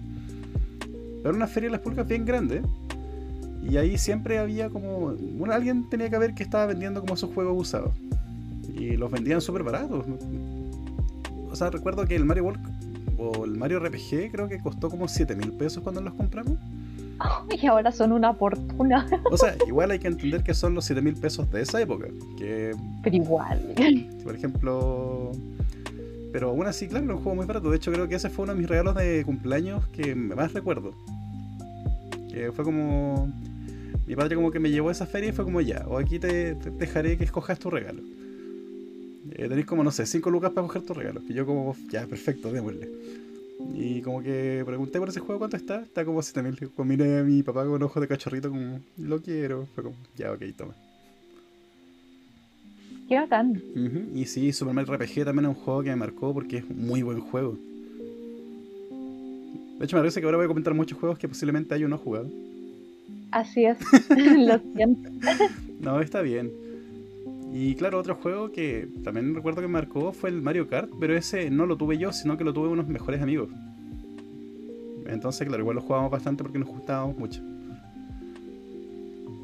Pero 0.81 1.29
era 1.29 1.37
una 1.37 1.47
feria 1.47 1.69
de 1.69 1.73
las 1.73 1.81
pulgas 1.83 2.09
bien 2.09 2.25
grande. 2.25 2.63
Y 3.69 3.77
ahí 3.77 3.99
siempre 3.99 4.39
había 4.39 4.71
como. 4.71 5.14
bueno, 5.35 5.55
alguien 5.55 5.89
tenía 5.89 6.09
que 6.09 6.19
ver 6.19 6.35
que 6.35 6.43
estaba 6.43 6.67
vendiendo 6.67 7.01
como 7.01 7.14
esos 7.14 7.33
juegos 7.35 7.55
usados. 7.59 7.93
Y 8.75 8.97
los 8.97 9.11
vendían 9.11 9.41
súper 9.41 9.62
baratos. 9.62 10.05
O 11.51 11.57
sea, 11.57 11.71
recuerdo 11.71 12.05
que 12.07 12.14
el 12.14 12.25
Mario 12.25 12.45
World 12.45 12.61
o 13.19 13.45
el 13.45 13.53
Mario 13.53 13.81
RPG 13.81 14.31
creo 14.31 14.49
que 14.49 14.59
costó 14.59 14.91
como 14.91 15.09
7 15.09 15.35
mil 15.37 15.53
pesos 15.53 15.83
cuando 15.83 16.01
los 16.01 16.14
compramos. 16.14 16.59
Y 17.51 17.67
ahora 17.67 17.91
son 17.93 18.12
una 18.12 18.35
fortuna. 18.35 19.07
O 19.31 19.37
sea, 19.39 19.57
igual 19.67 19.91
hay 19.91 19.99
que 19.99 20.09
entender 20.09 20.43
que 20.43 20.53
son 20.53 20.75
los 20.75 20.85
7 20.85 21.01
mil 21.01 21.14
pesos 21.14 21.51
de 21.51 21.62
esa 21.62 21.81
época. 21.81 22.09
Que, 22.39 22.73
Pero 23.03 23.17
igual. 23.17 23.75
por 24.23 24.35
ejemplo. 24.35 25.33
Pero 26.33 26.51
aún 26.51 26.67
así, 26.67 26.87
claro, 26.87 27.07
era 27.07 27.14
un 27.14 27.23
juego 27.23 27.37
muy 27.37 27.47
barato. 27.47 27.71
De 27.71 27.77
hecho, 27.79 27.91
creo 27.91 28.07
que 28.09 28.17
ese 28.17 28.29
fue 28.29 28.43
uno 28.43 28.53
de 28.53 28.61
mis 28.61 28.69
regalos 28.69 28.95
de 28.95 29.25
cumpleaños 29.25 29.87
que 29.89 30.14
más 30.14 30.53
recuerdo. 30.53 30.93
Que 32.31 32.53
fue 32.53 32.64
como. 32.64 33.33
Mi 34.07 34.15
padre, 34.15 34.37
como 34.37 34.51
que 34.51 34.61
me 34.61 34.71
llevó 34.71 34.89
a 34.89 34.93
esa 34.93 35.07
feria 35.07 35.31
y 35.31 35.33
fue 35.33 35.45
como 35.45 35.61
ya, 35.61 35.85
o 35.89 35.99
aquí 35.99 36.19
te, 36.19 36.55
te 36.55 36.71
dejaré 36.71 37.19
que 37.19 37.25
escojas 37.25 37.59
tu 37.59 37.71
regalo. 37.71 38.03
Eh, 39.33 39.49
tenéis 39.49 39.67
como, 39.67 39.83
no 39.83 39.91
sé, 39.91 40.07
5 40.07 40.31
lucas 40.31 40.53
para 40.53 40.67
coger 40.67 40.83
tu 40.83 40.95
regalo. 40.95 41.21
Y 41.29 41.35
yo, 41.35 41.45
como, 41.45 41.77
ya, 41.91 42.07
perfecto, 42.07 42.53
démosle. 42.53 42.89
Y 43.75 44.01
como 44.03 44.23
que 44.23 44.63
pregunté 44.65 44.99
por 44.99 45.09
ese 45.09 45.21
juego 45.21 45.39
cuánto 45.41 45.57
está, 45.57 45.83
está 45.83 46.05
como 46.05 46.23
7000. 46.23 46.71
Pues 46.75 46.89
miré 46.89 47.19
a 47.19 47.23
mi 47.25 47.43
papá 47.43 47.65
con 47.65 47.83
ojos 47.83 48.01
de 48.01 48.09
cachorrito, 48.09 48.51
como, 48.51 48.81
lo 48.99 49.21
quiero. 49.21 49.67
Fue 49.75 49.83
como, 49.83 49.97
ya, 50.17 50.33
ok, 50.33 50.43
toma. 50.57 50.75
Qué 53.09 53.17
bacán. 53.17 53.63
Ujú, 53.75 54.19
Y 54.19 54.27
sí, 54.27 54.53
Super 54.53 54.75
Mario 54.75 54.95
RPG 54.95 55.25
también 55.25 55.51
es 55.51 55.57
un 55.57 55.63
juego 55.63 55.83
que 55.83 55.91
me 55.91 55.97
marcó 55.97 56.35
porque 56.35 56.59
es 56.59 56.65
un 56.65 56.87
muy 56.87 57.03
buen 57.03 57.21
juego. 57.21 57.57
De 59.79 59.85
hecho, 59.85 59.97
me 59.97 60.03
parece 60.03 60.21
que 60.21 60.25
ahora 60.27 60.39
voy 60.39 60.47
a 60.47 60.49
comentar 60.49 60.75
muchos 60.75 60.99
juegos 60.99 61.19
que 61.19 61.29
posiblemente 61.29 61.75
haya 61.75 61.87
no 61.87 61.99
jugado. 61.99 62.31
Así 63.31 63.64
es. 63.64 63.79
Lo 64.11 64.59
siento. 64.74 65.11
No, 65.81 66.01
está 66.01 66.22
bien. 66.22 66.51
Y 67.53 67.74
claro, 67.74 67.99
otro 67.99 68.14
juego 68.14 68.53
que 68.53 68.89
también 69.05 69.35
recuerdo 69.35 69.62
que 69.62 69.68
marcó 69.68 70.12
fue 70.12 70.31
el 70.31 70.43
Mario 70.43 70.68
Kart, 70.68 70.91
pero 71.01 71.16
ese 71.16 71.49
no 71.49 71.64
lo 71.64 71.77
tuve 71.77 71.97
yo, 71.97 72.12
sino 72.12 72.37
que 72.37 72.45
lo 72.45 72.53
tuve 72.53 72.68
unos 72.68 72.87
mejores 72.89 73.22
amigos. 73.22 73.49
Entonces, 75.07 75.47
claro, 75.47 75.62
igual 75.62 75.77
lo 75.77 75.83
jugábamos 75.83 76.11
bastante 76.11 76.43
porque 76.43 76.59
nos 76.59 76.68
gustábamos 76.68 77.16
mucho. 77.16 77.41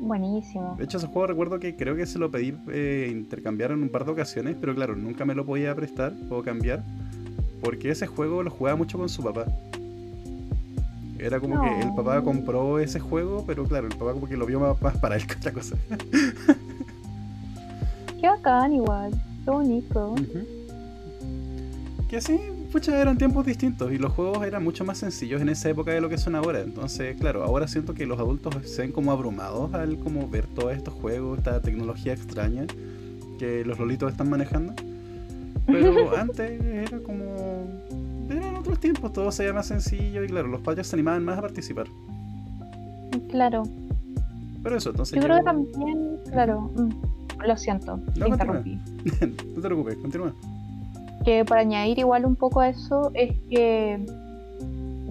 Buenísimo. 0.01 0.75
De 0.77 0.85
hecho, 0.85 0.99
ese 0.99 1.07
juego 1.07 1.29
recuerdo 1.29 1.61
que 1.61 1.77
creo 1.77 1.95
que 1.95 2.07
se 2.07 2.19
lo 2.19 2.31
pedí 2.31 2.55
eh, 2.73 3.09
intercambiar 3.11 3.71
en 3.71 3.83
un 3.83 3.89
par 3.89 4.05
de 4.05 4.11
ocasiones, 4.11 4.57
pero 4.61 4.75
claro, 4.75 4.97
nunca 4.97 5.25
me 5.25 5.35
lo 5.35 5.47
podía 5.47 5.75
prestar 5.77 6.13
o 6.29 6.43
cambiar, 6.43 6.85
porque 7.63 7.91
ese 7.91 8.09
juego 8.09 8.43
lo 8.43 8.51
jugaba 8.51 8.77
mucho 8.77 8.99
con 8.99 9.09
su 9.09 9.23
papá. 9.23 9.47
Era 11.23 11.39
como 11.41 11.61
que 11.63 11.81
el 11.81 11.95
papá 11.95 12.21
compró 12.23 12.79
ese 12.79 12.99
juego, 13.01 13.45
pero 13.47 13.65
claro, 13.65 13.87
el 13.87 13.97
papá 13.97 14.13
como 14.13 14.29
que 14.29 14.37
lo 14.37 14.45
vio 14.45 14.61
más, 14.61 14.97
para 14.99 15.17
él 15.17 15.27
que 15.27 15.35
otra 15.37 15.53
cosa. 15.53 15.77
Qué 18.21 18.29
bacán 18.29 18.73
igual, 18.73 19.11
qué 19.45 19.51
bonito. 19.51 20.15
Que 22.09 22.21
sí, 22.21 22.39
pucha, 22.71 23.01
eran 23.01 23.19
tiempos 23.19 23.45
distintos 23.45 23.91
y 23.91 23.99
los 23.99 24.13
juegos 24.13 24.47
eran 24.47 24.63
mucho 24.63 24.85
más 24.85 24.99
sencillos 24.99 25.43
en 25.43 25.49
esa 25.49 25.71
época 25.71 25.91
de 25.91 26.01
lo 26.01 26.09
que 26.09 26.19
son 26.19 26.37
ahora. 26.37 26.61
Entonces, 26.61 27.17
claro, 27.19 27.43
ahora 27.43 27.67
siento 27.67 27.95
que 27.95 28.07
los 28.07 28.21
adultos 28.21 28.55
se 28.65 28.83
ven 28.83 28.93
como 28.93 29.11
abrumados 29.11 29.75
al 29.75 29.99
como 29.99 30.29
ver 30.29 30.47
todos 30.47 30.73
estos 30.73 30.95
juegos, 30.95 31.39
esta 31.39 31.61
tecnología 31.61 32.13
extraña 32.13 32.65
que 33.41 33.65
los 33.65 33.81
lolitos 33.81 34.13
están 34.13 34.31
manejando. 34.31 34.75
Pero 35.67 36.17
antes 36.17 36.63
era 36.63 36.99
como... 37.01 37.67
Otros 38.63 38.81
tiempos, 38.81 39.13
todo 39.13 39.31
se 39.31 39.53
más 39.53 39.67
sencillo 39.67 40.25
y 40.25 40.29
claro, 40.29 40.49
los 40.49 40.61
padres 40.61 40.87
se 40.87 40.97
animaban 40.97 41.25
más 41.25 41.39
a 41.39 41.43
participar. 41.43 41.87
Claro. 43.29 43.65
Pero 44.63 44.77
eso, 44.77 44.91
entonces... 44.91 45.17
Yo 45.17 45.23
creo 45.23 45.37
que 45.39 45.43
también, 45.43 46.19
claro, 46.31 46.71
mm, 46.77 47.47
lo 47.47 47.57
siento, 47.57 47.97
no, 47.97 48.27
te 48.27 48.29
interrumpí. 48.29 48.75
no 49.55 49.61
te 49.61 49.69
preocupes, 49.69 49.97
continúa 49.97 50.33
que 51.25 51.45
para 51.45 51.61
añadir 51.61 51.99
igual 51.99 52.25
un 52.25 52.37
poco 52.37 52.61
a 52.61 52.69
eso 52.69 53.11
es 53.15 53.37
que 53.49 54.05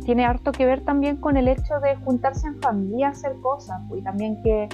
tiene 0.05 0.25
harto 0.25 0.51
que 0.51 0.65
ver 0.65 0.81
también 0.81 1.17
con 1.17 1.37
el 1.37 1.47
hecho 1.47 1.79
de 1.81 1.95
juntarse 2.03 2.47
en 2.47 2.59
familia 2.61 3.07
a 3.07 3.11
hacer 3.11 3.33
cosas 3.41 3.81
y 3.95 4.01
también 4.01 4.41
que 4.43 4.67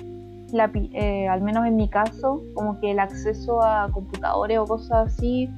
la, 0.51 0.71
eh, 0.73 1.27
al 1.27 1.41
menos 1.41 1.65
en 1.65 1.75
mi 1.75 1.89
caso 1.89 2.41
como 2.53 2.79
que 2.79 2.91
el 2.91 2.99
acceso 2.99 3.61
a 3.61 3.89
computadores 3.91 4.57
o 4.59 4.65
cosas 4.65 5.13
así 5.13 5.49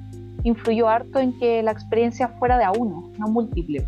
influyó 0.44 0.88
harto 0.88 1.20
en 1.20 1.38
que 1.40 1.62
la 1.64 1.72
experiencia 1.72 2.30
fuera 2.40 2.58
de 2.58 2.64
a 2.64 2.72
uno, 2.72 3.12
no 3.18 3.28
múltiple. 3.28 3.86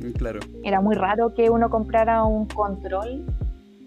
Mm, 0.00 0.10
claro. 0.12 0.40
Era 0.64 0.80
muy 0.80 0.94
raro 0.94 1.34
que 1.34 1.50
uno 1.50 1.70
comprara 1.70 2.24
un 2.24 2.46
control 2.46 3.24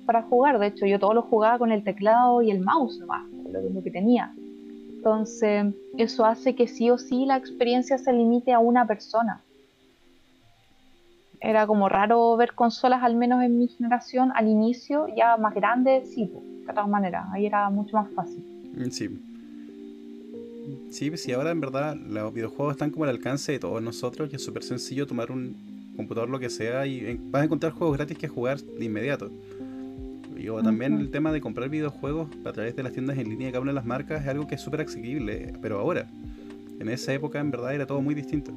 para 0.05 0.24
jugar, 0.24 0.59
de 0.59 0.68
hecho 0.68 0.86
yo 0.86 0.99
todo 0.99 1.14
lo 1.14 1.22
jugaba 1.22 1.57
con 1.57 1.72
el 1.72 1.84
teclado 1.84 2.41
y 2.41 2.51
el 2.51 2.62
mouse 2.62 2.99
nomás, 2.99 3.24
lo 3.51 3.82
que 3.84 3.91
tenía. 3.91 4.34
Entonces, 4.95 5.74
eso 5.97 6.26
hace 6.26 6.53
que 6.53 6.68
sí 6.68 6.89
o 6.89 6.97
sí 6.97 7.26
la 7.26 7.38
experiencia 7.38 7.97
se 7.97 8.14
limite 8.14 8.53
a 8.53 8.59
una 8.59 8.86
persona. 8.86 9.41
Era 11.39 11.66
como 11.66 11.89
raro 11.89 12.38
ver 12.38 12.53
consolas, 12.53 13.01
al 13.01 13.16
menos 13.16 13.41
en 13.41 13.57
mi 13.57 13.68
generación, 13.68 14.32
al 14.36 14.47
inicio, 14.47 15.07
ya 15.16 15.38
más 15.38 15.55
grandes, 15.55 16.14
sí, 16.14 16.32
de 16.68 16.72
todas 16.72 16.88
maneras, 16.88 17.26
ahí 17.32 17.47
era 17.47 17.68
mucho 17.72 17.97
más 17.97 18.14
fácil. 18.14 18.43
Mm, 18.78 18.89
sí. 18.91 19.31
Sí, 20.89 21.09
pues 21.09 21.24
sí, 21.24 21.32
ahora 21.32 21.51
en 21.51 21.62
verdad 21.62 21.95
los 21.95 22.34
videojuegos 22.34 22.74
están 22.74 22.91
como 22.91 23.05
al 23.05 23.12
alcance 23.12 23.53
de 23.53 23.59
todos 23.59 23.82
nosotros 23.82 24.30
y 24.32 24.36
es 24.36 24.43
súper 24.43 24.64
sencillo 24.64 25.07
tomar 25.07 25.32
un 25.32 25.55
computador, 25.95 26.30
lo 26.30 26.39
que 26.39 26.49
sea, 26.49 26.86
y 26.86 27.20
vas 27.30 27.41
a 27.41 27.45
encontrar 27.45 27.72
juegos 27.72 27.97
gratis 27.97 28.18
que 28.18 28.28
jugar 28.28 28.59
de 28.62 28.86
inmediato. 28.86 29.32
Y 30.38 30.47
también 30.64 30.99
el 30.99 31.12
tema 31.12 31.32
de 31.32 31.39
comprar 31.39 31.70
videojuegos 31.70 32.30
a 32.45 32.51
través 32.51 32.76
de 32.76 32.82
las 32.82 32.93
tiendas 32.93 33.18
en 33.18 33.30
línea 33.30 33.47
de 33.47 33.51
cada 33.51 33.62
una 33.62 33.72
de 33.72 33.76
las 33.76 33.86
marcas 33.86 34.22
es 34.24 34.28
algo 34.28 34.47
que 34.47 34.55
es 34.55 34.62
súper 34.62 34.82
asequible, 34.82 35.53
pero 35.62 35.80
ahora, 35.80 36.09
en 36.80 36.89
esa 36.89 37.14
época 37.14 37.39
en 37.39 37.51
verdad 37.51 37.76
era 37.76 37.86
todo 37.86 38.01
muy 38.01 38.16
distinto. 38.16 38.51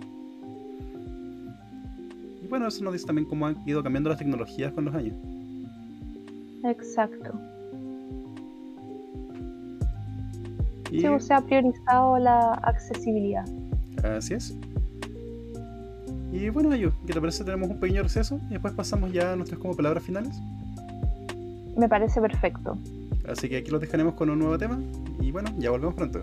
Y 2.42 2.46
bueno, 2.46 2.68
eso 2.68 2.82
nos 2.82 2.94
dice 2.94 3.05
también 3.05 3.28
cómo 3.28 3.46
han 3.46 3.57
ido 3.66 3.82
cambiando 3.82 4.09
las 4.09 4.18
tecnologías 4.18 4.72
con 4.72 4.86
los 4.86 4.94
años. 4.94 5.14
Exacto. 6.64 7.38
Y... 10.95 11.01
Sí, 11.01 11.07
se 11.20 11.34
ha 11.34 11.40
priorizado 11.40 12.18
la 12.18 12.55
accesibilidad. 12.55 13.45
Así 14.03 14.34
es. 14.34 14.57
Y 16.32 16.49
bueno, 16.49 16.72
Ayu, 16.72 16.90
¿qué 17.07 17.12
te 17.12 17.20
parece? 17.20 17.45
Tenemos 17.45 17.70
un 17.70 17.78
pequeño 17.78 18.03
receso 18.03 18.40
y 18.49 18.55
después 18.55 18.74
pasamos 18.74 19.12
ya 19.12 19.32
a 19.32 19.36
nuestras 19.36 19.61
como 19.61 19.74
palabras 19.74 20.03
finales 20.03 20.40
me 21.76 21.88
parece 21.88 22.20
perfecto. 22.20 22.78
Así 23.28 23.49
que 23.49 23.59
aquí 23.59 23.70
los 23.70 23.80
dejaremos 23.80 24.14
con 24.14 24.30
un 24.30 24.38
nuevo 24.38 24.59
tema 24.59 24.78
y 25.20 25.30
bueno, 25.30 25.51
ya 25.59 25.70
volvemos 25.70 25.95
pronto. 25.95 26.20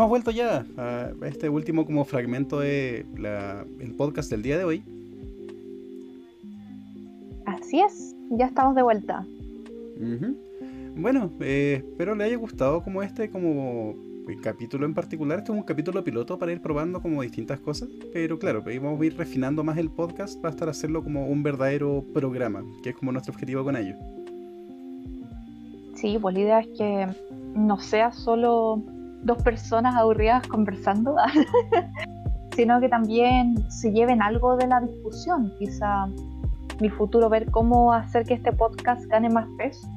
Hemos 0.00 0.08
vuelto 0.08 0.30
ya 0.30 0.64
a 0.78 1.10
este 1.26 1.50
último 1.50 1.84
como 1.84 2.06
fragmento 2.06 2.60
de 2.60 3.04
el 3.80 3.94
podcast 3.96 4.30
del 4.30 4.40
día 4.40 4.56
de 4.56 4.64
hoy. 4.64 4.82
Así 7.44 7.80
es, 7.80 8.16
ya 8.30 8.46
estamos 8.46 8.74
de 8.76 8.82
vuelta. 8.82 9.26
Bueno, 10.96 11.30
eh, 11.40 11.84
espero 11.84 12.14
le 12.14 12.24
haya 12.24 12.36
gustado 12.36 12.82
como 12.82 13.02
este 13.02 13.28
como 13.28 13.94
capítulo 14.42 14.86
en 14.86 14.94
particular. 14.94 15.40
Este 15.40 15.52
es 15.52 15.58
un 15.58 15.64
capítulo 15.64 16.02
piloto 16.02 16.38
para 16.38 16.52
ir 16.52 16.62
probando 16.62 17.02
como 17.02 17.20
distintas 17.20 17.60
cosas. 17.60 17.90
Pero 18.14 18.38
claro, 18.38 18.62
vamos 18.64 19.02
a 19.02 19.04
ir 19.04 19.18
refinando 19.18 19.62
más 19.64 19.76
el 19.76 19.90
podcast 19.90 20.40
para 20.40 20.54
estar 20.54 20.70
hacerlo 20.70 21.04
como 21.04 21.26
un 21.26 21.42
verdadero 21.42 22.02
programa, 22.14 22.64
que 22.82 22.90
es 22.90 22.96
como 22.96 23.12
nuestro 23.12 23.34
objetivo 23.34 23.64
con 23.64 23.76
ello. 23.76 23.96
Sí, 25.94 26.16
pues 26.18 26.34
la 26.34 26.40
idea 26.40 26.60
es 26.60 26.68
que 26.68 27.06
no 27.54 27.78
sea 27.78 28.12
solo 28.12 28.82
dos 29.22 29.42
personas 29.42 29.94
aburridas 29.96 30.46
conversando, 30.48 31.16
sino 32.56 32.80
que 32.80 32.88
también 32.88 33.70
se 33.70 33.92
lleven 33.92 34.22
algo 34.22 34.56
de 34.56 34.66
la 34.66 34.80
discusión. 34.80 35.52
Quizá 35.58 36.06
mi 36.80 36.88
futuro 36.88 37.28
ver 37.28 37.50
cómo 37.50 37.92
hacer 37.92 38.24
que 38.24 38.34
este 38.34 38.52
podcast 38.52 39.04
gane 39.06 39.28
más 39.28 39.46
peso. 39.58 39.88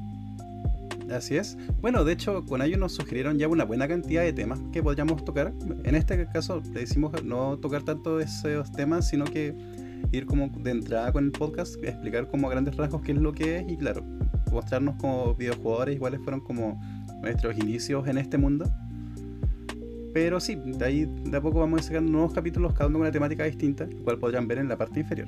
Así 1.10 1.36
es. 1.36 1.56
Bueno, 1.80 2.04
de 2.04 2.12
hecho, 2.14 2.44
con 2.44 2.62
ellos 2.62 2.78
nos 2.78 2.94
sugirieron 2.94 3.38
ya 3.38 3.46
una 3.48 3.64
buena 3.64 3.86
cantidad 3.86 4.22
de 4.22 4.32
temas 4.32 4.60
que 4.72 4.82
podríamos 4.82 5.24
tocar. 5.24 5.52
En 5.84 5.94
este 5.94 6.26
caso, 6.26 6.62
le 6.72 6.80
decimos 6.80 7.12
no 7.24 7.58
tocar 7.58 7.82
tanto 7.82 8.20
esos 8.20 8.72
temas, 8.72 9.08
sino 9.08 9.24
que 9.24 9.54
ir 10.12 10.26
como 10.26 10.48
de 10.48 10.70
entrada 10.70 11.12
con 11.12 11.24
el 11.24 11.32
podcast, 11.32 11.76
explicar 11.82 12.28
como 12.28 12.48
a 12.48 12.50
grandes 12.50 12.76
rasgos 12.76 13.02
qué 13.02 13.12
es 13.12 13.18
lo 13.18 13.32
que 13.32 13.58
es 13.58 13.64
y 13.70 13.76
claro, 13.76 14.02
mostrarnos 14.50 14.96
como 14.96 15.34
videojugadores, 15.34 15.96
iguales 15.96 16.20
fueron 16.22 16.40
como 16.40 16.80
nuestros 17.20 17.56
inicios 17.58 18.06
en 18.06 18.18
este 18.18 18.38
mundo. 18.38 18.64
Pero 20.14 20.38
sí, 20.38 20.54
de 20.54 20.84
ahí 20.84 21.04
de 21.04 21.36
a 21.36 21.40
poco 21.40 21.58
vamos 21.58 21.80
a 21.80 21.82
sacar 21.82 22.00
nuevos 22.00 22.32
capítulos, 22.32 22.72
cada 22.72 22.86
uno 22.86 22.98
con 22.98 23.02
una 23.02 23.10
temática 23.12 23.44
distinta, 23.44 23.84
el 23.84 23.96
cual 24.02 24.18
podrán 24.18 24.46
ver 24.46 24.58
en 24.58 24.68
la 24.68 24.76
parte 24.76 25.00
inferior. 25.00 25.26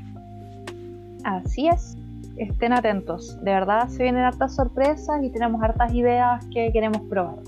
Así 1.25 1.67
es, 1.67 1.97
estén 2.37 2.73
atentos. 2.73 3.37
De 3.43 3.51
verdad 3.51 3.89
se 3.89 4.05
vienen 4.05 4.23
hartas 4.23 4.55
sorpresas 4.55 5.23
y 5.25 5.31
tenemos 5.31 5.61
hartas 5.61 5.93
ideas 5.93 6.43
que 6.55 6.71
queremos 6.73 7.03
probar. 7.11 7.41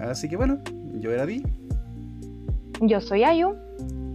Así 0.00 0.28
que 0.28 0.36
bueno, 0.36 0.58
yo 0.98 1.12
era 1.12 1.24
Di. 1.24 1.44
Yo 2.80 3.00
soy 3.00 3.22
Ayu. 3.22 3.54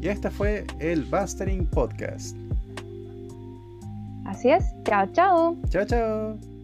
Y 0.01 0.09
este 0.09 0.29
fue 0.29 0.65
el 0.79 1.05
Bustering 1.05 1.65
Podcast. 1.67 2.35
Así 4.25 4.51
es. 4.51 4.65
Chao, 4.83 5.07
chao. 5.13 5.55
Chao, 5.69 5.85
chao. 5.85 6.54